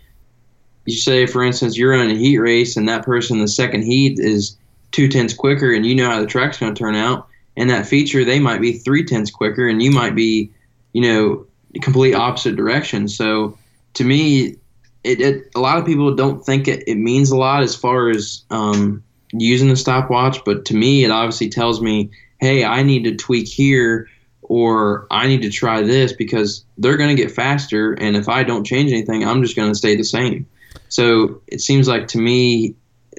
you 0.84 0.96
say, 0.96 1.26
for 1.26 1.42
instance, 1.42 1.76
you're 1.76 1.90
running 1.90 2.16
a 2.16 2.18
heat 2.18 2.38
race 2.38 2.76
and 2.76 2.88
that 2.88 3.04
person 3.04 3.36
in 3.36 3.42
the 3.42 3.48
second 3.48 3.82
heat 3.82 4.18
is 4.18 4.56
two 4.92 5.08
tenths 5.08 5.34
quicker, 5.34 5.72
and 5.72 5.84
you 5.86 5.94
know 5.94 6.10
how 6.10 6.20
the 6.20 6.26
track's 6.26 6.58
going 6.58 6.74
to 6.74 6.78
turn 6.78 6.94
out. 6.94 7.28
And 7.60 7.68
that 7.68 7.86
feature, 7.86 8.24
they 8.24 8.40
might 8.40 8.62
be 8.62 8.72
three 8.72 9.04
tenths 9.04 9.30
quicker, 9.30 9.68
and 9.68 9.82
you 9.82 9.90
might 9.90 10.14
be, 10.14 10.50
you 10.94 11.02
know, 11.02 11.46
complete 11.82 12.14
opposite 12.14 12.56
direction. 12.56 13.06
So 13.06 13.58
to 13.94 14.04
me, 14.04 14.56
it, 15.04 15.20
it 15.20 15.50
a 15.54 15.60
lot 15.60 15.76
of 15.76 15.84
people 15.84 16.14
don't 16.14 16.42
think 16.42 16.68
it, 16.68 16.84
it 16.88 16.94
means 16.94 17.30
a 17.30 17.36
lot 17.36 17.62
as 17.62 17.76
far 17.76 18.08
as 18.08 18.44
um, 18.48 19.04
using 19.34 19.68
the 19.68 19.76
stopwatch, 19.76 20.42
but 20.46 20.64
to 20.64 20.74
me, 20.74 21.04
it 21.04 21.10
obviously 21.10 21.50
tells 21.50 21.82
me, 21.82 22.10
hey, 22.40 22.64
I 22.64 22.82
need 22.82 23.04
to 23.04 23.14
tweak 23.14 23.46
here 23.46 24.08
or 24.40 25.06
I 25.10 25.26
need 25.26 25.42
to 25.42 25.50
try 25.50 25.82
this 25.82 26.14
because 26.14 26.64
they're 26.78 26.96
going 26.96 27.14
to 27.14 27.22
get 27.22 27.30
faster. 27.30 27.92
And 27.92 28.16
if 28.16 28.26
I 28.26 28.42
don't 28.42 28.64
change 28.64 28.90
anything, 28.90 29.22
I'm 29.22 29.42
just 29.42 29.54
going 29.54 29.68
to 29.68 29.74
stay 29.74 29.96
the 29.96 30.02
same. 30.02 30.46
So 30.88 31.42
it 31.46 31.60
seems 31.60 31.88
like 31.88 32.08
to 32.08 32.18
me, 32.18 32.74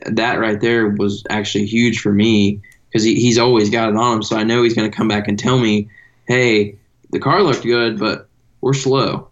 that 0.07 0.39
right 0.39 0.59
there 0.59 0.87
was 0.87 1.23
actually 1.29 1.67
huge 1.67 1.99
for 1.99 2.11
me 2.11 2.59
because 2.91 3.03
he, 3.03 3.15
he's 3.15 3.37
always 3.37 3.69
got 3.69 3.89
it 3.89 3.95
on 3.95 4.17
him. 4.17 4.23
So 4.23 4.35
I 4.35 4.43
know 4.43 4.63
he's 4.63 4.73
going 4.73 4.89
to 4.89 4.95
come 4.95 5.07
back 5.07 5.27
and 5.27 5.39
tell 5.39 5.57
me, 5.57 5.89
hey, 6.27 6.75
the 7.11 7.19
car 7.19 7.41
looked 7.41 7.63
good, 7.63 7.97
but 7.97 8.27
we're 8.59 8.73
slow. 8.73 9.29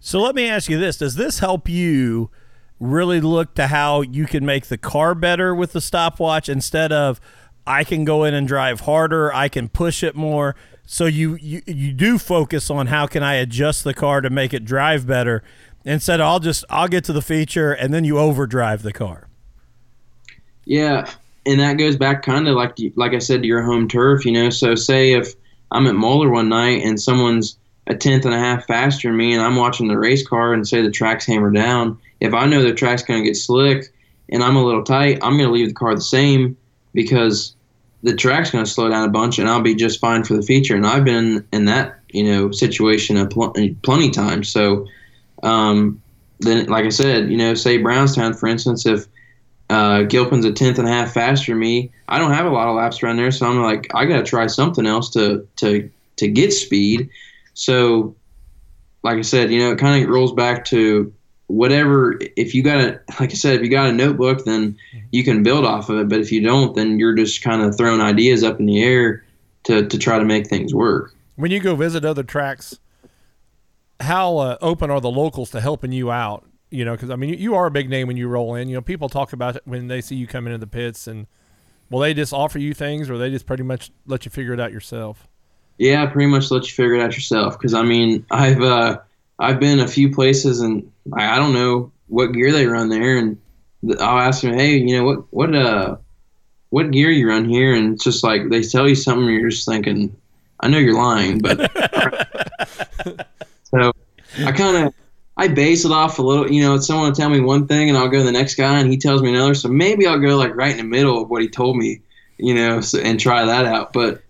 So 0.00 0.20
let 0.20 0.34
me 0.34 0.48
ask 0.48 0.70
you 0.70 0.78
this 0.78 0.98
Does 0.98 1.16
this 1.16 1.40
help 1.40 1.68
you 1.68 2.30
really 2.78 3.20
look 3.20 3.54
to 3.54 3.68
how 3.68 4.02
you 4.02 4.26
can 4.26 4.44
make 4.44 4.66
the 4.66 4.78
car 4.78 5.14
better 5.14 5.54
with 5.54 5.72
the 5.72 5.80
stopwatch 5.80 6.48
instead 6.48 6.92
of 6.92 7.20
I 7.66 7.82
can 7.82 8.04
go 8.04 8.22
in 8.22 8.34
and 8.34 8.46
drive 8.46 8.80
harder, 8.80 9.32
I 9.34 9.48
can 9.48 9.68
push 9.68 10.02
it 10.02 10.14
more? 10.14 10.54
So 10.84 11.06
you, 11.06 11.34
you 11.36 11.62
you 11.66 11.92
do 11.92 12.18
focus 12.18 12.70
on 12.70 12.86
how 12.86 13.08
can 13.08 13.24
I 13.24 13.34
adjust 13.34 13.82
the 13.82 13.94
car 13.94 14.20
to 14.20 14.30
make 14.30 14.54
it 14.54 14.64
drive 14.64 15.04
better 15.04 15.42
instead 15.84 16.20
of 16.20 16.26
I'll 16.26 16.38
just 16.38 16.64
I'll 16.70 16.86
get 16.86 17.02
to 17.04 17.12
the 17.12 17.22
feature 17.22 17.72
and 17.72 17.92
then 17.92 18.04
you 18.04 18.18
overdrive 18.18 18.82
the 18.82 18.92
car. 18.92 19.28
Yeah, 20.64 21.10
and 21.46 21.60
that 21.60 21.74
goes 21.74 21.96
back 21.96 22.22
kind 22.22 22.48
of 22.48 22.56
like 22.56 22.76
like 22.96 23.14
I 23.14 23.18
said 23.18 23.42
to 23.42 23.48
your 23.48 23.62
home 23.62 23.88
turf, 23.88 24.24
you 24.26 24.32
know. 24.32 24.50
So 24.50 24.74
say 24.74 25.12
if 25.12 25.34
I'm 25.70 25.86
at 25.86 25.94
Moler 25.94 26.30
one 26.30 26.48
night 26.48 26.82
and 26.84 27.00
someone's 27.00 27.56
a 27.86 27.94
tenth 27.94 28.24
and 28.24 28.34
a 28.34 28.38
half 28.38 28.66
faster 28.66 29.08
than 29.08 29.16
me, 29.16 29.32
and 29.32 29.42
I'm 29.42 29.56
watching 29.56 29.88
the 29.88 29.98
race 29.98 30.26
car 30.26 30.52
and 30.52 30.66
say 30.66 30.82
the 30.82 30.90
track's 30.90 31.24
hammered 31.24 31.54
down. 31.54 31.98
If 32.20 32.34
I 32.34 32.46
know 32.46 32.62
the 32.62 32.74
track's 32.74 33.02
going 33.02 33.22
to 33.22 33.28
get 33.28 33.36
slick 33.36 33.92
and 34.28 34.42
I'm 34.42 34.56
a 34.56 34.64
little 34.64 34.82
tight, 34.82 35.20
I'm 35.22 35.36
going 35.36 35.48
to 35.48 35.52
leave 35.52 35.68
the 35.68 35.74
car 35.74 35.94
the 35.94 36.00
same 36.00 36.56
because 36.92 37.54
the 38.02 38.14
track's 38.14 38.50
going 38.50 38.64
to 38.64 38.70
slow 38.70 38.88
down 38.88 39.08
a 39.08 39.12
bunch, 39.12 39.38
and 39.38 39.48
I'll 39.48 39.62
be 39.62 39.74
just 39.74 40.00
fine 40.00 40.24
for 40.24 40.34
the 40.34 40.42
feature. 40.42 40.74
And 40.74 40.86
I've 40.86 41.04
been 41.04 41.46
in 41.52 41.66
that 41.66 42.00
you 42.10 42.24
know 42.24 42.50
situation 42.50 43.16
a 43.16 43.26
pl- 43.26 43.54
plenty 43.82 44.10
times. 44.10 44.48
So 44.48 44.86
um, 45.42 46.02
then, 46.40 46.66
like 46.66 46.84
I 46.84 46.90
said, 46.90 47.30
you 47.30 47.36
know, 47.36 47.54
say 47.54 47.78
Brownstown, 47.78 48.34
for 48.34 48.48
instance, 48.48 48.86
if 48.86 49.06
uh, 49.68 50.02
Gilpin's 50.02 50.44
a 50.44 50.52
tenth 50.52 50.78
and 50.78 50.88
a 50.88 50.90
half 50.90 51.12
faster 51.12 51.52
than 51.52 51.58
me, 51.58 51.90
I 52.08 52.18
don't 52.18 52.32
have 52.32 52.46
a 52.46 52.50
lot 52.50 52.68
of 52.68 52.76
laps 52.76 53.02
around 53.02 53.16
there, 53.16 53.30
so 53.30 53.46
I'm 53.46 53.62
like, 53.62 53.90
I 53.94 54.04
got 54.04 54.18
to 54.18 54.22
try 54.22 54.46
something 54.46 54.86
else 54.86 55.10
to 55.10 55.46
to 55.56 55.90
to 56.16 56.28
get 56.28 56.52
speed. 56.52 57.10
So, 57.54 58.14
like 59.02 59.18
I 59.18 59.22
said, 59.22 59.50
you 59.50 59.58
know, 59.58 59.72
it 59.72 59.78
kind 59.78 60.02
of 60.02 60.08
rolls 60.08 60.32
back 60.32 60.64
to 60.66 61.12
whatever. 61.48 62.18
If 62.36 62.54
you 62.54 62.62
got 62.62 62.80
a, 62.80 63.00
like 63.20 63.30
I 63.30 63.34
said, 63.34 63.56
if 63.56 63.62
you 63.62 63.68
got 63.68 63.90
a 63.90 63.92
notebook, 63.92 64.44
then 64.44 64.76
you 65.10 65.24
can 65.24 65.42
build 65.42 65.64
off 65.64 65.88
of 65.88 65.98
it. 65.98 66.08
But 66.08 66.20
if 66.20 66.30
you 66.30 66.42
don't, 66.42 66.74
then 66.76 66.98
you're 66.98 67.14
just 67.14 67.42
kind 67.42 67.62
of 67.62 67.76
throwing 67.76 68.00
ideas 68.00 68.44
up 68.44 68.60
in 68.60 68.66
the 68.66 68.82
air 68.82 69.24
to 69.64 69.86
to 69.86 69.98
try 69.98 70.18
to 70.18 70.24
make 70.24 70.46
things 70.46 70.74
work. 70.74 71.12
When 71.34 71.50
you 71.50 71.60
go 71.60 71.74
visit 71.74 72.04
other 72.04 72.22
tracks, 72.22 72.78
how 74.00 74.38
uh, 74.38 74.58
open 74.62 74.90
are 74.90 75.00
the 75.00 75.10
locals 75.10 75.50
to 75.50 75.60
helping 75.60 75.92
you 75.92 76.10
out? 76.10 76.45
You 76.70 76.84
know, 76.84 76.92
because 76.92 77.10
I 77.10 77.16
mean, 77.16 77.30
you, 77.30 77.36
you 77.36 77.54
are 77.54 77.66
a 77.66 77.70
big 77.70 77.88
name 77.88 78.08
when 78.08 78.16
you 78.16 78.28
roll 78.28 78.54
in. 78.54 78.68
You 78.68 78.74
know, 78.76 78.82
people 78.82 79.08
talk 79.08 79.32
about 79.32 79.56
it 79.56 79.62
when 79.64 79.86
they 79.86 80.00
see 80.00 80.16
you 80.16 80.26
come 80.26 80.46
into 80.46 80.58
the 80.58 80.66
pits, 80.66 81.06
and 81.06 81.26
will 81.90 82.00
they 82.00 82.12
just 82.12 82.32
offer 82.32 82.58
you 82.58 82.74
things, 82.74 83.08
or 83.08 83.18
they 83.18 83.30
just 83.30 83.46
pretty 83.46 83.62
much 83.62 83.90
let 84.06 84.24
you 84.24 84.30
figure 84.30 84.52
it 84.52 84.60
out 84.60 84.72
yourself? 84.72 85.28
Yeah, 85.78 86.06
pretty 86.06 86.28
much 86.30 86.50
let 86.50 86.64
you 86.64 86.72
figure 86.72 86.94
it 86.94 87.02
out 87.02 87.14
yourself. 87.14 87.58
Because 87.58 87.74
I 87.74 87.82
mean, 87.82 88.26
I've 88.30 88.60
uh, 88.60 88.98
I've 89.38 89.60
been 89.60 89.80
a 89.80 89.88
few 89.88 90.12
places, 90.12 90.60
and 90.60 90.90
I, 91.12 91.36
I 91.36 91.38
don't 91.38 91.52
know 91.52 91.92
what 92.08 92.32
gear 92.32 92.52
they 92.52 92.66
run 92.66 92.88
there, 92.88 93.16
and 93.16 93.38
I'll 94.00 94.18
ask 94.18 94.42
them, 94.42 94.54
hey, 94.54 94.76
you 94.76 94.96
know 94.96 95.04
what 95.04 95.32
what 95.32 95.54
uh 95.54 95.96
what 96.70 96.90
gear 96.90 97.10
you 97.10 97.28
run 97.28 97.48
here, 97.48 97.74
and 97.74 97.94
it's 97.94 98.04
just 98.04 98.24
like 98.24 98.48
they 98.48 98.62
tell 98.62 98.88
you 98.88 98.94
something, 98.94 99.28
you're 99.28 99.50
just 99.50 99.68
thinking, 99.68 100.16
I 100.60 100.68
know 100.68 100.78
you're 100.78 100.96
lying, 100.96 101.38
but 101.38 101.70
so 103.64 103.92
I 104.44 104.52
kind 104.52 104.86
of 104.86 104.94
I 105.36 105.48
base 105.48 105.84
it 105.84 105.92
off 105.92 106.18
a 106.18 106.22
little. 106.22 106.50
You 106.50 106.62
know, 106.62 106.78
someone 106.78 107.08
will 107.08 107.14
tell 107.14 107.28
me 107.28 107.40
one 107.40 107.66
thing, 107.66 107.88
and 107.88 107.98
I'll 107.98 108.08
go 108.08 108.18
to 108.18 108.24
the 108.24 108.32
next 108.32 108.54
guy, 108.54 108.78
and 108.78 108.90
he 108.90 108.96
tells 108.96 109.22
me 109.22 109.30
another. 109.30 109.54
So 109.54 109.68
maybe 109.68 110.06
I'll 110.06 110.18
go 110.18 110.36
like 110.36 110.56
right 110.56 110.70
in 110.70 110.78
the 110.78 110.84
middle 110.84 111.22
of 111.22 111.28
what 111.28 111.42
he 111.42 111.48
told 111.48 111.76
me. 111.76 112.00
You 112.38 112.54
know, 112.54 112.80
so, 112.80 112.98
and 112.98 113.18
try 113.18 113.44
that 113.44 113.64
out. 113.64 113.92
But 113.92 114.22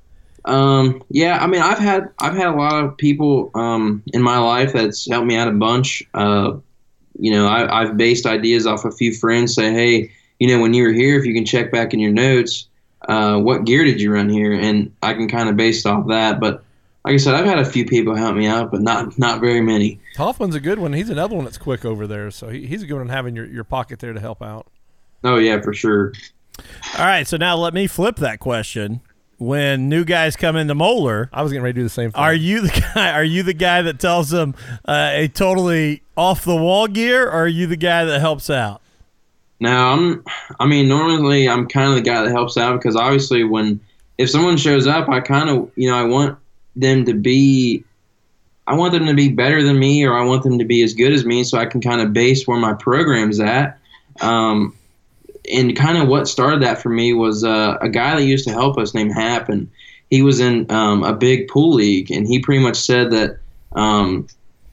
um, 0.45 1.03
yeah, 1.09 1.39
I 1.43 1.47
mean, 1.47 1.61
I've 1.61 1.79
had 1.79 2.11
I've 2.19 2.37
had 2.37 2.49
a 2.49 2.57
lot 2.57 2.85
of 2.85 2.97
people 2.97 3.51
um, 3.55 4.03
in 4.13 4.23
my 4.23 4.39
life 4.39 4.73
that's 4.73 5.09
helped 5.09 5.27
me 5.27 5.37
out 5.37 5.49
a 5.49 5.53
bunch. 5.53 6.03
Uh, 6.15 6.57
you 7.19 7.33
know, 7.33 7.47
I, 7.47 7.83
I've 7.83 7.97
based 7.97 8.27
ideas 8.27 8.67
off 8.67 8.85
a 8.85 8.93
few 8.93 9.13
friends. 9.13 9.55
Say, 9.55 9.73
hey, 9.73 10.13
you 10.39 10.49
know, 10.49 10.61
when 10.61 10.75
you 10.75 10.85
were 10.85 10.93
here, 10.93 11.19
if 11.19 11.25
you 11.25 11.35
can 11.35 11.45
check 11.45 11.73
back 11.73 11.95
in 11.95 12.01
your 12.01 12.13
notes, 12.13 12.69
uh, 13.09 13.39
what 13.39 13.65
gear 13.65 13.85
did 13.85 14.01
you 14.01 14.13
run 14.13 14.29
here? 14.29 14.53
And 14.53 14.95
I 15.03 15.15
can 15.15 15.29
kind 15.29 15.49
of 15.49 15.57
base 15.57 15.85
off 15.87 16.09
that. 16.09 16.41
But 16.41 16.63
like 17.07 17.15
I 17.15 17.17
said, 17.19 17.37
I've 17.37 17.47
had 17.47 17.61
a 17.61 17.65
few 17.65 17.87
people 17.87 18.17
help 18.17 18.35
me 18.35 18.49
out, 18.49 18.73
but 18.73 18.83
not 18.83 19.17
not 19.17 19.41
very 19.41 19.61
many. 19.61 20.01
Hoffman's 20.17 20.57
a 20.57 20.61
good 20.61 20.81
one. 20.81 20.93
He's 20.93 21.09
another 21.09 21.37
one 21.37 21.45
that's 21.45 21.57
quick 21.57 21.85
over 21.85 22.05
there, 22.05 22.33
so 22.33 22.49
he, 22.49 22.67
he's 22.67 22.83
a 22.83 22.87
good 22.87 22.97
one 22.97 23.09
having 23.09 23.37
your, 23.37 23.47
your 23.47 23.63
pocket 23.63 24.01
there 24.01 24.13
to 24.13 24.19
help 24.19 24.43
out. 24.43 24.67
Oh 25.23 25.37
yeah, 25.37 25.61
for 25.61 25.73
sure. 25.73 26.13
All 26.99 27.05
right, 27.07 27.25
so 27.25 27.37
now 27.37 27.55
let 27.55 27.75
me 27.75 27.87
flip 27.87 28.17
that 28.17 28.41
question. 28.41 29.03
When 29.39 29.89
new 29.89 30.05
guys 30.05 30.35
come 30.35 30.57
into 30.57 30.75
Moler, 30.75 31.29
I 31.33 31.43
was 31.43 31.53
getting 31.53 31.63
ready 31.63 31.75
to 31.75 31.81
do 31.81 31.85
the 31.85 31.91
same 31.91 32.11
thing. 32.11 32.21
are 32.21 32.35
you 32.35 32.61
the 32.63 32.85
guy? 32.95 33.13
Are 33.13 33.23
you 33.23 33.45
the 33.45 33.55
guy 33.55 33.83
that 33.83 34.01
tells 34.01 34.31
them 34.31 34.57
uh, 34.85 35.11
a 35.13 35.29
totally 35.29 36.03
off 36.17 36.45
the 36.45 36.57
wall 36.57 36.89
gear, 36.89 37.29
or 37.29 37.45
are 37.45 37.49
you 37.49 37.69
the 37.69 37.77
guy 37.77 38.05
that 38.05 38.19
helps 38.19 38.51
out? 38.51 38.83
Now 39.61 39.93
I'm, 39.93 40.25
I 40.59 40.67
mean, 40.67 40.89
normally 40.89 41.49
I'm 41.49 41.69
kind 41.69 41.89
of 41.91 41.95
the 41.95 42.03
guy 42.03 42.25
that 42.25 42.33
helps 42.33 42.57
out 42.57 42.81
because 42.81 42.97
obviously 42.97 43.45
when 43.45 43.79
if 44.19 44.29
someone 44.29 44.57
shows 44.57 44.89
up, 44.89 45.09
I 45.09 45.21
kind 45.21 45.49
of, 45.49 45.71
you 45.77 45.89
know, 45.89 45.97
I 45.97 46.03
want 46.03 46.39
them 46.77 47.05
to 47.07 47.15
be, 47.15 47.85
I 48.67 48.75
want 48.75 48.93
them 48.93 49.07
to 49.07 49.15
be 49.15 49.31
better 49.31 49.63
than 49.63 49.79
me, 49.79 50.05
or 50.05 50.15
I 50.15 50.25
want 50.25 50.43
them 50.43 50.59
to 50.59 50.65
be 50.65 50.83
as 50.83 50.95
good 50.95 51.13
as 51.13 51.25
me, 51.25 51.45
so 51.45 51.59
I 51.59 51.67
can 51.67 51.81
kind 51.81 52.01
of 52.01 52.13
base 52.13 52.47
where 52.47 52.59
my 52.59 52.75
program's 52.75 53.41
at. 53.41 53.79
Um, 54.21 54.77
and 55.53 55.77
kind 55.77 55.99
of 55.99 56.09
what 56.09 56.29
started 56.29 56.63
that 56.63 56.83
for 56.83 56.89
me 56.89 57.13
was 57.13 57.45
uh, 57.45 57.79
a 57.81 57.89
guy 57.89 58.17
that 58.17 58.25
used 58.25 58.47
to 58.47 58.53
help 58.53 58.79
us 58.79 58.95
named 58.95 59.13
Hap, 59.13 59.49
and 59.49 59.71
he 60.11 60.23
was 60.23 60.41
in 60.41 60.71
um, 60.71 61.03
a 61.03 61.13
big 61.13 61.49
pool 61.49 61.75
league, 61.75 62.11
and 62.11 62.27
he 62.27 62.39
pretty 62.41 62.63
much 62.63 62.77
said 62.77 63.11
that. 63.11 63.39
Um, 63.73 64.29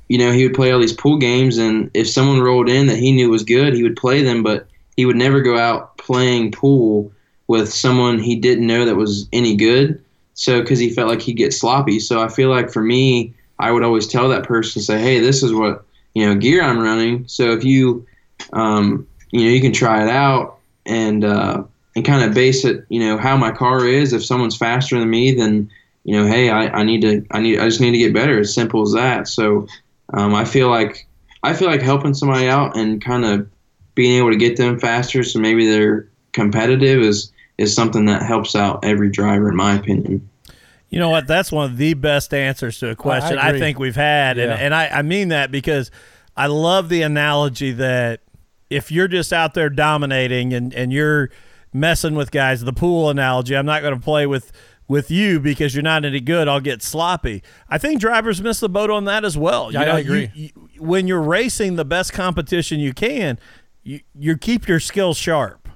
you 0.09 0.17
know, 0.17 0.31
he 0.31 0.43
would 0.43 0.53
play 0.53 0.71
all 0.71 0.79
these 0.79 0.93
pool 0.93 1.17
games, 1.17 1.57
and 1.57 1.89
if 1.93 2.07
someone 2.07 2.41
rolled 2.41 2.69
in 2.69 2.87
that 2.87 2.97
he 2.97 3.11
knew 3.11 3.29
was 3.29 3.43
good, 3.43 3.73
he 3.73 3.81
would 3.81 3.95
play 3.95 4.21
them, 4.21 4.43
but 4.43 4.67
he 4.95 5.05
would 5.05 5.15
never 5.15 5.41
go 5.41 5.57
out 5.57 5.97
playing 5.97 6.51
pool 6.51 7.11
with 7.47 7.73
someone 7.73 8.19
he 8.19 8.35
didn't 8.35 8.67
know 8.67 8.85
that 8.85 8.95
was 8.95 9.27
any 9.33 9.55
good. 9.55 10.03
So, 10.33 10.61
because 10.61 10.79
he 10.79 10.89
felt 10.89 11.09
like 11.09 11.21
he'd 11.21 11.33
get 11.33 11.53
sloppy. 11.53 11.99
So, 11.99 12.21
I 12.21 12.27
feel 12.27 12.49
like 12.49 12.71
for 12.71 12.81
me, 12.81 13.33
I 13.59 13.71
would 13.71 13.83
always 13.83 14.07
tell 14.07 14.29
that 14.29 14.43
person, 14.43 14.81
say, 14.81 14.99
hey, 14.99 15.19
this 15.19 15.43
is 15.43 15.53
what, 15.53 15.85
you 16.13 16.25
know, 16.25 16.35
gear 16.35 16.63
I'm 16.63 16.79
running. 16.79 17.27
So, 17.27 17.51
if 17.51 17.63
you, 17.63 18.05
um, 18.51 19.07
you 19.31 19.41
know, 19.41 19.49
you 19.49 19.61
can 19.61 19.73
try 19.73 20.03
it 20.03 20.09
out 20.09 20.59
and, 20.85 21.23
uh, 21.23 21.63
and 21.95 22.03
kind 22.03 22.23
of 22.23 22.33
base 22.33 22.65
it, 22.65 22.85
you 22.89 22.99
know, 22.99 23.17
how 23.17 23.37
my 23.37 23.51
car 23.51 23.85
is. 23.85 24.13
If 24.13 24.25
someone's 24.25 24.57
faster 24.57 24.99
than 24.99 25.09
me, 25.09 25.33
then, 25.33 25.69
you 26.03 26.15
know, 26.17 26.27
hey, 26.27 26.49
I, 26.49 26.67
I 26.79 26.83
need 26.83 27.01
to, 27.01 27.25
I 27.31 27.39
need, 27.39 27.59
I 27.59 27.65
just 27.65 27.79
need 27.79 27.91
to 27.91 27.97
get 27.97 28.13
better. 28.13 28.39
As 28.39 28.53
simple 28.53 28.81
as 28.81 28.93
that. 28.93 29.27
So, 29.27 29.67
um, 30.13 30.33
I 30.33 30.45
feel 30.45 30.69
like, 30.69 31.07
I 31.43 31.53
feel 31.53 31.67
like 31.67 31.81
helping 31.81 32.13
somebody 32.13 32.47
out 32.47 32.77
and 32.77 33.03
kind 33.03 33.25
of 33.25 33.49
being 33.95 34.17
able 34.17 34.31
to 34.31 34.37
get 34.37 34.57
them 34.57 34.79
faster, 34.79 35.23
so 35.23 35.39
maybe 35.39 35.69
they're 35.69 36.07
competitive, 36.31 37.01
is 37.01 37.31
is 37.57 37.73
something 37.75 38.05
that 38.05 38.23
helps 38.23 38.55
out 38.55 38.83
every 38.83 39.09
driver, 39.09 39.49
in 39.49 39.55
my 39.55 39.75
opinion. 39.75 40.27
You 40.89 40.99
know 40.99 41.09
what? 41.09 41.25
That's 41.27 41.51
one 41.51 41.65
of 41.71 41.77
the 41.77 41.93
best 41.95 42.33
answers 42.33 42.79
to 42.79 42.89
a 42.89 42.95
question 42.95 43.37
I, 43.39 43.49
agree. 43.49 43.59
think 43.59 43.79
we've 43.79 43.95
had, 43.95 44.37
and 44.37 44.51
and 44.51 44.75
I, 44.75 44.87
I 44.89 45.01
mean 45.01 45.29
that 45.29 45.51
because 45.51 45.89
I 46.37 46.47
love 46.47 46.89
the 46.89 47.01
analogy 47.01 47.71
that 47.71 48.21
if 48.69 48.91
you're 48.91 49.07
just 49.07 49.33
out 49.33 49.53
there 49.55 49.69
dominating 49.69 50.53
and 50.53 50.73
and 50.73 50.93
you're 50.93 51.29
messing 51.73 52.13
with 52.15 52.29
guys, 52.31 52.61
the 52.61 52.73
pool 52.73 53.09
analogy, 53.09 53.55
I'm 53.57 53.65
not 53.65 53.81
going 53.81 53.95
to 53.95 53.99
play 53.99 54.27
with 54.27 54.51
with 54.87 55.09
you 55.09 55.39
because 55.39 55.73
you're 55.73 55.81
not 55.81 56.05
any 56.05 56.19
good. 56.19 56.47
I'll 56.47 56.59
get 56.59 56.83
sloppy. 56.83 57.41
I 57.69 57.77
think 57.79 57.99
drivers 57.99 58.41
miss 58.41 58.59
the 58.59 58.69
boat 58.69 58.91
on 58.91 59.05
that 59.05 59.25
as 59.25 59.35
well. 59.37 59.71
Yeah, 59.71 59.79
you 59.79 59.85
know, 59.87 59.91
I 59.93 59.99
agree. 59.99 60.31
you- 60.35 60.49
you- 60.55 60.69
when 60.83 61.07
you're 61.07 61.21
racing 61.21 61.75
the 61.77 61.85
best 61.85 62.13
competition 62.13 62.79
you 62.79 62.93
can, 62.93 63.39
you 63.83 64.01
you 64.13 64.37
keep 64.37 64.67
your 64.67 64.79
skills 64.79 65.17
sharp. 65.17 65.69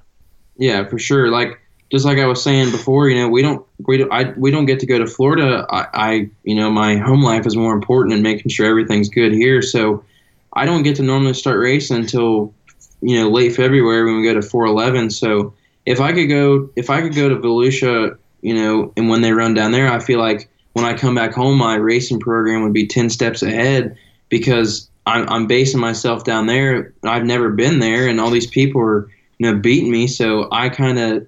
Yeah, 0.56 0.86
for 0.86 0.98
sure. 0.98 1.28
Like 1.30 1.58
just 1.90 2.04
like 2.04 2.18
I 2.18 2.26
was 2.26 2.42
saying 2.42 2.70
before, 2.70 3.08
you 3.08 3.16
know, 3.16 3.28
we 3.28 3.42
don't 3.42 3.64
we 3.86 3.96
don't 3.96 4.12
I, 4.12 4.32
we 4.36 4.50
don't 4.50 4.66
get 4.66 4.80
to 4.80 4.86
go 4.86 4.98
to 4.98 5.06
Florida. 5.06 5.66
I, 5.70 5.86
I 5.94 6.30
you 6.44 6.54
know 6.54 6.70
my 6.70 6.96
home 6.96 7.22
life 7.22 7.46
is 7.46 7.56
more 7.56 7.74
important 7.74 8.14
and 8.14 8.22
making 8.22 8.50
sure 8.50 8.66
everything's 8.66 9.08
good 9.08 9.32
here. 9.32 9.62
So 9.62 10.04
I 10.52 10.66
don't 10.66 10.82
get 10.82 10.96
to 10.96 11.02
normally 11.02 11.34
start 11.34 11.58
racing 11.58 11.96
until 11.96 12.52
you 13.00 13.16
know 13.16 13.30
late 13.30 13.54
February 13.54 14.04
when 14.04 14.20
we 14.20 14.26
go 14.26 14.34
to 14.34 14.42
411. 14.42 15.10
So 15.10 15.54
if 15.86 16.00
I 16.00 16.12
could 16.12 16.28
go 16.28 16.68
if 16.76 16.90
I 16.90 17.00
could 17.00 17.14
go 17.14 17.28
to 17.28 17.36
Volusia, 17.36 18.18
you 18.42 18.54
know, 18.54 18.92
and 18.96 19.08
when 19.08 19.22
they 19.22 19.32
run 19.32 19.54
down 19.54 19.72
there, 19.72 19.90
I 19.90 19.98
feel 19.98 20.18
like 20.18 20.50
when 20.74 20.84
I 20.84 20.94
come 20.94 21.14
back 21.14 21.32
home, 21.32 21.58
my 21.58 21.76
racing 21.76 22.20
program 22.20 22.62
would 22.62 22.72
be 22.72 22.86
10 22.86 23.10
steps 23.10 23.42
ahead 23.42 23.96
because 24.28 24.88
I'm, 25.06 25.28
I'm 25.28 25.46
basing 25.46 25.80
myself 25.80 26.24
down 26.24 26.46
there. 26.46 26.92
I've 27.02 27.24
never 27.24 27.50
been 27.50 27.78
there, 27.78 28.06
and 28.06 28.20
all 28.20 28.30
these 28.30 28.46
people 28.46 28.82
are 28.82 29.08
you 29.38 29.50
know 29.50 29.58
beating 29.58 29.90
me. 29.90 30.06
So 30.06 30.48
I 30.52 30.68
kind 30.68 30.98
of 30.98 31.26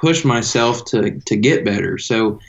push 0.00 0.24
myself 0.24 0.84
to 0.86 1.20
to 1.20 1.36
get 1.36 1.64
better. 1.64 1.98
So 1.98 2.40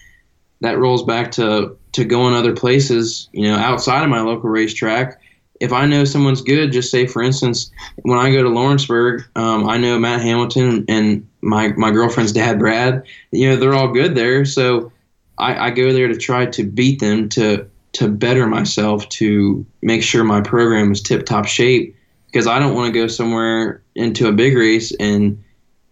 that 0.61 0.77
rolls 0.77 1.03
back 1.03 1.31
to 1.33 1.77
to 1.93 2.05
going 2.05 2.33
other 2.33 2.55
places, 2.55 3.29
you 3.31 3.47
know, 3.47 3.55
outside 3.55 4.03
of 4.03 4.09
my 4.09 4.21
local 4.21 4.49
racetrack. 4.49 5.19
If 5.59 5.73
I 5.73 5.85
know 5.85 6.05
someone's 6.05 6.41
good, 6.41 6.71
just 6.71 6.91
say 6.91 7.05
for 7.05 7.21
instance, 7.21 7.71
when 8.03 8.17
I 8.17 8.31
go 8.31 8.43
to 8.43 8.49
Lawrenceburg, 8.49 9.23
um, 9.35 9.67
I 9.67 9.77
know 9.77 9.99
Matt 9.99 10.21
Hamilton 10.21 10.85
and 10.87 11.27
my 11.41 11.69
my 11.69 11.91
girlfriend's 11.91 12.31
dad 12.31 12.59
Brad. 12.59 13.03
You 13.31 13.49
know, 13.49 13.55
they're 13.57 13.73
all 13.73 13.91
good 13.91 14.15
there. 14.15 14.45
So 14.45 14.91
I, 15.37 15.67
I 15.67 15.69
go 15.71 15.91
there 15.91 16.07
to 16.07 16.17
try 16.17 16.45
to 16.45 16.63
beat 16.63 16.99
them 16.99 17.29
to 17.29 17.67
to 17.93 18.07
better 18.07 18.45
myself 18.45 19.09
to 19.09 19.65
make 19.81 20.03
sure 20.03 20.23
my 20.23 20.41
program 20.41 20.91
is 20.91 21.01
tip 21.01 21.25
top 21.25 21.45
shape 21.47 21.95
because 22.27 22.45
I 22.45 22.59
don't 22.59 22.75
want 22.75 22.93
to 22.93 22.99
go 22.99 23.07
somewhere 23.07 23.81
into 23.95 24.27
a 24.27 24.31
big 24.31 24.55
race 24.55 24.93
and 24.99 25.43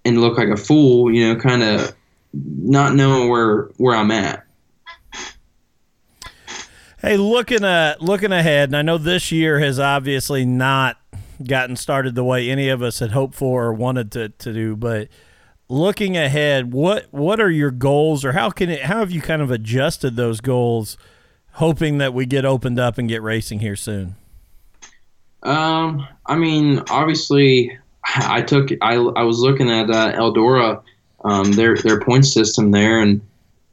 and 0.08 0.22
look 0.22 0.38
like 0.38 0.49
a 0.49 0.58
fool, 0.58 1.14
you 1.14 1.28
know, 1.28 1.39
kind 1.39 1.64
of 1.64 1.93
not 2.34 2.95
knowing 2.95 3.30
where 3.30 3.64
where 3.78 3.95
I'm 3.95 4.12
at. 4.12 4.45
Hey, 6.99 7.18
looking 7.18 7.64
at 7.64 8.01
looking 8.01 8.32
ahead, 8.32 8.70
and 8.70 8.78
I 8.78 8.82
know 8.82 8.97
this 8.97 9.32
year 9.32 9.60
has 9.60 9.80
obviously 9.80 10.45
not 10.45 10.97
gotten 11.45 11.76
started 11.76 12.16
the 12.16 12.24
way 12.24 12.49
any 12.49 12.70
of 12.70 12.82
us 12.82 12.99
had 12.99 13.12
hoped 13.12 13.36
for 13.36 13.66
or 13.66 13.74
wanted 13.74 14.12
to, 14.14 14.30
to 14.30 14.53
do, 14.53 14.76
but 14.76 15.08
looking 15.70 16.18
ahead, 16.18 16.74
what 16.74 17.08
what 17.12 17.39
are 17.39 17.51
your 17.51 17.72
goals 17.72 18.26
or 18.26 18.32
how 18.32 18.49
can 18.49 18.70
it 18.70 18.84
how 18.84 18.99
have 18.99 19.12
you 19.12 19.22
kind 19.22 19.41
of 19.41 19.51
adjusted 19.51 20.16
those 20.16 20.41
goals 20.41 20.97
hoping 21.53 21.97
that 21.97 22.14
we 22.14 22.26
get 22.26 22.45
opened 22.45 22.80
up 22.80 22.97
and 22.97 23.10
get 23.10 23.22
racing 23.22 23.60
here 23.60 23.76
soon? 23.76 24.16
Um, 25.43 26.08
I 26.26 26.36
mean, 26.36 26.84
obviously, 26.89 27.78
I 28.16 28.41
took 28.41 28.70
I, 28.82 28.95
I 28.95 29.24
was 29.24 29.39
looking 29.39 29.70
at 29.70 29.89
uh, 29.89 30.14
Eldora, 30.14 30.82
um, 31.24 31.51
their 31.53 31.76
their 31.78 31.99
point 31.99 32.26
system 32.26 32.72
there, 32.72 32.99
and 33.01 33.22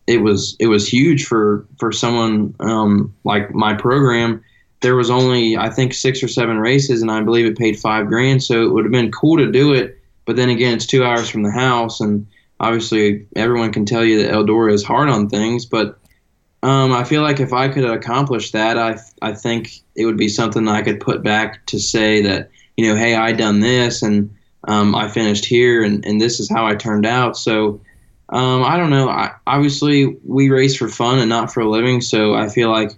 it 0.07 0.19
was 0.19 0.57
it 0.59 0.67
was 0.67 0.89
huge 0.89 1.27
for 1.27 1.67
for 1.79 1.93
someone 1.93 2.55
um, 2.61 3.15
like 3.25 3.55
my 3.55 3.75
program. 3.75 4.43
There 4.81 4.97
was 4.97 5.11
only 5.11 5.57
I 5.57 5.71
think 5.71 5.95
six 5.95 6.23
or 6.23 6.29
seven 6.29 6.59
races, 6.59 7.01
and 7.01 7.11
I 7.11 7.23
believe 7.23 7.47
it 7.47 7.57
paid 7.57 7.79
five 7.79 8.09
grand. 8.09 8.43
So 8.43 8.65
it 8.65 8.73
would 8.73 8.85
have 8.85 8.93
been 8.93 9.13
cool 9.13 9.39
to 9.39 9.51
do 9.51 9.73
it, 9.73 9.99
but 10.25 10.37
then 10.37 10.51
again, 10.51 10.75
it's 10.75 10.87
two 10.87 11.05
hours 11.05 11.29
from 11.29 11.43
the 11.43 11.51
house, 11.51 12.01
and 12.01 12.27
obviously 12.61 13.27
everyone 13.37 13.73
can 13.73 13.85
tell 13.85 14.05
you 14.05 14.23
that 14.23 14.33
Eldora 14.33 14.73
is 14.73 14.85
hard 14.85 15.09
on 15.09 15.29
things, 15.29 15.65
but 15.65 15.99
um, 16.63 16.93
I 16.93 17.05
feel 17.05 17.23
like 17.23 17.41
if 17.41 17.53
I 17.53 17.69
could 17.69 17.85
accomplish 17.85 18.53
that, 18.53 18.79
I 18.79 18.99
I 19.23 19.33
think 19.33 19.81
it 19.95 20.07
would 20.07 20.17
be 20.17 20.29
something 20.29 20.67
I 20.67 20.83
could 20.83 21.01
put 21.01 21.23
back 21.23 21.65
to 21.67 21.79
say 21.79 22.21
that 22.23 22.51
you 22.77 22.89
know, 22.89 22.97
hey, 22.97 23.15
I 23.15 23.33
done 23.33 23.61
this 23.61 24.03
and 24.03 24.35
um, 24.67 24.95
I 24.95 25.09
finished 25.09 25.45
here, 25.45 25.83
and, 25.83 26.05
and 26.05 26.21
this 26.21 26.41
is 26.41 26.49
how 26.49 26.67
I 26.67 26.75
turned 26.75 27.07
out. 27.07 27.37
So 27.37 27.81
um, 28.31 28.65
I 28.65 28.77
don't 28.77 28.91
know. 28.91 29.09
I, 29.09 29.33
obviously, 29.47 30.17
we 30.25 30.51
race 30.51 30.77
for 30.77 30.89
fun 30.89 31.19
and 31.19 31.29
not 31.29 31.53
for 31.53 31.61
a 31.61 31.69
living. 31.69 32.01
So 32.01 32.35
I 32.35 32.49
feel 32.49 32.71
like 32.71 32.91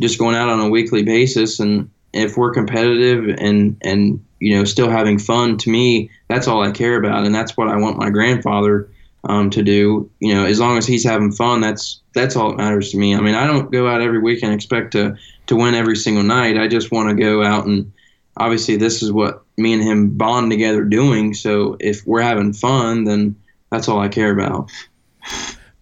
just 0.00 0.18
going 0.18 0.34
out 0.34 0.48
on 0.48 0.60
a 0.60 0.68
weekly 0.68 1.02
basis, 1.02 1.60
and 1.60 1.90
if 2.12 2.36
we're 2.36 2.52
competitive 2.52 3.36
and 3.38 3.76
and 3.82 4.24
you 4.38 4.56
know 4.56 4.64
still 4.64 4.90
having 4.90 5.18
fun, 5.18 5.58
to 5.58 5.70
me, 5.70 6.10
that's 6.28 6.48
all 6.48 6.62
I 6.62 6.70
care 6.70 6.96
about, 6.96 7.24
and 7.24 7.34
that's 7.34 7.56
what 7.56 7.68
I 7.68 7.76
want 7.76 7.98
my 7.98 8.10
grandfather 8.10 8.88
um, 9.24 9.50
to 9.50 9.62
do. 9.62 10.10
You 10.20 10.34
know, 10.34 10.46
as 10.46 10.58
long 10.58 10.78
as 10.78 10.86
he's 10.86 11.04
having 11.04 11.32
fun, 11.32 11.60
that's 11.60 12.00
that's 12.14 12.34
all 12.34 12.50
that 12.50 12.56
matters 12.56 12.90
to 12.92 12.96
me. 12.96 13.14
I 13.14 13.20
mean, 13.20 13.34
I 13.34 13.46
don't 13.46 13.70
go 13.70 13.86
out 13.86 14.00
every 14.00 14.20
week 14.20 14.42
and 14.42 14.54
expect 14.54 14.92
to 14.92 15.16
to 15.48 15.56
win 15.56 15.74
every 15.74 15.96
single 15.96 16.24
night. 16.24 16.56
I 16.56 16.66
just 16.66 16.90
want 16.90 17.10
to 17.10 17.22
go 17.22 17.44
out 17.44 17.66
and 17.66 17.92
obviously 18.40 18.76
this 18.76 19.02
is 19.02 19.12
what 19.12 19.44
me 19.56 19.72
and 19.74 19.82
him 19.82 20.10
bond 20.16 20.50
together 20.50 20.82
doing. 20.84 21.34
So 21.34 21.76
if 21.78 22.04
we're 22.06 22.22
having 22.22 22.52
fun, 22.52 23.04
then 23.04 23.36
that's 23.70 23.86
all 23.88 24.00
I 24.00 24.08
care 24.08 24.32
about. 24.32 24.70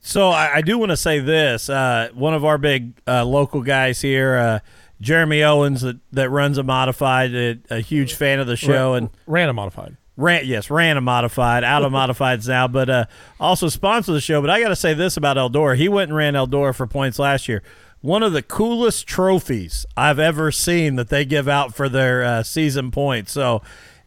So 0.00 0.28
I, 0.28 0.56
I 0.56 0.60
do 0.62 0.76
want 0.78 0.90
to 0.90 0.96
say 0.96 1.20
this. 1.20 1.70
Uh, 1.70 2.08
one 2.14 2.34
of 2.34 2.44
our 2.44 2.58
big 2.58 2.92
uh, 3.06 3.24
local 3.24 3.62
guys 3.62 4.00
here, 4.00 4.36
uh, 4.36 4.58
Jeremy 5.00 5.42
Owens, 5.44 5.82
that, 5.82 5.98
that 6.12 6.30
runs 6.30 6.58
a 6.58 6.62
modified, 6.62 7.34
a, 7.34 7.58
a 7.70 7.80
huge 7.80 8.14
fan 8.14 8.40
of 8.40 8.46
the 8.46 8.56
show, 8.56 8.94
and 8.94 9.10
Random 9.26 9.56
modified. 9.56 9.96
ran 10.16 10.44
yes 10.44 10.68
ran 10.70 10.96
a 10.96 11.00
modified 11.00 11.62
out 11.62 11.84
of 11.84 11.92
modifieds 12.00 12.48
now 12.48 12.66
but 12.66 12.90
uh 12.90 13.04
also 13.38 13.68
sponsor 13.68 14.12
the 14.12 14.20
show 14.20 14.40
but 14.40 14.50
i 14.50 14.60
gotta 14.60 14.74
say 14.74 14.92
this 14.92 15.16
about 15.16 15.36
eldora 15.36 15.76
he 15.76 15.88
went 15.88 16.08
and 16.10 16.16
ran 16.16 16.34
eldora 16.34 16.74
for 16.74 16.88
points 16.88 17.20
last 17.20 17.46
year 17.48 17.62
one 18.00 18.22
of 18.22 18.32
the 18.32 18.42
coolest 18.42 19.06
trophies 19.06 19.84
i've 19.96 20.18
ever 20.18 20.50
seen 20.52 20.96
that 20.96 21.08
they 21.08 21.24
give 21.24 21.48
out 21.48 21.74
for 21.74 21.88
their 21.88 22.22
uh, 22.24 22.42
season 22.42 22.90
points 22.90 23.32
so 23.32 23.60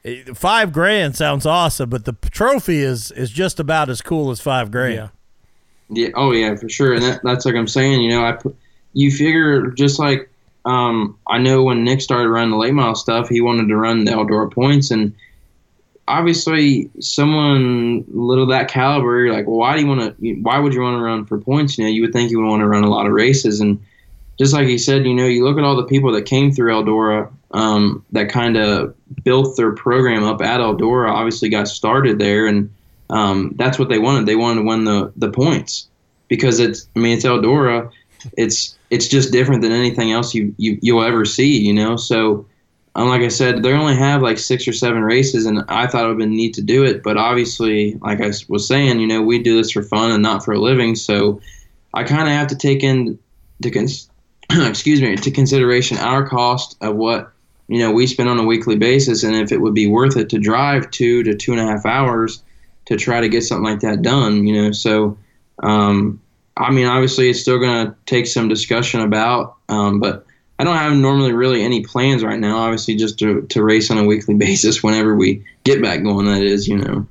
eh, 0.05 0.23
five 0.33 0.71
grand 0.71 1.15
sounds 1.15 1.45
awesome 1.45 1.89
but 1.89 2.05
the 2.05 2.13
trophy 2.31 2.79
is 2.79 3.11
is 3.11 3.29
just 3.29 3.59
about 3.59 3.89
as 3.89 4.01
cool 4.01 4.31
as 4.31 4.39
five 4.39 4.71
grand 4.71 4.95
Yeah. 4.95 5.07
Yeah. 5.91 6.09
Oh 6.15 6.31
yeah, 6.31 6.55
for 6.55 6.69
sure. 6.69 6.93
And 6.93 7.03
that, 7.03 7.19
that's 7.23 7.45
like 7.45 7.55
I'm 7.55 7.67
saying. 7.67 8.01
You 8.01 8.11
know, 8.11 8.25
I 8.25 8.31
put, 8.31 8.55
you 8.93 9.11
figure 9.11 9.67
just 9.71 9.99
like 9.99 10.29
um, 10.63 11.17
I 11.27 11.37
know 11.37 11.63
when 11.63 11.83
Nick 11.83 12.01
started 12.01 12.29
running 12.29 12.51
the 12.51 12.57
late 12.57 12.73
model 12.73 12.95
stuff, 12.95 13.27
he 13.27 13.41
wanted 13.41 13.67
to 13.67 13.75
run 13.75 14.05
the 14.05 14.11
Eldora 14.11 14.51
points, 14.51 14.91
and 14.91 15.13
obviously 16.07 16.89
someone 16.99 18.03
little 18.07 18.47
that 18.47 18.67
caliber, 18.67 19.23
you're 19.23 19.33
like, 19.33 19.45
why 19.45 19.75
do 19.75 19.81
you 19.81 19.87
want 19.87 20.17
to? 20.17 20.33
Why 20.41 20.59
would 20.59 20.73
you 20.73 20.81
want 20.81 20.97
to 20.97 21.03
run 21.03 21.25
for 21.25 21.39
points? 21.39 21.77
You 21.77 21.85
know, 21.85 21.89
you 21.89 22.01
would 22.01 22.13
think 22.13 22.31
you 22.31 22.39
would 22.41 22.49
want 22.49 22.61
to 22.61 22.67
run 22.67 22.83
a 22.83 22.89
lot 22.89 23.05
of 23.05 23.13
races, 23.13 23.59
and 23.59 23.79
just 24.37 24.53
like 24.53 24.67
he 24.67 24.77
said, 24.77 25.05
you 25.05 25.13
know, 25.13 25.25
you 25.25 25.43
look 25.43 25.57
at 25.57 25.63
all 25.63 25.75
the 25.75 25.85
people 25.85 26.11
that 26.13 26.23
came 26.23 26.51
through 26.51 26.73
Eldora 26.73 27.31
um, 27.51 28.05
that 28.11 28.29
kind 28.29 28.57
of 28.57 28.95
built 29.23 29.55
their 29.57 29.71
program 29.71 30.23
up 30.23 30.41
at 30.41 30.59
Eldora. 30.59 31.09
Obviously, 31.11 31.49
got 31.49 31.67
started 31.67 32.19
there, 32.19 32.47
and 32.47 32.73
um, 33.09 33.53
that's 33.55 33.79
what 33.79 33.89
they 33.89 33.99
wanted. 33.99 34.25
They 34.25 34.35
wanted 34.35 34.61
to 34.61 34.67
win 34.67 34.83
the 34.83 35.13
the 35.15 35.29
points 35.29 35.87
because 36.27 36.59
it's. 36.59 36.87
I 36.95 36.99
mean, 36.99 37.17
it's 37.17 37.25
Eldora. 37.25 37.91
It's 38.37 38.77
it's 38.89 39.07
just 39.07 39.31
different 39.31 39.61
than 39.61 39.71
anything 39.71 40.11
else 40.11 40.33
you, 40.33 40.53
you 40.57 40.77
you'll 40.81 41.03
ever 41.03 41.25
see. 41.25 41.57
You 41.57 41.73
know, 41.73 41.95
so. 41.95 42.45
Um, 42.95 43.07
like 43.07 43.21
I 43.21 43.29
said, 43.29 43.63
they 43.63 43.71
only 43.71 43.95
have 43.95 44.21
like 44.21 44.37
six 44.37 44.67
or 44.67 44.73
seven 44.73 45.01
races, 45.01 45.45
and 45.45 45.63
I 45.69 45.87
thought 45.87 46.05
it 46.05 46.07
would 46.09 46.17
been 46.17 46.35
neat 46.35 46.53
to 46.55 46.61
do 46.61 46.83
it. 46.83 47.03
But 47.03 47.17
obviously, 47.17 47.95
like 48.01 48.21
I 48.21 48.31
was 48.49 48.67
saying, 48.67 48.99
you 48.99 49.07
know, 49.07 49.21
we 49.21 49.41
do 49.41 49.55
this 49.55 49.71
for 49.71 49.81
fun 49.81 50.11
and 50.11 50.21
not 50.21 50.43
for 50.43 50.53
a 50.53 50.59
living. 50.59 50.95
So 50.95 51.41
I 51.93 52.03
kind 52.03 52.23
of 52.23 52.29
have 52.29 52.47
to 52.47 52.55
take 52.55 52.83
in 52.83 53.17
to 53.61 53.71
cons- 53.71 54.09
excuse 54.51 55.01
me 55.01 55.15
to 55.15 55.31
consideration 55.31 55.97
our 55.97 56.27
cost 56.27 56.75
of 56.81 56.95
what 56.95 57.31
you 57.69 57.79
know 57.79 57.91
we 57.91 58.07
spend 58.07 58.27
on 58.27 58.39
a 58.39 58.43
weekly 58.43 58.75
basis, 58.75 59.23
and 59.23 59.35
if 59.35 59.53
it 59.53 59.61
would 59.61 59.73
be 59.73 59.87
worth 59.87 60.17
it 60.17 60.29
to 60.29 60.39
drive 60.39 60.91
two 60.91 61.23
to 61.23 61.33
two 61.33 61.53
and 61.53 61.61
a 61.61 61.65
half 61.65 61.85
hours 61.85 62.43
to 62.87 62.97
try 62.97 63.21
to 63.21 63.29
get 63.29 63.43
something 63.43 63.71
like 63.71 63.79
that 63.79 64.01
done. 64.01 64.45
You 64.45 64.63
know, 64.63 64.71
so 64.73 65.17
um, 65.63 66.19
I 66.57 66.71
mean, 66.71 66.87
obviously, 66.87 67.29
it's 67.29 67.39
still 67.39 67.59
going 67.59 67.87
to 67.87 67.95
take 68.05 68.27
some 68.27 68.49
discussion 68.49 68.99
about, 68.99 69.55
um, 69.69 69.99
but 69.99 70.25
I 70.61 70.63
don't 70.63 70.77
have 70.77 70.95
normally 70.95 71.33
really 71.33 71.63
any 71.63 71.81
plans 71.83 72.23
right 72.23 72.39
now. 72.39 72.57
Obviously, 72.59 72.95
just 72.95 73.17
to, 73.19 73.41
to 73.41 73.63
race 73.63 73.89
on 73.89 73.97
a 73.97 74.03
weekly 74.05 74.35
basis 74.47 74.83
whenever 74.83 75.15
we 75.15 75.43
get 75.63 75.81
back 75.81 76.03
going. 76.03 76.27
That 76.27 76.43
is, 76.43 76.67
you 76.67 76.77
know. 76.77 77.07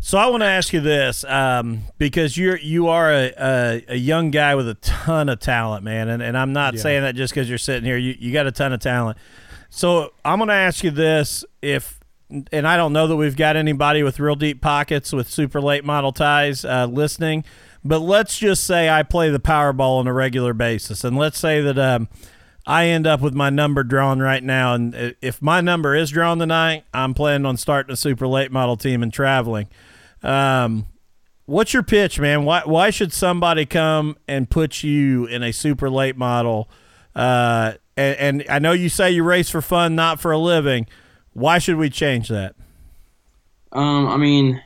So 0.00 0.16
I 0.18 0.26
want 0.28 0.40
to 0.42 0.46
ask 0.46 0.72
you 0.72 0.80
this 0.80 1.24
um, 1.24 1.82
because 1.98 2.36
you're 2.36 2.56
you 2.58 2.88
are 2.88 3.12
a, 3.12 3.32
a, 3.38 3.84
a 3.88 3.96
young 3.96 4.30
guy 4.30 4.54
with 4.54 4.66
a 4.68 4.74
ton 4.74 5.28
of 5.28 5.40
talent, 5.40 5.84
man, 5.84 6.08
and, 6.08 6.22
and 6.22 6.36
I'm 6.36 6.52
not 6.54 6.74
Yeah. 6.74 6.80
saying 6.80 7.02
that 7.02 7.14
just 7.14 7.32
because 7.34 7.48
you're 7.50 7.58
sitting 7.58 7.84
here. 7.84 7.98
You 7.98 8.16
you 8.18 8.32
got 8.32 8.46
a 8.46 8.52
ton 8.52 8.72
of 8.72 8.80
talent. 8.80 9.18
So 9.68 10.12
I'm 10.24 10.38
going 10.38 10.48
to 10.48 10.54
ask 10.54 10.82
you 10.82 10.90
this: 10.90 11.44
if 11.60 12.00
and 12.50 12.66
I 12.66 12.78
don't 12.78 12.94
know 12.94 13.06
that 13.08 13.16
we've 13.16 13.36
got 13.36 13.56
anybody 13.56 14.02
with 14.02 14.18
real 14.18 14.34
deep 14.36 14.62
pockets 14.62 15.12
with 15.12 15.28
super 15.30 15.60
late 15.60 15.84
model 15.84 16.12
ties 16.12 16.64
uh, 16.64 16.86
listening, 16.86 17.44
but 17.84 18.00
let's 18.00 18.38
just 18.38 18.64
say 18.64 18.88
I 18.88 19.02
play 19.02 19.30
the 19.30 19.40
Powerball 19.40 19.98
on 19.98 20.06
a 20.06 20.12
regular 20.12 20.54
basis, 20.54 21.04
and 21.04 21.16
let's 21.16 21.38
say 21.38 21.60
that 21.60 21.78
um, 21.78 22.08
I 22.66 22.86
end 22.86 23.06
up 23.06 23.20
with 23.20 23.34
my 23.34 23.50
number 23.50 23.82
drawn 23.82 24.20
right 24.20 24.42
now, 24.42 24.74
and 24.74 25.14
if 25.20 25.42
my 25.42 25.60
number 25.60 25.94
is 25.94 26.10
drawn 26.10 26.38
tonight, 26.38 26.84
I'm 26.94 27.14
planning 27.14 27.46
on 27.46 27.56
starting 27.56 27.92
a 27.92 27.96
super 27.96 28.26
late 28.26 28.52
model 28.52 28.76
team 28.76 29.02
and 29.02 29.12
traveling. 29.12 29.68
Um, 30.22 30.86
what's 31.46 31.72
your 31.72 31.82
pitch, 31.82 32.20
man? 32.20 32.44
Why 32.44 32.62
why 32.64 32.90
should 32.90 33.12
somebody 33.12 33.66
come 33.66 34.16
and 34.28 34.48
put 34.48 34.82
you 34.82 35.26
in 35.26 35.42
a 35.42 35.52
super 35.52 35.90
late 35.90 36.16
model? 36.16 36.70
Uh, 37.14 37.74
and, 37.96 38.16
and 38.18 38.44
I 38.48 38.58
know 38.58 38.72
you 38.72 38.88
say 38.88 39.10
you 39.10 39.22
race 39.24 39.50
for 39.50 39.60
fun, 39.60 39.94
not 39.94 40.20
for 40.20 40.32
a 40.32 40.38
living. 40.38 40.86
Why 41.32 41.58
should 41.58 41.76
we 41.76 41.90
change 41.90 42.28
that? 42.28 42.54
Um, 43.72 44.06
I 44.06 44.16
mean, 44.16 44.62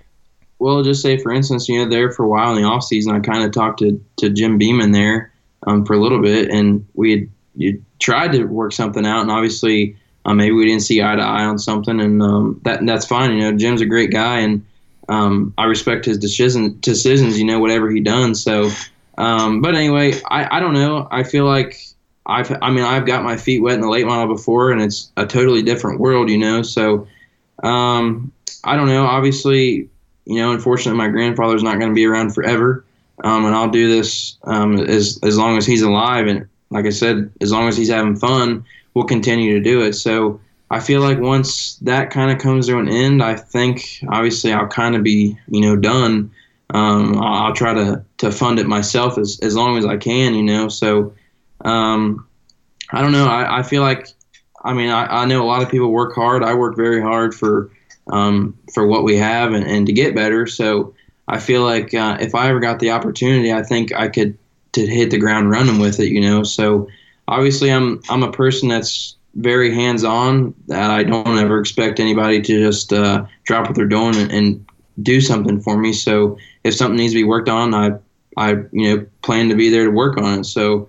well, 0.58 0.82
just 0.82 1.02
say 1.02 1.18
for 1.18 1.32
instance, 1.32 1.68
you 1.68 1.82
know, 1.82 1.90
there 1.90 2.10
for 2.10 2.24
a 2.24 2.28
while 2.28 2.54
in 2.54 2.62
the 2.62 2.68
off 2.68 2.84
season, 2.84 3.14
I 3.14 3.20
kind 3.20 3.44
of 3.44 3.52
talked 3.52 3.80
to, 3.80 4.02
to 4.16 4.30
Jim 4.30 4.58
Beeman 4.58 4.92
there 4.92 5.32
um, 5.66 5.84
for 5.84 5.94
a 5.94 5.98
little 5.98 6.20
bit, 6.22 6.50
and 6.50 6.86
we 6.94 7.28
had 7.60 7.82
tried 7.98 8.32
to 8.32 8.44
work 8.44 8.72
something 8.72 9.06
out, 9.06 9.22
and 9.22 9.30
obviously 9.30 9.96
um, 10.24 10.38
maybe 10.38 10.52
we 10.52 10.66
didn't 10.66 10.82
see 10.82 11.02
eye 11.02 11.16
to 11.16 11.22
eye 11.22 11.44
on 11.44 11.58
something, 11.58 12.00
and 12.00 12.22
um, 12.22 12.60
that 12.64 12.84
that's 12.84 13.06
fine. 13.06 13.32
You 13.32 13.40
know, 13.40 13.56
Jim's 13.56 13.80
a 13.80 13.86
great 13.86 14.10
guy, 14.10 14.40
and 14.40 14.64
um, 15.08 15.54
I 15.56 15.64
respect 15.64 16.04
his 16.04 16.18
decision 16.18 16.78
decisions. 16.80 17.38
You 17.38 17.44
know, 17.44 17.60
whatever 17.60 17.90
he 17.90 18.00
done. 18.00 18.34
So, 18.34 18.70
um, 19.18 19.60
but 19.60 19.76
anyway, 19.76 20.14
I, 20.28 20.56
I 20.56 20.60
don't 20.60 20.74
know. 20.74 21.06
I 21.10 21.22
feel 21.22 21.44
like 21.44 21.80
I've 22.26 22.50
I 22.60 22.70
mean 22.70 22.84
I've 22.84 23.06
got 23.06 23.22
my 23.22 23.36
feet 23.36 23.62
wet 23.62 23.74
in 23.74 23.82
the 23.82 23.88
late 23.88 24.06
model 24.06 24.34
before, 24.34 24.72
and 24.72 24.82
it's 24.82 25.12
a 25.16 25.26
totally 25.26 25.62
different 25.62 26.00
world. 26.00 26.28
You 26.28 26.38
know, 26.38 26.62
so 26.62 27.06
um, 27.62 28.32
I 28.64 28.74
don't 28.74 28.88
know. 28.88 29.06
Obviously, 29.06 29.88
you 30.26 30.36
know, 30.36 30.52
unfortunately, 30.52 30.98
my 30.98 31.08
grandfather's 31.08 31.62
not 31.62 31.78
going 31.78 31.90
to 31.90 31.94
be 31.94 32.04
around 32.04 32.34
forever, 32.34 32.84
um, 33.22 33.44
and 33.44 33.54
I'll 33.54 33.70
do 33.70 33.88
this 33.88 34.36
um, 34.44 34.78
as 34.78 35.20
as 35.22 35.38
long 35.38 35.56
as 35.56 35.64
he's 35.64 35.82
alive. 35.82 36.26
And 36.26 36.48
like 36.70 36.84
I 36.84 36.90
said, 36.90 37.30
as 37.40 37.52
long 37.52 37.68
as 37.68 37.76
he's 37.76 37.88
having 37.88 38.16
fun, 38.16 38.64
we'll 38.92 39.04
continue 39.04 39.54
to 39.54 39.60
do 39.60 39.82
it. 39.82 39.94
So 39.94 40.40
I 40.68 40.80
feel 40.80 41.00
like 41.00 41.20
once 41.20 41.76
that 41.76 42.10
kind 42.10 42.32
of 42.32 42.38
comes 42.38 42.66
to 42.66 42.78
an 42.78 42.88
end, 42.88 43.22
I 43.22 43.36
think 43.36 44.00
obviously 44.08 44.52
I'll 44.52 44.66
kind 44.66 44.96
of 44.96 45.04
be 45.04 45.38
you 45.48 45.60
know 45.60 45.76
done. 45.76 46.32
Um, 46.70 47.16
I'll, 47.18 47.46
I'll, 47.46 47.54
try 47.54 47.74
to 47.74 48.04
to 48.18 48.32
fund 48.32 48.58
it 48.58 48.66
myself 48.66 49.18
as 49.18 49.38
as 49.42 49.54
long 49.54 49.78
as 49.78 49.86
I 49.86 49.96
can. 49.96 50.34
You 50.34 50.42
know, 50.42 50.68
so 50.68 51.14
um, 51.64 52.26
I 52.90 53.00
don't 53.00 53.12
know. 53.12 53.26
I, 53.26 53.60
I 53.60 53.62
feel 53.62 53.82
like 53.82 54.08
I 54.64 54.74
mean 54.74 54.90
I, 54.90 55.22
I 55.22 55.24
know 55.26 55.44
a 55.44 55.46
lot 55.46 55.62
of 55.62 55.70
people 55.70 55.92
work 55.92 56.16
hard. 56.16 56.42
I 56.42 56.54
work 56.54 56.76
very 56.76 57.00
hard 57.00 57.32
for 57.32 57.70
um, 58.08 58.56
for 58.72 58.86
what 58.86 59.04
we 59.04 59.16
have 59.16 59.52
and, 59.52 59.64
and 59.64 59.86
to 59.86 59.92
get 59.92 60.14
better. 60.14 60.46
So 60.46 60.94
I 61.28 61.38
feel 61.38 61.62
like 61.62 61.92
uh, 61.94 62.18
if 62.20 62.34
I 62.34 62.48
ever 62.48 62.60
got 62.60 62.78
the 62.78 62.90
opportunity, 62.90 63.52
I 63.52 63.62
think 63.62 63.92
I 63.94 64.08
could 64.08 64.38
to 64.72 64.86
hit 64.86 65.10
the 65.10 65.18
ground 65.18 65.50
running 65.50 65.80
with 65.80 65.98
it. 66.00 66.08
You 66.08 66.20
know, 66.20 66.42
so 66.42 66.88
obviously 67.28 67.70
I'm 67.70 68.00
I'm 68.08 68.22
a 68.22 68.32
person 68.32 68.68
that's 68.68 69.16
very 69.34 69.74
hands 69.74 70.04
on. 70.04 70.54
That 70.68 70.90
I 70.90 71.02
don't 71.02 71.38
ever 71.38 71.58
expect 71.58 72.00
anybody 72.00 72.40
to 72.42 72.58
just 72.58 72.92
uh, 72.92 73.24
drop 73.44 73.66
what 73.66 73.76
they're 73.76 73.86
doing 73.86 74.16
and, 74.16 74.30
and 74.32 74.66
do 75.02 75.20
something 75.20 75.60
for 75.60 75.76
me. 75.76 75.92
So 75.92 76.38
if 76.64 76.74
something 76.74 76.96
needs 76.96 77.12
to 77.12 77.18
be 77.18 77.24
worked 77.24 77.48
on, 77.48 77.74
I 77.74 77.92
I 78.36 78.52
you 78.72 78.96
know 78.96 79.06
plan 79.22 79.48
to 79.48 79.56
be 79.56 79.68
there 79.68 79.84
to 79.84 79.90
work 79.90 80.16
on 80.18 80.40
it. 80.40 80.44
So 80.44 80.88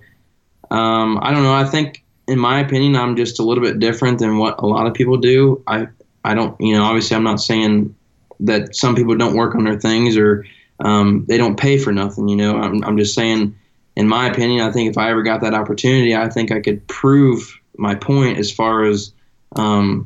um, 0.70 1.20
I 1.22 1.32
don't 1.32 1.44
know. 1.44 1.54
I 1.54 1.64
think 1.64 2.04
in 2.28 2.40
my 2.40 2.60
opinion, 2.60 2.96
I'm 2.96 3.16
just 3.16 3.40
a 3.40 3.44
little 3.44 3.64
bit 3.64 3.80
different 3.80 4.20
than 4.20 4.38
what 4.38 4.60
a 4.60 4.68
lot 4.68 4.86
of 4.86 4.94
people 4.94 5.18
do. 5.18 5.64
I 5.66 5.88
I 6.28 6.34
don't, 6.34 6.60
you 6.60 6.76
know, 6.76 6.84
obviously 6.84 7.16
I'm 7.16 7.24
not 7.24 7.40
saying 7.40 7.96
that 8.42 8.76
some 8.76 8.96
people 8.96 9.16
don't 9.16 9.36
work 9.36 9.56
on 9.56 9.64
their 9.64 9.80
things 9.80 10.18
or 10.18 10.46
um, 10.82 11.26
they 11.28 11.38
don't 11.38 11.58
pay 11.58 11.78
for 11.78 11.94
nothing. 11.94 12.28
You 12.28 12.36
know, 12.36 12.58
I'm, 12.58 12.84
I'm 12.84 12.98
just 12.98 13.16
saying, 13.16 13.56
in 13.96 14.10
my 14.10 14.28
opinion, 14.28 14.68
I 14.68 14.72
think 14.74 14.90
if 14.90 14.98
I 14.98 15.10
ever 15.10 15.24
got 15.24 15.40
that 15.42 15.54
opportunity, 15.54 16.16
I 16.16 16.28
think 16.28 16.52
I 16.52 16.60
could 16.60 16.86
prove 16.88 17.58
my 17.78 17.96
point 17.96 18.40
as 18.40 18.52
far 18.52 18.84
as 18.84 19.14
um, 19.56 20.06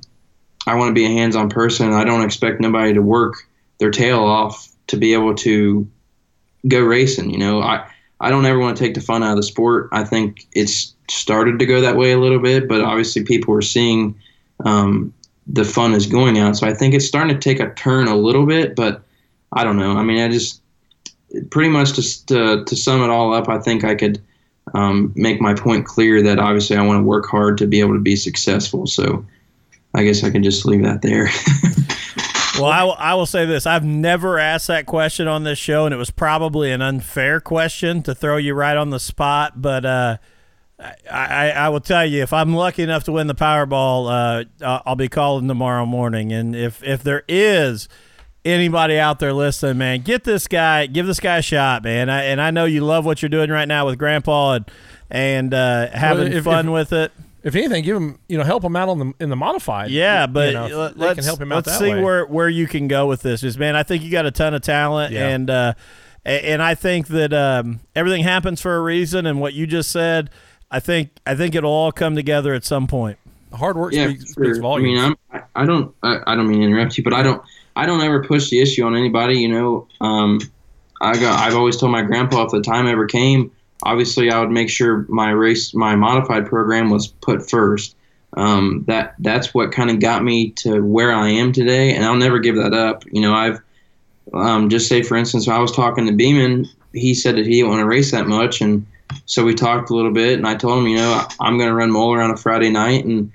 I 0.67 0.75
want 0.75 0.89
to 0.89 0.93
be 0.93 1.05
a 1.05 1.09
hands-on 1.09 1.49
person. 1.49 1.91
I 1.91 2.03
don't 2.03 2.23
expect 2.23 2.61
nobody 2.61 2.93
to 2.93 3.01
work 3.01 3.33
their 3.79 3.91
tail 3.91 4.19
off 4.19 4.69
to 4.87 4.97
be 4.97 5.13
able 5.13 5.33
to 5.35 5.89
go 6.67 6.81
racing. 6.81 7.31
You 7.31 7.39
know, 7.39 7.61
I 7.61 7.87
I 8.19 8.29
don't 8.29 8.45
ever 8.45 8.59
want 8.59 8.77
to 8.77 8.83
take 8.83 8.93
the 8.93 9.01
fun 9.01 9.23
out 9.23 9.31
of 9.31 9.37
the 9.37 9.43
sport. 9.43 9.89
I 9.91 10.03
think 10.03 10.47
it's 10.53 10.93
started 11.09 11.57
to 11.57 11.65
go 11.65 11.81
that 11.81 11.97
way 11.97 12.11
a 12.11 12.19
little 12.19 12.39
bit, 12.39 12.69
but 12.69 12.81
obviously 12.81 13.23
people 13.23 13.55
are 13.55 13.63
seeing 13.63 14.15
um, 14.63 15.11
the 15.47 15.63
fun 15.63 15.93
is 15.93 16.05
going 16.05 16.37
out. 16.37 16.57
So 16.57 16.67
I 16.67 16.73
think 16.73 16.93
it's 16.93 17.05
starting 17.05 17.33
to 17.35 17.39
take 17.39 17.59
a 17.59 17.73
turn 17.73 18.07
a 18.07 18.15
little 18.15 18.45
bit, 18.45 18.75
but 18.75 19.03
I 19.53 19.63
don't 19.63 19.77
know. 19.77 19.97
I 19.97 20.03
mean, 20.03 20.21
I 20.21 20.29
just 20.29 20.61
pretty 21.49 21.69
much 21.69 21.93
just 21.93 22.27
to, 22.27 22.63
to 22.65 22.75
sum 22.75 23.01
it 23.01 23.09
all 23.09 23.33
up, 23.33 23.49
I 23.49 23.59
think 23.59 23.83
I 23.83 23.95
could 23.95 24.21
um, 24.73 25.11
make 25.15 25.41
my 25.41 25.53
point 25.53 25.85
clear 25.85 26.21
that 26.21 26.39
obviously 26.39 26.77
I 26.77 26.85
want 26.85 26.99
to 26.99 27.03
work 27.03 27.25
hard 27.25 27.57
to 27.59 27.67
be 27.67 27.79
able 27.79 27.93
to 27.93 27.99
be 27.99 28.15
successful. 28.15 28.87
So 28.87 29.25
I 29.93 30.03
guess 30.03 30.23
I 30.23 30.29
can 30.29 30.43
just 30.43 30.65
leave 30.65 30.83
that 30.83 31.01
there. 31.01 31.29
well, 32.61 32.71
I 32.71 32.83
will, 32.83 32.95
I 32.97 33.13
will 33.15 33.25
say 33.25 33.45
this. 33.45 33.65
I've 33.65 33.83
never 33.83 34.39
asked 34.39 34.67
that 34.67 34.85
question 34.85 35.27
on 35.27 35.43
this 35.43 35.57
show, 35.57 35.85
and 35.85 35.93
it 35.93 35.97
was 35.97 36.11
probably 36.11 36.71
an 36.71 36.81
unfair 36.81 37.41
question 37.41 38.03
to 38.03 38.15
throw 38.15 38.37
you 38.37 38.53
right 38.53 38.77
on 38.77 38.89
the 38.89 38.99
spot, 38.99 39.61
but, 39.61 39.85
uh, 39.85 40.17
I, 41.11 41.51
I 41.51 41.69
will 41.69 41.79
tell 41.79 42.05
you 42.05 42.23
if 42.23 42.33
I'm 42.33 42.53
lucky 42.53 42.83
enough 42.83 43.03
to 43.05 43.11
win 43.11 43.27
the 43.27 43.35
Powerball, 43.35 44.45
uh, 44.61 44.81
I'll 44.85 44.95
be 44.95 45.09
calling 45.09 45.47
tomorrow 45.47 45.85
morning. 45.85 46.31
And 46.31 46.55
if 46.55 46.83
if 46.83 47.03
there 47.03 47.23
is 47.27 47.87
anybody 48.43 48.97
out 48.97 49.19
there 49.19 49.33
listening, 49.33 49.77
man, 49.77 50.01
get 50.01 50.23
this 50.23 50.47
guy, 50.47 50.87
give 50.87 51.05
this 51.05 51.19
guy 51.19 51.37
a 51.37 51.41
shot, 51.41 51.83
man. 51.83 52.09
I, 52.09 52.23
and 52.25 52.41
I 52.41 52.51
know 52.51 52.65
you 52.65 52.83
love 52.83 53.05
what 53.05 53.21
you're 53.21 53.29
doing 53.29 53.49
right 53.49 53.67
now 53.67 53.85
with 53.85 53.97
Grandpa 53.97 54.53
and 54.53 54.71
and 55.09 55.53
uh, 55.53 55.89
having 55.89 56.29
well, 56.29 56.37
if, 56.37 56.43
fun 56.43 56.67
if, 56.67 56.73
with 56.73 56.93
it. 56.93 57.11
If 57.43 57.55
anything, 57.55 57.83
give 57.83 57.97
him 57.97 58.19
you 58.27 58.37
know 58.37 58.43
help 58.43 58.63
him 58.63 58.75
out 58.75 58.89
on 58.89 58.99
the 58.99 59.13
in 59.19 59.29
the 59.29 59.35
modified. 59.35 59.91
Yeah, 59.91 60.27
but 60.27 60.47
you 60.47 60.53
know, 60.53 60.93
let's 60.95 61.25
help 61.25 61.41
him 61.41 61.51
out 61.51 61.67
let's 61.67 61.77
see 61.77 61.91
way. 61.91 62.03
where 62.03 62.25
where 62.25 62.49
you 62.49 62.67
can 62.67 62.87
go 62.87 63.07
with 63.07 63.21
this. 63.21 63.41
Just 63.41 63.59
man, 63.59 63.75
I 63.75 63.83
think 63.83 64.03
you 64.03 64.11
got 64.11 64.25
a 64.25 64.31
ton 64.31 64.53
of 64.53 64.61
talent 64.61 65.13
yeah. 65.13 65.27
and. 65.27 65.49
Uh, 65.49 65.73
and 66.23 66.61
I 66.61 66.75
think 66.75 67.07
that 67.07 67.33
um, 67.33 67.79
everything 67.95 68.21
happens 68.21 68.61
for 68.61 68.75
a 68.75 68.79
reason, 68.79 69.25
and 69.25 69.41
what 69.41 69.55
you 69.55 69.65
just 69.65 69.89
said, 69.89 70.29
I 70.71 70.79
think 70.79 71.09
I 71.25 71.35
think 71.35 71.53
it'll 71.53 71.71
all 71.71 71.91
come 71.91 72.15
together 72.15 72.53
at 72.53 72.63
some 72.63 72.87
point. 72.87 73.17
Hard 73.53 73.75
work 73.75 73.91
yeah, 73.91 74.07
speaks, 74.07 74.33
sure. 74.33 74.45
speaks 74.45 74.57
volumes. 74.59 74.99
I 74.99 75.03
mean, 75.03 75.17
I'm, 75.33 75.43
I 75.55 75.65
don't 75.65 75.95
I, 76.01 76.19
I 76.27 76.35
don't 76.35 76.47
mean 76.47 76.61
to 76.61 76.67
interrupt 76.67 76.97
you, 76.97 77.03
but 77.03 77.13
I 77.13 77.21
don't 77.21 77.43
I 77.75 77.85
don't 77.85 78.01
ever 78.01 78.23
push 78.23 78.49
the 78.49 78.61
issue 78.61 78.85
on 78.85 78.95
anybody. 78.95 79.39
You 79.39 79.49
know, 79.49 79.87
um, 79.99 80.39
I 81.01 81.19
got 81.19 81.39
I've 81.39 81.55
always 81.55 81.75
told 81.75 81.91
my 81.91 82.01
grandpa 82.01 82.45
if 82.45 82.51
the 82.51 82.61
time 82.61 82.87
ever 82.87 83.05
came, 83.05 83.51
obviously 83.83 84.31
I 84.31 84.39
would 84.39 84.51
make 84.51 84.69
sure 84.69 85.05
my 85.09 85.31
race 85.31 85.73
my 85.73 85.95
modified 85.95 86.45
program 86.45 86.89
was 86.89 87.07
put 87.07 87.49
first. 87.49 87.95
Um, 88.37 88.85
that 88.87 89.15
that's 89.19 89.53
what 89.53 89.73
kind 89.73 89.89
of 89.89 89.99
got 89.99 90.23
me 90.23 90.51
to 90.51 90.79
where 90.79 91.11
I 91.11 91.29
am 91.29 91.51
today, 91.51 91.93
and 91.93 92.05
I'll 92.05 92.15
never 92.15 92.39
give 92.39 92.55
that 92.55 92.73
up. 92.73 93.03
You 93.11 93.21
know, 93.21 93.33
I've 93.33 93.59
um, 94.33 94.69
just 94.69 94.87
say 94.87 95.03
for 95.03 95.17
instance, 95.17 95.47
when 95.47 95.55
I 95.57 95.59
was 95.59 95.73
talking 95.73 96.05
to 96.05 96.13
Beeman, 96.13 96.69
he 96.93 97.13
said 97.13 97.35
that 97.35 97.45
he 97.45 97.57
didn't 97.57 97.71
want 97.71 97.81
to 97.81 97.87
race 97.87 98.11
that 98.11 98.27
much, 98.27 98.61
and 98.61 98.85
so 99.25 99.43
we 99.43 99.53
talked 99.53 99.89
a 99.89 99.95
little 99.95 100.11
bit, 100.11 100.37
and 100.37 100.47
I 100.47 100.55
told 100.55 100.79
him, 100.79 100.87
you 100.87 100.97
know, 100.97 101.27
I'm 101.39 101.57
going 101.57 101.69
to 101.69 101.75
run 101.75 101.91
Moler 101.91 102.23
on 102.23 102.31
a 102.31 102.37
Friday 102.37 102.69
night, 102.69 103.05
and 103.05 103.31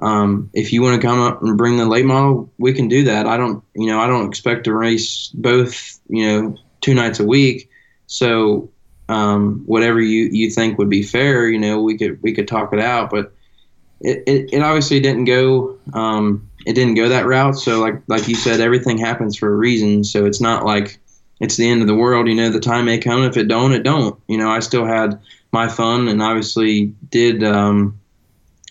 um, 0.00 0.50
if 0.52 0.72
you 0.72 0.82
want 0.82 1.00
to 1.00 1.06
come 1.06 1.20
up 1.20 1.42
and 1.42 1.58
bring 1.58 1.76
the 1.76 1.86
late 1.86 2.04
model, 2.04 2.52
we 2.58 2.72
can 2.72 2.88
do 2.88 3.04
that. 3.04 3.26
I 3.26 3.36
don't, 3.36 3.64
you 3.74 3.86
know, 3.86 4.00
I 4.00 4.06
don't 4.06 4.28
expect 4.28 4.64
to 4.64 4.74
race 4.74 5.28
both, 5.28 5.98
you 6.08 6.26
know, 6.26 6.56
two 6.80 6.94
nights 6.94 7.20
a 7.20 7.24
week. 7.24 7.70
So 8.06 8.70
um, 9.08 9.62
whatever 9.66 10.00
you, 10.00 10.28
you 10.30 10.50
think 10.50 10.78
would 10.78 10.90
be 10.90 11.02
fair, 11.02 11.48
you 11.48 11.58
know, 11.58 11.82
we 11.82 11.98
could 11.98 12.22
we 12.22 12.32
could 12.32 12.48
talk 12.48 12.72
it 12.72 12.80
out. 12.80 13.10
But 13.10 13.32
it, 14.00 14.22
it, 14.26 14.54
it 14.54 14.62
obviously 14.62 15.00
didn't 15.00 15.24
go 15.24 15.78
um, 15.92 16.48
it 16.66 16.74
didn't 16.74 16.94
go 16.94 17.08
that 17.08 17.26
route. 17.26 17.56
So 17.56 17.80
like 17.80 18.02
like 18.06 18.28
you 18.28 18.34
said, 18.34 18.60
everything 18.60 18.98
happens 18.98 19.36
for 19.36 19.52
a 19.52 19.56
reason. 19.56 20.04
So 20.04 20.26
it's 20.26 20.40
not 20.40 20.64
like 20.64 21.00
it's 21.40 21.56
the 21.56 21.68
end 21.68 21.80
of 21.80 21.86
the 21.86 21.94
world. 21.94 22.28
You 22.28 22.34
know, 22.34 22.50
the 22.50 22.60
time 22.60 22.86
may 22.86 22.98
come. 22.98 23.22
If 23.22 23.36
it 23.36 23.48
don't, 23.48 23.72
it 23.72 23.82
don't. 23.82 24.18
You 24.26 24.38
know, 24.38 24.50
I 24.50 24.60
still 24.60 24.84
had 24.84 25.20
my 25.52 25.68
fun 25.68 26.08
and 26.08 26.22
obviously 26.22 26.86
did 27.10 27.42
um, 27.42 27.98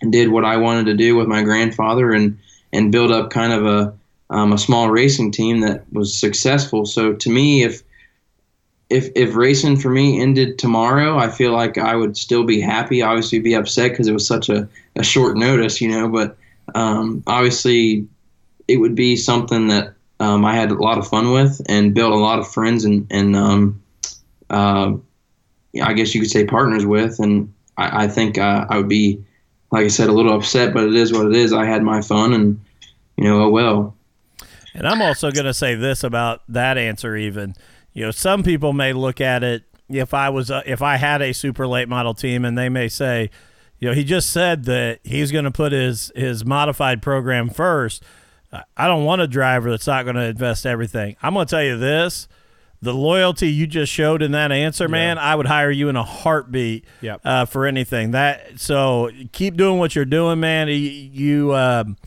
did 0.09 0.29
what 0.29 0.45
I 0.45 0.57
wanted 0.57 0.85
to 0.87 0.93
do 0.93 1.15
with 1.15 1.27
my 1.27 1.43
grandfather 1.43 2.11
and 2.11 2.37
and 2.73 2.91
build 2.91 3.11
up 3.11 3.29
kind 3.29 3.53
of 3.53 3.65
a 3.65 3.93
um, 4.29 4.53
a 4.53 4.57
small 4.57 4.89
racing 4.89 5.31
team 5.31 5.61
that 5.61 5.85
was 5.91 6.17
successful. 6.17 6.85
So 6.85 7.13
to 7.13 7.29
me, 7.29 7.63
if 7.63 7.81
if 8.89 9.09
if 9.15 9.35
racing 9.35 9.77
for 9.77 9.89
me 9.89 10.21
ended 10.21 10.59
tomorrow, 10.59 11.17
I 11.17 11.29
feel 11.29 11.51
like 11.51 11.77
I 11.77 11.95
would 11.95 12.17
still 12.17 12.43
be 12.43 12.61
happy. 12.61 13.01
Obviously, 13.01 13.39
be 13.39 13.53
upset 13.53 13.91
because 13.91 14.07
it 14.07 14.13
was 14.13 14.27
such 14.27 14.49
a, 14.49 14.67
a 14.95 15.03
short 15.03 15.37
notice, 15.37 15.81
you 15.81 15.89
know. 15.89 16.07
But 16.09 16.37
um, 16.75 17.23
obviously, 17.27 18.07
it 18.67 18.77
would 18.77 18.95
be 18.95 19.15
something 19.15 19.67
that 19.67 19.93
um, 20.19 20.45
I 20.45 20.55
had 20.55 20.71
a 20.71 20.75
lot 20.75 20.97
of 20.97 21.07
fun 21.07 21.31
with 21.31 21.61
and 21.69 21.93
built 21.93 22.11
a 22.11 22.17
lot 22.17 22.39
of 22.39 22.47
friends 22.47 22.85
and, 22.85 23.07
and 23.11 23.35
um, 23.35 23.83
uh, 24.49 24.93
I 25.81 25.93
guess 25.93 26.15
you 26.15 26.21
could 26.21 26.31
say 26.31 26.45
partners 26.45 26.85
with. 26.85 27.19
And 27.19 27.53
I, 27.77 28.05
I 28.05 28.07
think 28.07 28.37
uh, 28.37 28.65
I 28.69 28.77
would 28.77 28.89
be, 28.89 29.23
like 29.71 29.85
I 29.85 29.89
said, 29.89 30.09
a 30.09 30.13
little 30.13 30.33
upset, 30.33 30.73
but 30.73 30.85
it 30.85 30.95
is 30.95 31.13
what 31.13 31.27
it 31.27 31.35
is. 31.35 31.53
I 31.53 31.65
had 31.65 31.83
my 31.83 32.01
fun 32.01 32.33
and, 32.33 32.59
you 33.15 33.25
know, 33.25 33.43
oh 33.43 33.49
well. 33.49 33.95
And 34.73 34.87
I'm 34.87 35.01
also 35.01 35.31
going 35.31 35.45
to 35.45 35.53
say 35.53 35.75
this 35.75 36.03
about 36.03 36.41
that 36.49 36.77
answer, 36.77 37.15
even. 37.15 37.55
You 37.93 38.05
know, 38.05 38.11
some 38.11 38.43
people 38.43 38.73
may 38.73 38.93
look 38.93 39.19
at 39.19 39.43
it 39.43 39.63
if 39.89 40.13
I 40.13 40.29
was, 40.29 40.51
if 40.65 40.81
I 40.81 40.97
had 40.97 41.21
a 41.21 41.33
super 41.33 41.67
late 41.67 41.89
model 41.89 42.13
team 42.13 42.45
and 42.45 42.57
they 42.57 42.69
may 42.69 42.87
say, 42.87 43.29
You 43.79 43.89
know, 43.89 43.93
he 43.95 44.03
just 44.03 44.31
said 44.31 44.65
that 44.65 44.99
he's 45.03 45.31
going 45.31 45.45
to 45.45 45.51
put 45.51 45.71
his 45.71 46.11
his 46.15 46.45
modified 46.45 47.01
program 47.01 47.49
first. 47.49 48.03
I 48.51 48.87
don't 48.87 49.03
want 49.03 49.21
a 49.21 49.27
driver 49.27 49.69
that's 49.69 49.87
not 49.87 50.03
going 50.03 50.15
to 50.15 50.23
invest 50.23 50.65
everything. 50.65 51.15
I'm 51.21 51.33
going 51.33 51.45
to 51.45 51.49
tell 51.49 51.63
you 51.63 51.77
this: 51.77 52.27
the 52.81 52.93
loyalty 52.93 53.49
you 53.51 53.67
just 53.67 53.91
showed 53.91 54.21
in 54.21 54.31
that 54.31 54.51
answer, 54.51 54.87
man, 54.87 55.17
I 55.17 55.35
would 55.35 55.47
hire 55.47 55.71
you 55.71 55.89
in 55.89 55.95
a 55.95 56.03
heartbeat 56.03 56.85
Yep. 57.01 57.21
uh, 57.25 57.45
for 57.45 57.65
anything. 57.65 58.11
That 58.11 58.59
so 58.59 59.09
keep 59.31 59.57
doing 59.57 59.79
what 59.79 59.95
you're 59.95 60.05
doing, 60.05 60.39
man. 60.39 60.67
You, 60.67 60.75
you 60.75 61.55
um, 61.55 61.97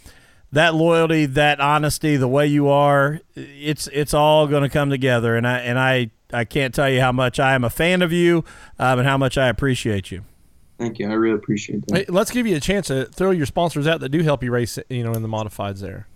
that 0.52 0.74
loyalty, 0.74 1.26
that 1.26 1.60
honesty, 1.60 2.16
the 2.16 2.28
way 2.28 2.46
you 2.46 2.68
are, 2.68 3.20
it's 3.34 3.88
it's 3.88 4.14
all 4.14 4.46
going 4.46 4.62
to 4.62 4.68
come 4.68 4.90
together. 4.90 5.36
And 5.36 5.46
I 5.46 5.58
and 5.58 5.78
I 5.78 6.10
I 6.32 6.44
can't 6.44 6.74
tell 6.74 6.88
you 6.88 7.00
how 7.00 7.12
much 7.12 7.38
I 7.38 7.54
am 7.54 7.64
a 7.64 7.70
fan 7.70 8.02
of 8.02 8.12
you 8.12 8.44
um, 8.78 9.00
and 9.00 9.08
how 9.08 9.18
much 9.18 9.36
I 9.36 9.48
appreciate 9.48 10.10
you. 10.10 10.22
Thank 10.78 10.98
you. 10.98 11.10
I 11.10 11.12
really 11.12 11.34
appreciate 11.36 11.86
that. 11.86 11.96
Hey, 11.96 12.04
let's 12.08 12.30
give 12.30 12.46
you 12.46 12.56
a 12.56 12.60
chance 12.60 12.86
to 12.86 13.04
throw 13.04 13.32
your 13.32 13.44
sponsors 13.44 13.86
out 13.86 14.00
that 14.00 14.08
do 14.08 14.22
help 14.22 14.42
you 14.42 14.50
race, 14.50 14.78
you 14.88 15.04
know, 15.04 15.12
in 15.12 15.20
the 15.20 15.28
modifieds 15.28 15.80
there. 15.80 16.06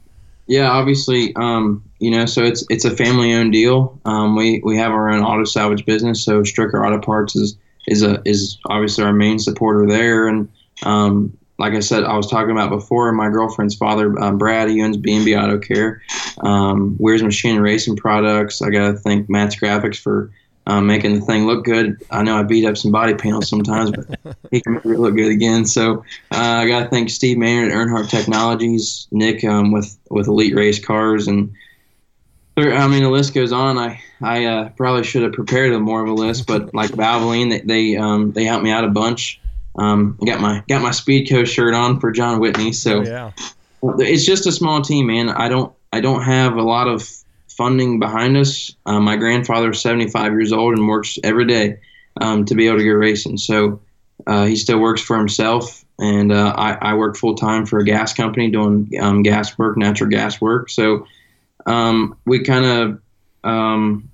Yeah, 0.46 0.70
obviously, 0.70 1.34
um, 1.36 1.82
you 2.00 2.10
know, 2.10 2.26
so 2.26 2.42
it's 2.42 2.64
it's 2.68 2.84
a 2.84 2.94
family-owned 2.94 3.52
deal. 3.52 3.98
Um, 4.04 4.36
we 4.36 4.60
we 4.62 4.76
have 4.76 4.92
our 4.92 5.08
own 5.08 5.22
auto 5.22 5.44
salvage 5.44 5.86
business, 5.86 6.22
so 6.22 6.42
Stricker 6.42 6.86
Auto 6.86 7.00
Parts 7.00 7.34
is 7.34 7.56
is 7.86 8.02
a 8.02 8.20
is 8.24 8.58
obviously 8.66 9.04
our 9.04 9.12
main 9.12 9.38
supporter 9.38 9.86
there. 9.86 10.28
And 10.28 10.48
um, 10.84 11.36
like 11.58 11.74
I 11.74 11.80
said, 11.80 12.04
I 12.04 12.16
was 12.16 12.28
talking 12.30 12.50
about 12.50 12.70
before, 12.70 13.10
my 13.12 13.30
girlfriend's 13.30 13.74
father, 13.74 14.18
um, 14.20 14.38
Brad, 14.38 14.68
he 14.68 14.82
owns 14.82 14.96
B&B 14.96 15.36
Auto 15.36 15.58
Care. 15.58 16.02
Um, 16.42 16.96
Weir's 16.98 17.22
Machine 17.22 17.60
Racing 17.60 17.96
Products. 17.96 18.60
I 18.60 18.70
got 18.70 18.90
to 18.90 18.94
thank 18.98 19.30
Matt's 19.30 19.56
Graphics 19.56 19.96
for 19.96 20.30
um, 20.66 20.86
making 20.86 21.14
the 21.14 21.20
thing 21.20 21.46
look 21.46 21.64
good. 21.64 22.02
I 22.10 22.22
know 22.22 22.36
I 22.36 22.42
beat 22.42 22.64
up 22.64 22.76
some 22.76 22.90
body 22.90 23.14
panels 23.14 23.48
sometimes, 23.48 23.90
but 23.90 24.36
he 24.50 24.60
can 24.60 24.74
make 24.74 24.84
it 24.84 24.98
look 24.98 25.14
good 25.14 25.30
again. 25.30 25.66
So 25.66 26.04
uh, 26.30 26.36
I 26.62 26.66
got 26.68 26.84
to 26.84 26.88
thank 26.88 27.10
Steve 27.10 27.38
Maynard 27.38 27.70
at 27.70 27.76
Earnhardt 27.76 28.08
Technologies, 28.08 29.06
Nick 29.10 29.44
um, 29.44 29.72
with 29.72 29.98
with 30.08 30.26
Elite 30.28 30.54
Race 30.54 30.84
Cars, 30.84 31.28
and 31.28 31.52
I 32.56 32.86
mean 32.88 33.02
the 33.02 33.10
list 33.10 33.34
goes 33.34 33.52
on. 33.52 33.78
I 33.78 34.00
I 34.22 34.44
uh, 34.46 34.68
probably 34.70 35.04
should 35.04 35.22
have 35.22 35.32
prepared 35.32 35.72
a 35.72 35.80
more 35.80 36.02
of 36.02 36.08
a 36.08 36.14
list, 36.14 36.46
but 36.46 36.74
like 36.74 36.90
Valvoline, 36.90 37.50
they 37.50 37.60
they, 37.60 37.96
um, 37.96 38.32
they 38.32 38.44
helped 38.44 38.64
me 38.64 38.70
out 38.70 38.84
a 38.84 38.88
bunch. 38.88 39.40
Um, 39.76 40.16
I 40.22 40.26
got 40.26 40.40
my 40.40 40.62
got 40.68 40.82
my 40.82 40.90
Speedco 40.90 41.46
shirt 41.46 41.74
on 41.74 42.00
for 42.00 42.10
John 42.12 42.38
Whitney, 42.38 42.72
so 42.72 43.00
Oh, 43.00 43.02
yeah. 43.02 43.32
it's 43.98 44.24
just 44.24 44.46
a 44.46 44.52
small 44.52 44.80
team, 44.82 45.08
man. 45.08 45.28
I 45.28 45.48
don't 45.48 45.74
I 45.92 46.00
don't 46.00 46.22
have 46.22 46.56
a 46.56 46.62
lot 46.62 46.88
of 46.88 47.08
funding 47.56 47.98
behind 47.98 48.36
us. 48.36 48.74
Uh, 48.86 49.00
my 49.00 49.16
grandfather 49.16 49.70
is 49.70 49.80
75 49.80 50.32
years 50.32 50.52
old 50.52 50.76
and 50.76 50.88
works 50.88 51.18
every 51.22 51.46
day 51.46 51.78
um, 52.20 52.44
to 52.44 52.54
be 52.54 52.66
able 52.66 52.78
to 52.78 52.84
go 52.84 52.90
racing. 52.90 53.38
So 53.38 53.80
uh, 54.26 54.46
he 54.46 54.56
still 54.56 54.78
works 54.78 55.00
for 55.00 55.16
himself, 55.16 55.84
and 55.98 56.32
uh, 56.32 56.54
I, 56.56 56.72
I 56.80 56.94
work 56.94 57.16
full 57.16 57.34
time 57.34 57.66
for 57.66 57.78
a 57.78 57.84
gas 57.84 58.12
company 58.14 58.50
doing 58.50 58.90
um, 59.00 59.22
gas 59.22 59.56
work, 59.58 59.76
natural 59.76 60.10
gas 60.10 60.40
work. 60.40 60.70
So 60.70 61.06
um, 61.66 62.16
we 62.24 62.40
kind 62.40 62.64
of 62.64 63.00
um, 63.42 64.10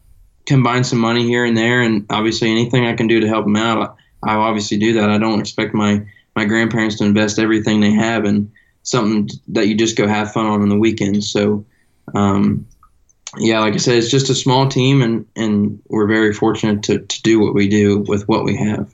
combine 0.46 0.84
some 0.84 0.98
money 0.98 1.24
here 1.24 1.44
and 1.44 1.56
there, 1.56 1.82
and 1.82 2.06
obviously 2.10 2.50
anything 2.50 2.86
I 2.86 2.94
can 2.94 3.06
do 3.06 3.20
to 3.20 3.28
help 3.28 3.46
him 3.46 3.56
out, 3.56 3.96
I, 4.22 4.32
I'll 4.32 4.40
obviously 4.42 4.78
do 4.78 4.94
that. 4.94 5.10
I 5.10 5.18
don't 5.18 5.40
expect 5.40 5.74
my 5.74 6.04
my 6.36 6.44
grandparents 6.44 6.96
to 6.98 7.04
invest 7.04 7.38
everything 7.38 7.80
they 7.80 7.92
have 7.92 8.24
in 8.24 8.52
something 8.82 9.28
that 9.48 9.66
you 9.66 9.74
just 9.74 9.96
go 9.96 10.06
have 10.06 10.32
fun 10.32 10.46
on 10.46 10.62
on 10.62 10.68
the 10.68 10.78
weekends. 10.78 11.30
So, 11.30 11.64
um, 12.14 12.66
yeah, 13.38 13.60
like 13.60 13.74
I 13.74 13.78
said, 13.78 13.96
it's 13.96 14.10
just 14.10 14.30
a 14.30 14.34
small 14.34 14.68
team, 14.68 15.02
and, 15.02 15.26
and 15.36 15.80
we're 15.88 16.08
very 16.08 16.32
fortunate 16.32 16.82
to, 16.84 16.98
to 16.98 17.22
do 17.22 17.40
what 17.40 17.54
we 17.54 17.68
do 17.68 18.00
with 18.08 18.26
what 18.28 18.44
we 18.44 18.56
have. 18.56 18.92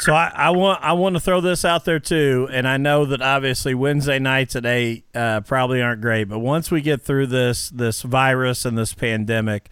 So 0.00 0.14
I, 0.14 0.30
I 0.32 0.50
want 0.50 0.80
I 0.82 0.92
want 0.92 1.16
to 1.16 1.20
throw 1.20 1.40
this 1.40 1.64
out 1.64 1.84
there 1.84 1.98
too, 1.98 2.48
and 2.52 2.68
I 2.68 2.76
know 2.76 3.04
that 3.06 3.20
obviously 3.20 3.74
Wednesday 3.74 4.20
nights 4.20 4.54
at 4.54 4.64
eight 4.64 5.04
uh, 5.12 5.40
probably 5.40 5.82
aren't 5.82 6.00
great, 6.00 6.28
but 6.28 6.38
once 6.38 6.70
we 6.70 6.80
get 6.80 7.02
through 7.02 7.26
this 7.26 7.68
this 7.68 8.02
virus 8.02 8.64
and 8.64 8.78
this 8.78 8.94
pandemic, 8.94 9.68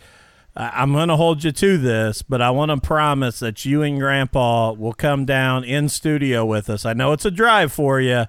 uh, 0.57 0.71
I'm 0.73 0.93
going 0.93 1.09
to 1.09 1.17
hold 1.17 1.45
you 1.45 1.53
to 1.53 1.79
this, 1.79 2.23
but 2.23 2.43
I 2.43 2.51
want 2.51 2.73
to 2.73 2.81
promise 2.81 3.39
that 3.39 3.65
you 3.65 3.83
and 3.83 4.01
Grandpa 4.01 4.73
will 4.73 4.95
come 4.95 5.27
down 5.27 5.63
in 5.63 5.89
studio 5.89 6.45
with 6.45 6.69
us. 6.69 6.85
I 6.85 6.93
know 6.93 7.13
it's 7.13 7.25
a 7.25 7.31
drive 7.31 7.73
for 7.73 8.01
you. 8.01 8.25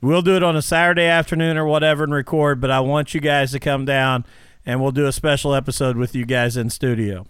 We'll 0.00 0.22
do 0.22 0.36
it 0.36 0.42
on 0.42 0.54
a 0.54 0.62
Saturday 0.62 1.06
afternoon 1.06 1.56
or 1.56 1.66
whatever 1.66 2.04
and 2.04 2.12
record, 2.12 2.60
but 2.60 2.70
I 2.70 2.80
want 2.80 3.14
you 3.14 3.20
guys 3.20 3.50
to 3.52 3.60
come 3.60 3.84
down 3.84 4.24
and 4.64 4.80
we'll 4.80 4.92
do 4.92 5.06
a 5.06 5.12
special 5.12 5.54
episode 5.54 5.96
with 5.96 6.14
you 6.14 6.26
guys 6.26 6.56
in 6.56 6.70
studio. 6.70 7.26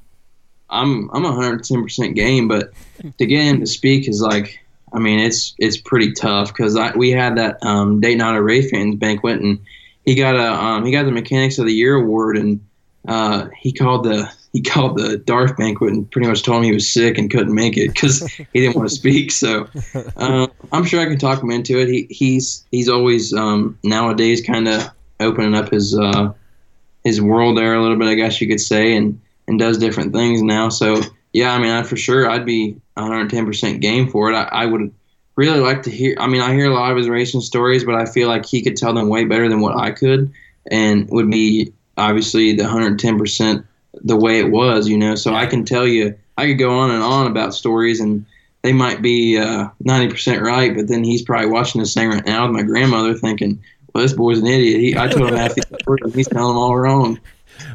I'm 0.69 1.09
I'm 1.13 1.23
110 1.23 1.83
percent 1.83 2.15
game, 2.15 2.49
but 2.49 2.73
to 3.19 3.27
get 3.27 3.43
him 3.45 3.61
to 3.61 3.67
speak 3.67 4.09
is 4.09 4.21
like, 4.21 4.59
I 4.93 4.99
mean, 4.99 5.19
it's 5.19 5.55
it's 5.59 5.79
pretty 5.79 6.13
tough 6.13 6.49
because 6.49 6.79
we 6.95 7.11
had 7.11 7.39
that 7.39 7.65
um, 7.65 8.01
Dayton 8.01 8.21
Auto 8.21 8.39
Race 8.39 8.71
fans 8.71 8.97
banquet, 8.97 9.41
and 9.41 9.61
he 10.05 10.15
got 10.15 10.35
a 10.35 10.53
um, 10.53 10.85
he 10.85 10.93
got 10.93 11.05
the 11.05 11.13
Mechanics 11.13 11.59
of 11.59 11.67
the 11.67 11.73
Year 11.73 11.95
award, 11.95 12.37
and 12.37 12.61
uh, 13.07 13.49
he 13.57 13.73
called 13.73 14.05
the 14.05 14.31
he 14.53 14.63
called 14.63 14.97
the 14.99 15.19
DARF 15.19 15.57
banquet 15.57 15.93
and 15.93 16.11
pretty 16.11 16.29
much 16.29 16.43
told 16.43 16.59
him 16.59 16.65
he 16.65 16.73
was 16.73 16.91
sick 16.91 17.19
and 17.19 17.31
couldn't 17.31 17.55
make 17.55 17.77
it 17.77 17.89
because 17.89 18.27
he 18.53 18.61
didn't 18.61 18.77
want 18.77 18.89
to 18.89 18.95
speak. 18.95 19.31
So 19.31 19.69
uh, 20.17 20.47
I'm 20.73 20.85
sure 20.85 21.01
I 21.01 21.07
can 21.07 21.19
talk 21.19 21.43
him 21.43 21.51
into 21.51 21.79
it. 21.79 21.89
He 21.89 22.07
he's 22.11 22.65
he's 22.71 22.89
always 22.89 23.33
um, 23.33 23.79
nowadays 23.83 24.41
kind 24.41 24.69
of 24.69 24.91
opening 25.21 25.55
up 25.55 25.71
his 25.71 25.99
uh, 25.99 26.33
his 27.05 27.21
world 27.21 27.59
there 27.59 27.75
a 27.75 27.83
little 27.83 27.99
bit, 27.99 28.09
I 28.09 28.15
guess 28.15 28.41
you 28.41 28.49
could 28.49 28.61
say, 28.61 28.97
and 28.97 29.21
and 29.47 29.59
does 29.59 29.79
different 29.79 30.13
things 30.13 30.43
now. 30.43 30.69
So 30.69 31.01
yeah, 31.33 31.53
I 31.53 31.59
mean, 31.59 31.71
I, 31.71 31.83
for 31.83 31.97
sure, 31.97 32.29
I'd 32.29 32.47
be 32.47 32.81
110% 32.97 33.81
game 33.81 34.09
for 34.09 34.31
it. 34.31 34.35
I, 34.35 34.45
I 34.45 34.67
would 34.67 34.93
really 35.37 35.61
like 35.61 35.83
to 35.85 35.91
hear. 35.91 36.17
I 36.19 36.27
mean, 36.27 36.41
I 36.41 36.53
hear 36.53 36.71
a 36.71 36.75
lot 36.75 36.91
of 36.91 36.97
his 36.97 37.09
racing 37.09 37.43
stories, 37.43 37.85
but 37.85 37.95
I 37.95 38.07
feel 38.07 38.29
like 38.29 38.47
he 38.47 38.63
could 38.63 38.77
tell 38.77 38.95
them 38.95 39.09
way 39.09 39.25
better 39.25 39.49
than 39.49 39.61
what 39.61 39.77
I 39.77 39.91
could, 39.91 40.33
and 40.71 41.09
would 41.11 41.31
be 41.31 41.73
obviously 41.97 42.55
the 42.55 42.63
110% 42.63 43.65
the 44.03 44.17
way 44.17 44.39
it 44.39 44.51
was, 44.51 44.89
you 44.89 44.97
know. 44.97 45.15
So 45.15 45.35
I 45.35 45.47
can 45.47 45.65
tell 45.65 45.87
you, 45.87 46.17
I 46.37 46.47
could 46.47 46.59
go 46.59 46.79
on 46.79 46.91
and 46.91 47.03
on 47.03 47.27
about 47.27 47.55
stories, 47.55 48.01
and 48.01 48.25
they 48.63 48.73
might 48.73 49.03
be 49.03 49.39
uh, 49.39 49.69
90% 49.85 50.41
right, 50.41 50.75
but 50.75 50.89
then 50.89 51.05
he's 51.05 51.23
probably 51.23 51.51
watching 51.51 51.81
this 51.81 51.95
thing 51.95 52.09
right 52.11 52.25
now 52.25 52.47
with 52.47 52.53
my 52.53 52.63
grandmother, 52.63 53.15
thinking, 53.15 53.61
"Well, 53.93 54.03
this 54.03 54.13
boy's 54.13 54.39
an 54.39 54.47
idiot." 54.47 54.81
He, 54.81 54.97
I 54.97 55.09
told 55.09 55.31
him 55.31 55.37
half 55.37 55.55
these 55.55 55.67
stories, 55.81 56.05
and 56.05 56.15
he's 56.15 56.29
telling 56.29 56.49
them 56.49 56.59
all 56.59 56.77
wrong. 56.77 57.21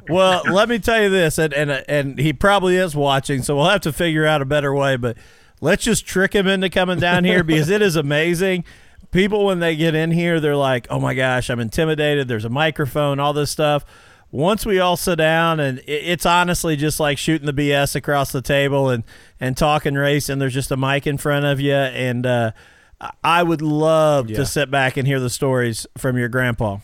well, 0.09 0.43
let 0.51 0.69
me 0.69 0.79
tell 0.79 1.01
you 1.01 1.09
this, 1.09 1.37
and, 1.37 1.53
and 1.53 1.71
and 1.87 2.19
he 2.19 2.33
probably 2.33 2.75
is 2.75 2.95
watching, 2.95 3.43
so 3.43 3.55
we'll 3.55 3.69
have 3.69 3.81
to 3.81 3.93
figure 3.93 4.25
out 4.25 4.41
a 4.41 4.45
better 4.45 4.73
way. 4.73 4.97
But 4.97 5.17
let's 5.61 5.83
just 5.83 6.05
trick 6.05 6.33
him 6.33 6.47
into 6.47 6.69
coming 6.69 6.99
down 6.99 7.23
here 7.23 7.43
because 7.43 7.69
it 7.69 7.81
is 7.81 7.95
amazing. 7.95 8.65
People 9.11 9.45
when 9.45 9.59
they 9.59 9.75
get 9.75 9.93
in 9.93 10.11
here, 10.11 10.39
they're 10.39 10.55
like, 10.55 10.87
"Oh 10.89 10.99
my 10.99 11.13
gosh, 11.13 11.49
I'm 11.49 11.59
intimidated." 11.59 12.27
There's 12.27 12.45
a 12.45 12.49
microphone, 12.49 13.19
all 13.19 13.33
this 13.33 13.51
stuff. 13.51 13.85
Once 14.33 14.65
we 14.65 14.79
all 14.79 14.97
sit 14.97 15.17
down, 15.17 15.59
and 15.59 15.79
it's 15.85 16.25
honestly 16.25 16.75
just 16.75 16.99
like 16.99 17.19
shooting 17.19 17.45
the 17.45 17.53
BS 17.53 17.95
across 17.95 18.31
the 18.31 18.41
table 18.41 18.89
and 18.89 19.03
and 19.39 19.55
talking 19.55 19.93
race, 19.93 20.27
and 20.27 20.41
there's 20.41 20.55
just 20.55 20.71
a 20.71 20.75
mic 20.77 21.05
in 21.05 21.19
front 21.19 21.45
of 21.45 21.59
you, 21.59 21.71
and 21.75 22.25
uh, 22.25 22.51
I 23.23 23.43
would 23.43 23.61
love 23.61 24.31
Yeah. 24.31 24.37
to 24.37 24.45
sit 24.47 24.71
back 24.71 24.97
and 24.97 25.07
hear 25.07 25.19
the 25.19 25.29
stories 25.29 25.85
from 25.99 26.17
your 26.17 26.29
grandpa. 26.29 26.77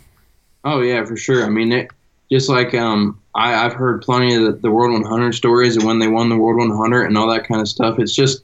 Oh 0.63 0.81
yeah, 0.81 1.03
for 1.05 1.17
sure. 1.17 1.43
I 1.43 1.49
mean, 1.49 1.71
it, 1.71 1.89
just 2.31 2.49
like 2.49 2.75
um, 2.75 3.19
I, 3.33 3.65
I've 3.65 3.73
heard 3.73 4.03
plenty 4.03 4.35
of 4.35 4.43
the, 4.43 4.51
the 4.51 4.69
World 4.69 4.91
100 5.01 5.33
stories 5.33 5.75
and 5.75 5.85
when 5.87 5.97
they 5.97 6.07
won 6.07 6.29
the 6.29 6.37
World 6.37 6.59
100 6.69 7.05
and 7.05 7.17
all 7.17 7.27
that 7.29 7.47
kind 7.47 7.61
of 7.61 7.67
stuff. 7.67 7.97
It's 7.97 8.13
just 8.13 8.43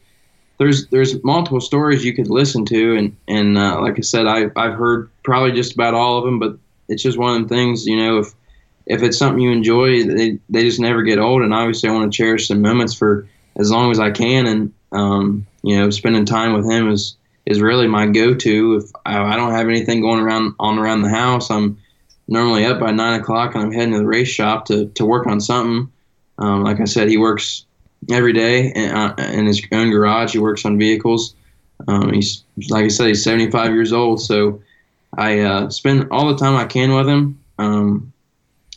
there's 0.57 0.87
there's 0.87 1.23
multiple 1.23 1.61
stories 1.61 2.03
you 2.03 2.15
could 2.15 2.29
listen 2.31 2.65
to, 2.65 2.95
and 2.95 3.15
and 3.27 3.55
uh, 3.55 3.79
like 3.81 3.99
I 3.99 4.01
said, 4.01 4.25
I 4.25 4.45
I've 4.55 4.73
heard 4.73 5.11
probably 5.23 5.51
just 5.51 5.73
about 5.75 5.93
all 5.93 6.17
of 6.17 6.23
them, 6.25 6.39
but 6.39 6.57
it's 6.89 7.03
just 7.03 7.19
one 7.19 7.39
of 7.39 7.47
the 7.47 7.53
things. 7.55 7.85
You 7.85 7.97
know, 7.97 8.17
if 8.19 8.33
if 8.85 9.01
it's 9.01 9.17
something 9.17 9.41
you 9.41 9.51
enjoy, 9.51 10.03
they 10.03 10.39
they 10.49 10.63
just 10.63 10.79
never 10.79 11.01
get 11.01 11.19
old. 11.19 11.41
And 11.41 11.53
obviously, 11.53 11.89
I 11.89 11.93
want 11.93 12.11
to 12.11 12.15
cherish 12.15 12.47
some 12.47 12.61
moments 12.61 12.93
for 12.93 13.27
as 13.57 13.71
long 13.71 13.91
as 13.91 13.99
I 13.99 14.11
can, 14.11 14.45
and 14.45 14.73
um, 14.91 15.45
you 15.63 15.77
know, 15.77 15.89
spending 15.89 16.25
time 16.25 16.53
with 16.53 16.69
him 16.69 16.89
is 16.89 17.15
is 17.45 17.61
really 17.61 17.87
my 17.87 18.07
go-to. 18.07 18.75
If 18.75 18.91
I, 19.05 19.33
I 19.33 19.35
don't 19.35 19.51
have 19.51 19.67
anything 19.67 20.01
going 20.01 20.19
around 20.19 20.55
on 20.59 20.79
around 20.79 21.01
the 21.01 21.09
house, 21.09 21.51
I'm 21.51 21.77
normally 22.27 22.65
up 22.65 22.79
by 22.79 22.91
nine 22.91 23.19
o'clock 23.19 23.55
and 23.55 23.63
I'm 23.63 23.71
heading 23.71 23.93
to 23.93 23.99
the 23.99 24.05
race 24.05 24.27
shop 24.27 24.65
to, 24.65 24.87
to 24.87 25.05
work 25.05 25.27
on 25.27 25.39
something. 25.39 25.91
Um, 26.39 26.63
like 26.63 26.81
I 26.81 26.85
said, 26.85 27.07
he 27.07 27.17
works 27.17 27.65
every 28.11 28.33
day 28.33 28.71
in, 28.71 28.91
uh, 28.91 29.15
in 29.31 29.45
his 29.45 29.61
own 29.71 29.91
garage. 29.91 30.33
He 30.33 30.39
works 30.39 30.65
on 30.65 30.77
vehicles. 30.77 31.35
Um, 31.87 32.13
he's 32.13 32.43
like 32.69 32.85
I 32.85 32.87
said, 32.87 33.07
he's 33.07 33.23
75 33.23 33.73
years 33.73 33.93
old. 33.93 34.21
So 34.21 34.61
I 35.17 35.39
uh, 35.41 35.69
spend 35.69 36.07
all 36.11 36.27
the 36.27 36.37
time 36.37 36.55
I 36.55 36.65
can 36.65 36.93
with 36.93 37.07
him 37.07 37.39
um, 37.57 38.11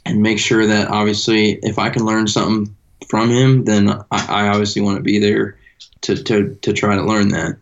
and 0.05 0.22
make 0.22 0.38
sure 0.38 0.66
that 0.66 0.88
obviously 0.88 1.59
if 1.62 1.78
I 1.78 1.90
can 1.90 2.05
learn 2.05 2.26
something 2.26 2.74
from 3.09 3.30
him, 3.30 3.64
then 3.64 3.90
I, 3.90 4.05
I 4.11 4.49
obviously 4.49 4.82
want 4.82 4.96
to 4.96 5.03
be 5.03 5.18
there 5.18 5.59
to, 6.03 6.22
to, 6.24 6.55
to 6.57 6.72
try 6.72 6.96
to 6.96 7.03
learn 7.03 7.28
that. 7.28 7.57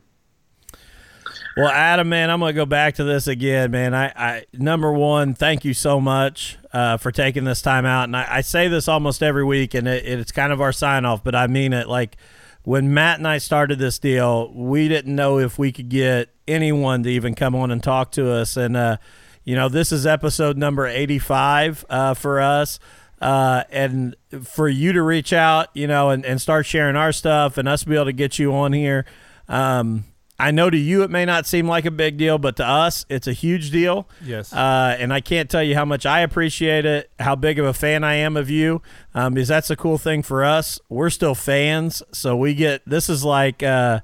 Well, 1.57 1.69
Adam, 1.69 2.11
man, 2.11 2.29
I'm 2.29 2.41
gonna 2.41 2.53
go 2.53 2.67
back 2.67 2.97
to 2.97 3.05
this 3.05 3.27
again, 3.27 3.71
man. 3.71 3.95
I, 3.95 4.13
I 4.15 4.45
number 4.53 4.93
one, 4.93 5.33
thank 5.33 5.65
you 5.65 5.73
so 5.73 6.03
much 6.03 6.59
uh, 6.71 6.99
for 6.99 7.11
taking 7.11 7.45
this 7.45 7.63
time 7.63 7.87
out, 7.87 8.05
and 8.05 8.15
I, 8.15 8.27
I 8.29 8.41
say 8.43 8.69
this 8.69 8.89
almost 8.89 9.23
every 9.23 9.43
week, 9.45 9.73
and 9.73 9.89
it, 9.89 10.05
it's 10.05 10.33
kind 10.33 10.53
of 10.53 10.61
our 10.61 10.73
sign 10.73 11.07
off, 11.07 11.25
but 11.25 11.35
I 11.35 11.47
mean 11.47 11.73
it. 11.73 11.89
Like 11.89 12.19
when 12.65 12.93
Matt 12.93 13.19
and 13.19 13.27
I 13.27 13.39
started 13.39 13.79
this 13.79 13.99
deal, 13.99 14.53
we 14.53 14.87
didn't 14.89 15.15
know 15.15 15.39
if 15.39 15.59
we 15.59 15.73
could 15.73 15.89
get 15.89 16.29
anyone 16.47 17.05
to 17.05 17.09
even 17.09 17.35
come 17.35 17.55
on 17.55 17.71
and 17.71 17.83
talk 17.83 18.11
to 18.13 18.31
us. 18.31 18.57
And, 18.59 18.77
uh, 18.77 18.99
you 19.47 19.55
know, 19.55 19.71
this 19.71 19.93
is 19.93 20.07
episode 20.07 20.59
number 20.59 20.87
85 20.87 21.87
uh, 21.89 22.15
for 22.15 22.41
us. 22.41 22.79
Uh, 23.19 23.63
and 23.71 24.15
for 24.43 24.69
you 24.69 24.93
to 24.93 25.01
reach 25.01 25.33
out, 25.33 25.69
you 25.73 25.87
know, 25.87 26.11
and, 26.11 26.27
and 26.27 26.39
start 26.39 26.67
sharing 26.67 26.97
our 26.97 27.13
stuff 27.13 27.57
and 27.57 27.67
us 27.67 27.85
be 27.85 27.95
able 27.95 28.05
to 28.05 28.13
get 28.13 28.39
you 28.39 28.53
on 28.53 28.75
here. 28.75 29.07
Um, 29.49 30.05
I 30.39 30.51
know 30.51 30.69
to 30.69 30.77
you 30.77 31.03
it 31.03 31.11
may 31.11 31.25
not 31.25 31.47
seem 31.47 31.67
like 31.67 31.87
a 31.87 31.91
big 31.91 32.19
deal, 32.19 32.39
but 32.39 32.57
to 32.57 32.67
us 32.67 33.07
it's 33.09 33.27
a 33.27 33.33
huge 33.33 33.71
deal. 33.71 34.09
Yes. 34.23 34.53
Uh, 34.53 34.97
and 34.99 35.15
I 35.15 35.21
can't 35.21 35.49
tell 35.49 35.63
you 35.63 35.75
how 35.77 35.85
much 35.85 36.05
I 36.05 36.21
appreciate 36.21 36.85
it, 36.85 37.11
how 37.19 37.37
big 37.37 37.59
of 37.59 37.67
a 37.67 37.73
fan 37.73 38.05
I 38.05 38.15
am 38.15 38.37
of 38.37 38.51
you, 38.51 38.83
um, 39.15 39.33
because 39.33 39.49
that's 39.49 39.71
a 39.71 39.77
cool 39.77 39.97
thing 39.97 40.23
for 40.23 40.45
us. 40.45 40.79
We're 40.91 41.09
still 41.09 41.35
fans, 41.35 42.03
so 42.13 42.37
we 42.37 42.53
get 42.55 42.83
this 42.85 43.09
is 43.09 43.25
like 43.25 43.63
uh, 43.63 44.01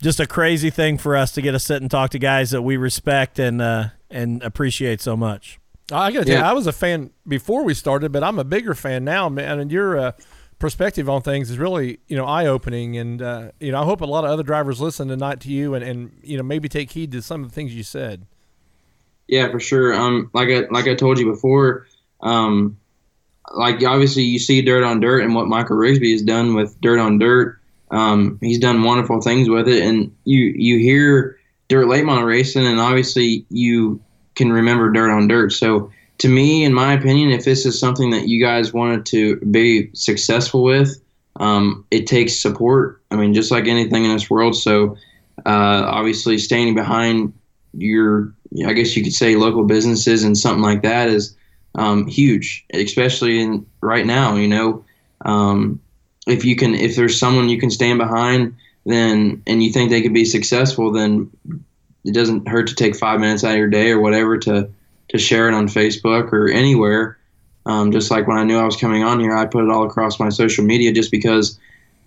just 0.00 0.20
a 0.20 0.26
crazy 0.26 0.70
thing 0.70 0.96
for 0.96 1.16
us 1.16 1.32
to 1.32 1.42
get 1.42 1.52
to 1.52 1.58
sit 1.58 1.82
and 1.82 1.90
talk 1.90 2.10
to 2.12 2.18
guys 2.18 2.52
that 2.52 2.62
we 2.62 2.78
respect 2.78 3.38
and 3.38 3.60
uh, 3.60 3.88
and 4.10 4.42
appreciate 4.42 5.00
so 5.00 5.16
much. 5.16 5.58
I 5.90 6.12
got 6.12 6.20
to 6.20 6.24
tell 6.26 6.38
you, 6.40 6.44
I 6.44 6.52
was 6.52 6.66
a 6.66 6.72
fan 6.72 7.10
before 7.26 7.64
we 7.64 7.72
started, 7.72 8.12
but 8.12 8.22
I'm 8.22 8.38
a 8.38 8.44
bigger 8.44 8.74
fan 8.74 9.04
now, 9.04 9.28
man. 9.28 9.58
And 9.58 9.72
your 9.72 9.98
uh, 9.98 10.12
perspective 10.58 11.08
on 11.08 11.22
things 11.22 11.50
is 11.50 11.58
really, 11.58 11.98
you 12.08 12.16
know, 12.16 12.26
eye 12.26 12.46
opening. 12.46 12.98
And 12.98 13.22
uh, 13.22 13.52
you 13.58 13.72
know, 13.72 13.80
I 13.80 13.84
hope 13.84 14.02
a 14.02 14.06
lot 14.06 14.24
of 14.24 14.30
other 14.30 14.42
drivers 14.42 14.80
listen 14.80 15.08
tonight 15.08 15.40
to 15.40 15.48
you, 15.48 15.74
and, 15.74 15.84
and 15.84 16.20
you 16.22 16.36
know, 16.36 16.42
maybe 16.42 16.68
take 16.68 16.90
heed 16.90 17.12
to 17.12 17.22
some 17.22 17.42
of 17.42 17.48
the 17.50 17.54
things 17.54 17.74
you 17.74 17.82
said. 17.82 18.26
Yeah, 19.28 19.50
for 19.50 19.60
sure. 19.60 19.94
Um, 19.94 20.30
like 20.34 20.48
I 20.48 20.66
like 20.70 20.86
I 20.86 20.94
told 20.94 21.18
you 21.18 21.30
before, 21.30 21.86
um, 22.20 22.78
like 23.50 23.82
obviously 23.82 24.24
you 24.24 24.38
see 24.38 24.62
dirt 24.62 24.84
on 24.84 25.00
dirt 25.00 25.22
and 25.22 25.34
what 25.34 25.46
Michael 25.46 25.76
Rigsby 25.76 26.12
has 26.12 26.22
done 26.22 26.54
with 26.54 26.78
dirt 26.80 26.98
on 26.98 27.18
dirt. 27.18 27.60
Um, 27.90 28.38
he's 28.42 28.58
done 28.58 28.82
wonderful 28.82 29.20
things 29.20 29.48
with 29.48 29.68
it, 29.68 29.82
and 29.82 30.14
you 30.24 30.52
you 30.56 30.78
hear 30.78 31.37
dirt 31.68 31.86
late 31.86 32.04
model 32.04 32.24
racing, 32.24 32.66
and 32.66 32.80
obviously 32.80 33.44
you 33.50 34.00
can 34.34 34.52
remember 34.52 34.90
dirt 34.90 35.10
on 35.10 35.28
dirt. 35.28 35.52
So 35.52 35.90
to 36.18 36.28
me, 36.28 36.64
in 36.64 36.74
my 36.74 36.94
opinion, 36.94 37.30
if 37.30 37.44
this 37.44 37.64
is 37.64 37.78
something 37.78 38.10
that 38.10 38.28
you 38.28 38.42
guys 38.42 38.72
wanted 38.72 39.06
to 39.06 39.36
be 39.36 39.90
successful 39.94 40.62
with, 40.62 41.00
um, 41.36 41.84
it 41.90 42.06
takes 42.06 42.40
support. 42.40 43.00
I 43.10 43.16
mean, 43.16 43.34
just 43.34 43.50
like 43.50 43.66
anything 43.66 44.04
in 44.04 44.12
this 44.12 44.28
world. 44.28 44.56
So 44.56 44.96
uh, 45.46 45.84
obviously, 45.86 46.38
standing 46.38 46.74
behind 46.74 47.32
your, 47.72 48.32
I 48.66 48.72
guess 48.72 48.96
you 48.96 49.04
could 49.04 49.12
say, 49.12 49.36
local 49.36 49.64
businesses 49.64 50.24
and 50.24 50.36
something 50.36 50.62
like 50.62 50.82
that 50.82 51.08
is 51.08 51.36
um, 51.74 52.06
huge, 52.06 52.64
especially 52.74 53.40
in 53.40 53.66
right 53.80 54.06
now. 54.06 54.34
You 54.34 54.48
know, 54.48 54.84
um, 55.24 55.80
if 56.26 56.44
you 56.44 56.56
can, 56.56 56.74
if 56.74 56.96
there's 56.96 57.18
someone 57.18 57.48
you 57.48 57.60
can 57.60 57.70
stand 57.70 57.98
behind, 57.98 58.56
then 58.88 59.42
and 59.46 59.62
you 59.62 59.70
think 59.70 59.90
they 59.90 60.02
could 60.02 60.14
be 60.14 60.24
successful, 60.24 60.90
then 60.90 61.30
it 62.04 62.14
doesn't 62.14 62.48
hurt 62.48 62.68
to 62.68 62.74
take 62.74 62.96
five 62.96 63.20
minutes 63.20 63.44
out 63.44 63.52
of 63.52 63.58
your 63.58 63.68
day 63.68 63.90
or 63.90 64.00
whatever 64.00 64.38
to 64.38 64.70
to 65.08 65.18
share 65.18 65.48
it 65.48 65.54
on 65.54 65.68
Facebook 65.68 66.32
or 66.32 66.48
anywhere. 66.48 67.18
Um, 67.66 67.92
just 67.92 68.10
like 68.10 68.26
when 68.26 68.38
I 68.38 68.44
knew 68.44 68.58
I 68.58 68.64
was 68.64 68.76
coming 68.76 69.04
on 69.04 69.20
here, 69.20 69.36
I 69.36 69.46
put 69.46 69.64
it 69.64 69.70
all 69.70 69.84
across 69.84 70.18
my 70.18 70.30
social 70.30 70.64
media 70.64 70.92
just 70.92 71.10
because 71.10 71.58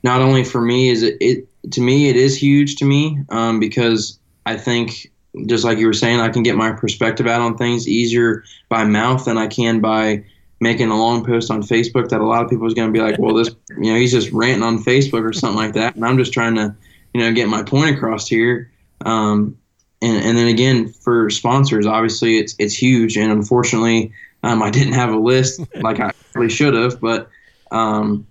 not 0.03 0.21
only 0.21 0.43
for 0.43 0.61
me 0.61 0.89
is 0.89 1.03
it, 1.03 1.17
it 1.21 1.71
to 1.71 1.81
me 1.81 2.09
it 2.09 2.15
is 2.15 2.41
huge 2.41 2.77
to 2.77 2.85
me 2.85 3.19
um, 3.29 3.59
because 3.59 4.17
I 4.45 4.57
think 4.57 5.11
just 5.45 5.63
like 5.63 5.77
you 5.77 5.85
were 5.85 5.93
saying, 5.93 6.19
I 6.19 6.29
can 6.29 6.43
get 6.43 6.55
my 6.55 6.71
perspective 6.71 7.27
out 7.27 7.41
on 7.41 7.57
things 7.57 7.87
easier 7.87 8.43
by 8.69 8.83
mouth 8.83 9.25
than 9.25 9.37
I 9.37 9.47
can 9.47 9.79
by 9.79 10.25
making 10.61 10.89
a 10.89 10.97
long 10.97 11.25
post 11.25 11.49
on 11.49 11.63
Facebook 11.63 12.09
that 12.09 12.21
a 12.21 12.25
lot 12.25 12.43
of 12.43 12.49
people 12.49 12.67
is 12.67 12.75
going 12.75 12.87
to 12.87 12.93
be 12.93 13.03
like, 13.03 13.19
well, 13.19 13.33
this, 13.33 13.49
you 13.71 13.91
know, 13.91 13.95
he's 13.95 14.11
just 14.11 14.31
ranting 14.31 14.63
on 14.63 14.77
Facebook 14.77 15.27
or 15.27 15.33
something 15.33 15.57
like 15.57 15.73
that. 15.73 15.95
And 15.95 16.05
I'm 16.05 16.17
just 16.17 16.31
trying 16.31 16.55
to, 16.55 16.73
you 17.13 17.19
know, 17.19 17.33
get 17.33 17.49
my 17.49 17.63
point 17.63 17.95
across 17.95 18.27
here. 18.27 18.71
Um, 19.03 19.57
and, 20.03 20.23
and 20.23 20.37
then 20.37 20.47
again, 20.47 20.87
for 20.87 21.31
sponsors, 21.31 21.87
obviously 21.87 22.37
it's, 22.37 22.55
it's 22.59 22.75
huge. 22.75 23.17
And 23.17 23.31
unfortunately, 23.31 24.13
um, 24.43 24.61
I 24.61 24.69
didn't 24.69 24.93
have 24.93 25.11
a 25.11 25.17
list 25.17 25.61
like 25.81 25.99
I 25.99 26.13
really 26.35 26.49
should 26.49 26.75
have, 26.75 27.01
but, 27.01 27.27
um, 27.71 28.27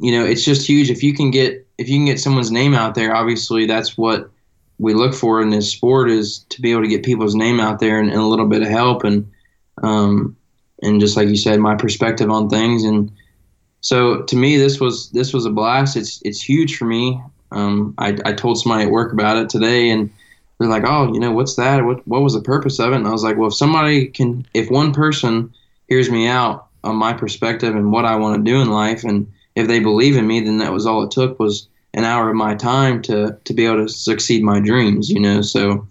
you 0.00 0.10
know, 0.10 0.26
it's 0.26 0.44
just 0.44 0.66
huge. 0.66 0.90
If 0.90 1.04
you 1.04 1.14
can 1.14 1.30
get, 1.30 1.64
if 1.78 1.88
you 1.88 1.98
can 1.98 2.04
get 2.04 2.18
someone's 2.18 2.50
name 2.50 2.74
out 2.74 2.96
there, 2.96 3.14
obviously 3.14 3.64
that's 3.64 3.96
what 3.96 4.28
we 4.78 4.92
look 4.92 5.14
for 5.14 5.40
in 5.40 5.50
this 5.50 5.70
sport 5.70 6.10
is 6.10 6.40
to 6.48 6.60
be 6.60 6.72
able 6.72 6.82
to 6.82 6.88
get 6.88 7.04
people's 7.04 7.36
name 7.36 7.60
out 7.60 7.78
there 7.78 8.00
and, 8.00 8.10
and 8.10 8.18
a 8.18 8.26
little 8.26 8.48
bit 8.48 8.62
of 8.62 8.68
help 8.68 9.04
and 9.04 9.30
um, 9.84 10.36
and 10.84 11.00
just 11.00 11.16
like 11.16 11.28
you 11.28 11.36
said, 11.36 11.58
my 11.58 11.74
perspective 11.74 12.30
on 12.30 12.48
things. 12.48 12.84
And 12.84 13.10
so 13.80 14.22
to 14.22 14.36
me, 14.36 14.56
this 14.56 14.80
was 14.80 15.10
this 15.10 15.32
was 15.32 15.46
a 15.46 15.50
blast. 15.50 15.96
It's 15.96 16.20
it's 16.24 16.42
huge 16.42 16.76
for 16.76 16.84
me. 16.84 17.20
Um, 17.50 17.94
I, 17.98 18.18
I 18.24 18.32
told 18.32 18.58
somebody 18.58 18.84
at 18.84 18.90
work 18.90 19.12
about 19.12 19.36
it 19.36 19.48
today, 19.48 19.90
and 19.90 20.10
they're 20.58 20.68
like, 20.68 20.84
"Oh, 20.86 21.12
you 21.12 21.20
know, 21.20 21.32
what's 21.32 21.56
that? 21.56 21.84
What 21.84 22.06
what 22.06 22.22
was 22.22 22.34
the 22.34 22.42
purpose 22.42 22.78
of 22.78 22.92
it?" 22.92 22.96
And 22.96 23.06
I 23.06 23.10
was 23.10 23.24
like, 23.24 23.36
"Well, 23.36 23.48
if 23.48 23.54
somebody 23.54 24.06
can, 24.06 24.46
if 24.54 24.70
one 24.70 24.92
person 24.92 25.52
hears 25.88 26.10
me 26.10 26.26
out 26.26 26.68
on 26.82 26.96
my 26.96 27.12
perspective 27.12 27.74
and 27.74 27.92
what 27.92 28.04
I 28.04 28.16
want 28.16 28.36
to 28.36 28.50
do 28.50 28.60
in 28.60 28.70
life, 28.70 29.04
and 29.04 29.30
if 29.54 29.66
they 29.68 29.80
believe 29.80 30.16
in 30.16 30.26
me, 30.26 30.40
then 30.40 30.58
that 30.58 30.72
was 30.72 30.86
all 30.86 31.02
it 31.02 31.10
took 31.10 31.38
was 31.38 31.68
an 31.94 32.04
hour 32.04 32.28
of 32.28 32.36
my 32.36 32.54
time 32.54 33.00
to 33.02 33.38
to 33.44 33.54
be 33.54 33.64
able 33.66 33.86
to 33.86 33.88
succeed 33.88 34.42
my 34.42 34.60
dreams. 34.60 35.08
You 35.08 35.20
know, 35.20 35.42
so 35.42 35.86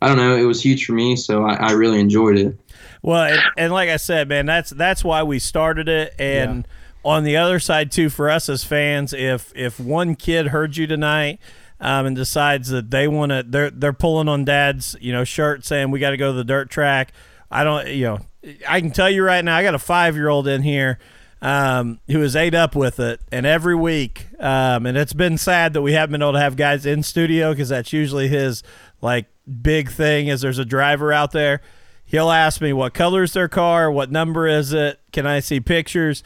I 0.00 0.08
don't 0.08 0.16
know. 0.18 0.36
It 0.36 0.44
was 0.44 0.62
huge 0.62 0.84
for 0.84 0.92
me, 0.92 1.16
so 1.16 1.44
I, 1.44 1.54
I 1.54 1.72
really 1.72 2.00
enjoyed 2.00 2.38
it. 2.38 2.58
Well, 3.04 3.24
and, 3.24 3.42
and 3.58 3.72
like 3.72 3.90
I 3.90 3.98
said, 3.98 4.30
man, 4.30 4.46
that's 4.46 4.70
that's 4.70 5.04
why 5.04 5.22
we 5.24 5.38
started 5.38 5.90
it. 5.90 6.14
And 6.18 6.66
on 7.04 7.24
the 7.24 7.36
other 7.36 7.58
side 7.58 7.92
too, 7.92 8.08
for 8.08 8.30
us 8.30 8.48
as 8.48 8.64
fans, 8.64 9.12
if 9.12 9.52
if 9.54 9.78
one 9.78 10.14
kid 10.14 10.48
heard 10.48 10.78
you 10.78 10.86
tonight 10.86 11.38
um, 11.80 12.06
and 12.06 12.16
decides 12.16 12.70
that 12.70 12.90
they 12.90 13.06
want 13.06 13.30
to, 13.30 13.44
they're 13.46 13.70
they're 13.70 13.92
pulling 13.92 14.26
on 14.26 14.46
dad's 14.46 14.96
you 15.02 15.12
know 15.12 15.22
shirt 15.22 15.66
saying 15.66 15.90
we 15.90 16.00
got 16.00 16.10
to 16.10 16.16
go 16.16 16.32
to 16.32 16.36
the 16.36 16.44
dirt 16.44 16.70
track. 16.70 17.12
I 17.50 17.62
don't, 17.62 17.86
you 17.88 18.04
know, 18.06 18.18
I 18.66 18.80
can 18.80 18.90
tell 18.90 19.10
you 19.10 19.22
right 19.22 19.44
now, 19.44 19.54
I 19.54 19.62
got 19.62 19.74
a 19.74 19.78
five 19.78 20.16
year 20.16 20.30
old 20.30 20.48
in 20.48 20.62
here. 20.62 20.98
Um, 21.42 22.00
who 22.06 22.22
is 22.22 22.36
ate 22.36 22.54
up 22.54 22.74
with 22.74 22.98
it, 22.98 23.20
and 23.30 23.44
every 23.44 23.74
week, 23.74 24.28
um, 24.40 24.86
and 24.86 24.96
it's 24.96 25.12
been 25.12 25.36
sad 25.36 25.74
that 25.74 25.82
we 25.82 25.92
haven't 25.92 26.12
been 26.12 26.22
able 26.22 26.32
to 26.32 26.40
have 26.40 26.56
guys 26.56 26.86
in 26.86 27.02
studio 27.02 27.52
because 27.52 27.68
that's 27.68 27.92
usually 27.92 28.28
his 28.28 28.62
like 29.02 29.26
big 29.60 29.90
thing. 29.90 30.28
Is 30.28 30.40
there's 30.40 30.58
a 30.58 30.64
driver 30.64 31.12
out 31.12 31.32
there, 31.32 31.60
he'll 32.14 32.30
ask 32.30 32.60
me 32.60 32.72
what 32.72 32.94
color 32.94 33.24
is 33.24 33.32
their 33.32 33.48
car, 33.48 33.90
what 33.90 34.08
number 34.08 34.46
is 34.46 34.72
it, 34.72 35.00
can 35.12 35.26
I 35.26 35.40
see 35.40 35.58
pictures? 35.58 36.22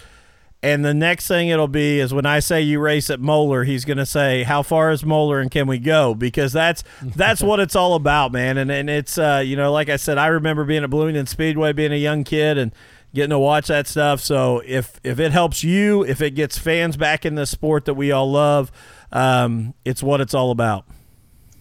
And 0.63 0.85
the 0.85 0.93
next 0.93 1.27
thing 1.29 1.49
it'll 1.49 1.67
be 1.67 1.99
is 1.99 2.13
when 2.13 2.27
I 2.27 2.41
say 2.41 2.61
you 2.61 2.79
race 2.79 3.09
at 3.09 3.21
Moler, 3.21 3.65
he's 3.65 3.85
going 3.85 3.97
to 3.99 4.05
say, 4.05 4.43
"How 4.43 4.65
far 4.65 4.91
is 4.91 5.05
Moler 5.05 5.41
and 5.41 5.53
can 5.53 5.69
we 5.69 5.79
go?" 5.79 6.17
Because 6.17 6.53
that's 6.53 6.83
that's 7.01 7.41
what 7.41 7.61
it's 7.61 7.77
all 7.77 7.95
about, 7.95 8.33
man. 8.33 8.59
And 8.59 8.69
and 8.69 8.91
it's 8.91 9.19
uh, 9.19 9.41
you 9.47 9.55
know, 9.55 9.71
like 9.73 9.89
I 9.89 9.95
said, 9.95 10.19
I 10.19 10.27
remember 10.27 10.65
being 10.65 10.83
at 10.83 10.91
Bloomington 10.91 11.27
Speedway, 11.27 11.73
being 11.73 11.93
a 11.93 11.97
young 11.97 12.25
kid, 12.25 12.59
and 12.59 12.73
getting 13.15 13.31
to 13.31 13.39
watch 13.39 13.69
that 13.69 13.87
stuff. 13.87 14.21
So 14.21 14.61
if 14.67 15.01
if 15.05 15.21
it 15.21 15.31
helps 15.31 15.63
you, 15.63 16.05
if 16.05 16.21
it 16.21 16.33
gets 16.33 16.59
fans 16.59 16.97
back 16.97 17.25
in 17.25 17.37
the 17.37 17.47
sport 17.47 17.85
that 17.85 17.95
we 17.95 18.11
all 18.11 18.29
love, 18.29 18.73
um, 19.13 19.75
it's 19.85 20.03
what 20.03 20.21
it's 20.21 20.35
all 20.35 20.51
about. 20.51 20.87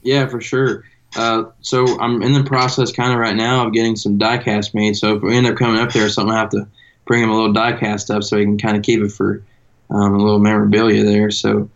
Yeah, 0.01 0.28
for 0.28 0.41
sure. 0.41 0.86
Uh, 1.18 1.45
so 1.61 1.99
I'm 1.99 2.22
in 2.22 2.34
the 2.34 2.43
process 2.43 2.91
kind 2.91 3.11
of 3.11 3.20
right 3.20 3.36
now 3.36 3.65
of 3.65 3.74
getting 3.74 3.95
some 3.95 4.20
diecast 4.20 4.74
made. 4.74 4.95
So 4.95 5.15
if 5.15 5.24
we 5.24 5.36
end 5.36 5.47
up 5.47 5.55
coming 5.57 5.82
up 5.82 5.91
there 5.91 6.05
or 6.05 6.09
something, 6.09 6.34
I 6.34 6.39
have 6.39 6.51
to 6.51 6.68
bring 7.05 7.24
him 7.24 7.30
a 7.30 7.36
little 7.36 7.53
diecast 7.53 8.13
up 8.13 8.24
so 8.24 8.38
he 8.38 8.43
can 8.45 8.57
kind 8.57 8.78
of 8.78 8.84
keep 8.84 9.01
it 9.01 9.11
for 9.11 9.41
um, 9.89 10.13
a 10.13 10.18
little 10.18 10.39
memorabilia 10.39 11.03
there. 11.03 11.32
So 11.32 11.70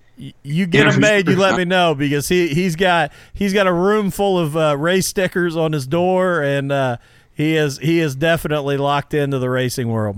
You 0.43 0.65
get 0.67 0.91
them 0.91 1.01
made, 1.01 1.27
you 1.27 1.35
let 1.35 1.57
me 1.57 1.65
know 1.65 1.95
because 1.95 2.27
he 2.29 2.49
he's 2.49 2.75
got 2.75 3.11
he's 3.33 3.53
got 3.53 3.65
a 3.67 3.73
room 3.73 4.11
full 4.11 4.37
of 4.37 4.55
uh, 4.55 4.77
race 4.77 5.07
stickers 5.07 5.55
on 5.57 5.71
his 5.71 5.87
door, 5.87 6.43
and 6.43 6.71
uh, 6.71 6.97
he 7.33 7.55
is 7.55 7.79
he 7.79 7.99
is 7.99 8.15
definitely 8.15 8.77
locked 8.77 9.13
into 9.15 9.39
the 9.39 9.49
racing 9.49 9.87
world. 9.89 10.17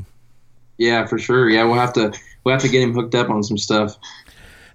yeah, 0.77 1.05
for 1.05 1.17
sure. 1.19 1.49
Yeah, 1.49 1.63
we'll 1.63 1.75
have 1.79 1.93
to 1.93 2.11
we'll 2.43 2.53
have 2.53 2.61
to 2.63 2.67
get 2.69 2.81
him 2.81 2.93
hooked 2.93 3.15
up 3.15 3.29
on 3.29 3.43
some 3.43 3.57
stuff. 3.57 3.95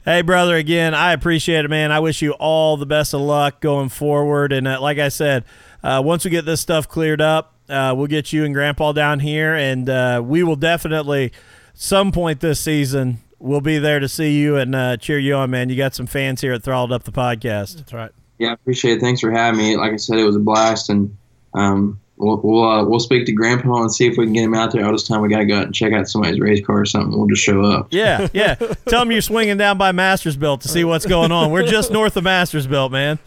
Hey, 0.08 0.22
brother, 0.22 0.56
again, 0.56 0.94
I 0.94 1.12
appreciate 1.12 1.66
it, 1.66 1.68
man. 1.68 1.92
I 1.92 2.00
wish 2.00 2.22
you 2.22 2.32
all 2.32 2.78
the 2.78 2.86
best 2.86 3.12
of 3.12 3.20
luck 3.20 3.60
going 3.60 3.90
forward. 3.90 4.54
And 4.54 4.66
uh, 4.66 4.80
like 4.80 4.96
I 4.96 5.10
said, 5.10 5.44
uh, 5.82 6.00
once 6.02 6.24
we 6.24 6.30
get 6.30 6.46
this 6.46 6.62
stuff 6.62 6.88
cleared 6.88 7.20
up, 7.20 7.52
uh, 7.68 7.92
we'll 7.94 8.06
get 8.06 8.32
you 8.32 8.46
and 8.46 8.54
Grandpa 8.54 8.92
down 8.92 9.20
here, 9.20 9.54
and 9.54 9.86
uh, 9.86 10.22
we 10.24 10.42
will 10.42 10.56
definitely, 10.56 11.30
some 11.74 12.10
point 12.10 12.40
this 12.40 12.58
season, 12.58 13.18
we'll 13.38 13.60
be 13.60 13.76
there 13.76 14.00
to 14.00 14.08
see 14.08 14.38
you 14.38 14.56
and 14.56 14.74
uh, 14.74 14.96
cheer 14.96 15.18
you 15.18 15.34
on, 15.34 15.50
man. 15.50 15.68
You 15.68 15.76
got 15.76 15.94
some 15.94 16.06
fans 16.06 16.40
here 16.40 16.54
at 16.54 16.62
Throttled 16.62 16.90
Up 16.90 17.02
the 17.02 17.12
podcast. 17.12 17.76
That's 17.76 17.92
right. 17.92 18.10
Yeah, 18.38 18.48
I 18.48 18.52
appreciate 18.54 18.96
it. 18.96 19.00
Thanks 19.02 19.20
for 19.20 19.30
having 19.30 19.60
me. 19.60 19.76
Like 19.76 19.92
I 19.92 19.96
said, 19.96 20.18
it 20.18 20.24
was 20.24 20.36
a 20.36 20.40
blast, 20.40 20.88
and 20.88 21.14
um, 21.52 22.00
we'll 22.18 22.40
we'll, 22.42 22.64
uh, 22.64 22.84
we'll 22.84 23.00
speak 23.00 23.26
to 23.26 23.32
Grandpa 23.32 23.82
and 23.82 23.92
see 23.92 24.06
if 24.06 24.16
we 24.16 24.26
can 24.26 24.32
get 24.32 24.44
him 24.44 24.54
out 24.54 24.72
there. 24.72 24.84
All 24.84 24.92
this 24.92 25.06
time 25.06 25.20
we 25.20 25.28
gotta 25.28 25.46
go 25.46 25.56
out 25.56 25.64
and 25.64 25.74
check 25.74 25.92
out 25.92 26.08
somebody's 26.08 26.40
race 26.40 26.64
car 26.64 26.80
or 26.80 26.86
something. 26.86 27.16
We'll 27.16 27.28
just 27.28 27.42
show 27.42 27.62
up. 27.62 27.88
Yeah, 27.90 28.28
yeah. 28.34 28.54
Tell 28.88 29.02
him 29.02 29.12
you're 29.12 29.22
swinging 29.22 29.56
down 29.56 29.78
by 29.78 29.92
Mastersville 29.92 30.58
to 30.58 30.68
see 30.68 30.84
what's 30.84 31.06
going 31.06 31.32
on. 31.32 31.50
We're 31.50 31.66
just 31.66 31.90
north 31.90 32.16
of 32.16 32.24
Mastersville, 32.24 32.90
man. 32.90 33.18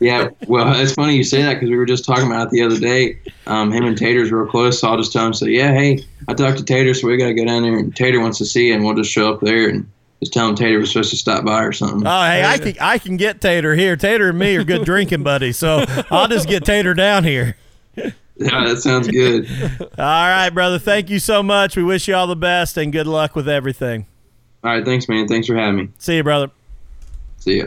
Yeah, 0.00 0.30
well, 0.46 0.80
it's 0.80 0.94
funny 0.94 1.14
you 1.14 1.24
say 1.24 1.42
that 1.42 1.54
because 1.54 1.68
we 1.68 1.76
were 1.76 1.84
just 1.84 2.06
talking 2.06 2.24
about 2.24 2.46
it 2.46 2.50
the 2.50 2.62
other 2.62 2.78
day. 2.78 3.18
Um, 3.46 3.70
him 3.70 3.84
and 3.84 3.98
Tater's 3.98 4.32
real 4.32 4.46
close, 4.46 4.80
so 4.80 4.88
I'll 4.88 4.96
just 4.96 5.12
tell 5.12 5.26
him, 5.26 5.34
say, 5.34 5.48
yeah, 5.48 5.74
hey, 5.74 6.02
I 6.26 6.32
talked 6.32 6.56
to 6.56 6.64
Tater, 6.64 6.94
so 6.94 7.06
we 7.06 7.18
got 7.18 7.26
to 7.26 7.34
go 7.34 7.44
down 7.44 7.62
there, 7.64 7.76
and 7.76 7.94
Tater 7.94 8.18
wants 8.18 8.38
to 8.38 8.46
see 8.46 8.68
you, 8.68 8.74
and 8.74 8.82
we'll 8.82 8.94
just 8.94 9.12
show 9.12 9.30
up 9.30 9.40
there, 9.40 9.68
and 9.68 9.86
just 10.20 10.32
tell 10.32 10.48
him 10.48 10.54
Tater 10.54 10.78
was 10.78 10.90
supposed 10.90 11.10
to 11.10 11.16
stop 11.16 11.44
by 11.44 11.64
or 11.64 11.72
something. 11.72 12.06
Oh, 12.06 12.22
hey, 12.22 12.44
I 12.44 12.58
can 12.58 12.74
I 12.80 12.98
can 12.98 13.16
get 13.16 13.40
Tater 13.40 13.74
here. 13.74 13.96
Tater 13.96 14.30
and 14.30 14.38
me 14.38 14.56
are 14.56 14.64
good 14.64 14.84
drinking 14.84 15.22
buddies, 15.22 15.58
so 15.58 15.84
I'll 16.10 16.28
just 16.28 16.48
get 16.48 16.64
Tater 16.64 16.94
down 16.94 17.24
here. 17.24 17.56
Yeah, 17.96 18.10
that 18.36 18.78
sounds 18.80 19.08
good. 19.08 19.48
All 19.80 19.88
right, 19.98 20.50
brother. 20.50 20.78
Thank 20.78 21.10
you 21.10 21.18
so 21.18 21.42
much. 21.42 21.76
We 21.76 21.82
wish 21.82 22.08
you 22.08 22.14
all 22.14 22.26
the 22.26 22.36
best 22.36 22.76
and 22.76 22.92
good 22.92 23.06
luck 23.06 23.36
with 23.36 23.48
everything. 23.48 24.06
All 24.64 24.72
right, 24.72 24.84
thanks, 24.84 25.08
man. 25.08 25.28
Thanks 25.28 25.46
for 25.46 25.56
having 25.56 25.76
me. 25.76 25.88
See 25.98 26.16
you, 26.16 26.22
brother. 26.22 26.50
See 27.38 27.58
ya. 27.58 27.66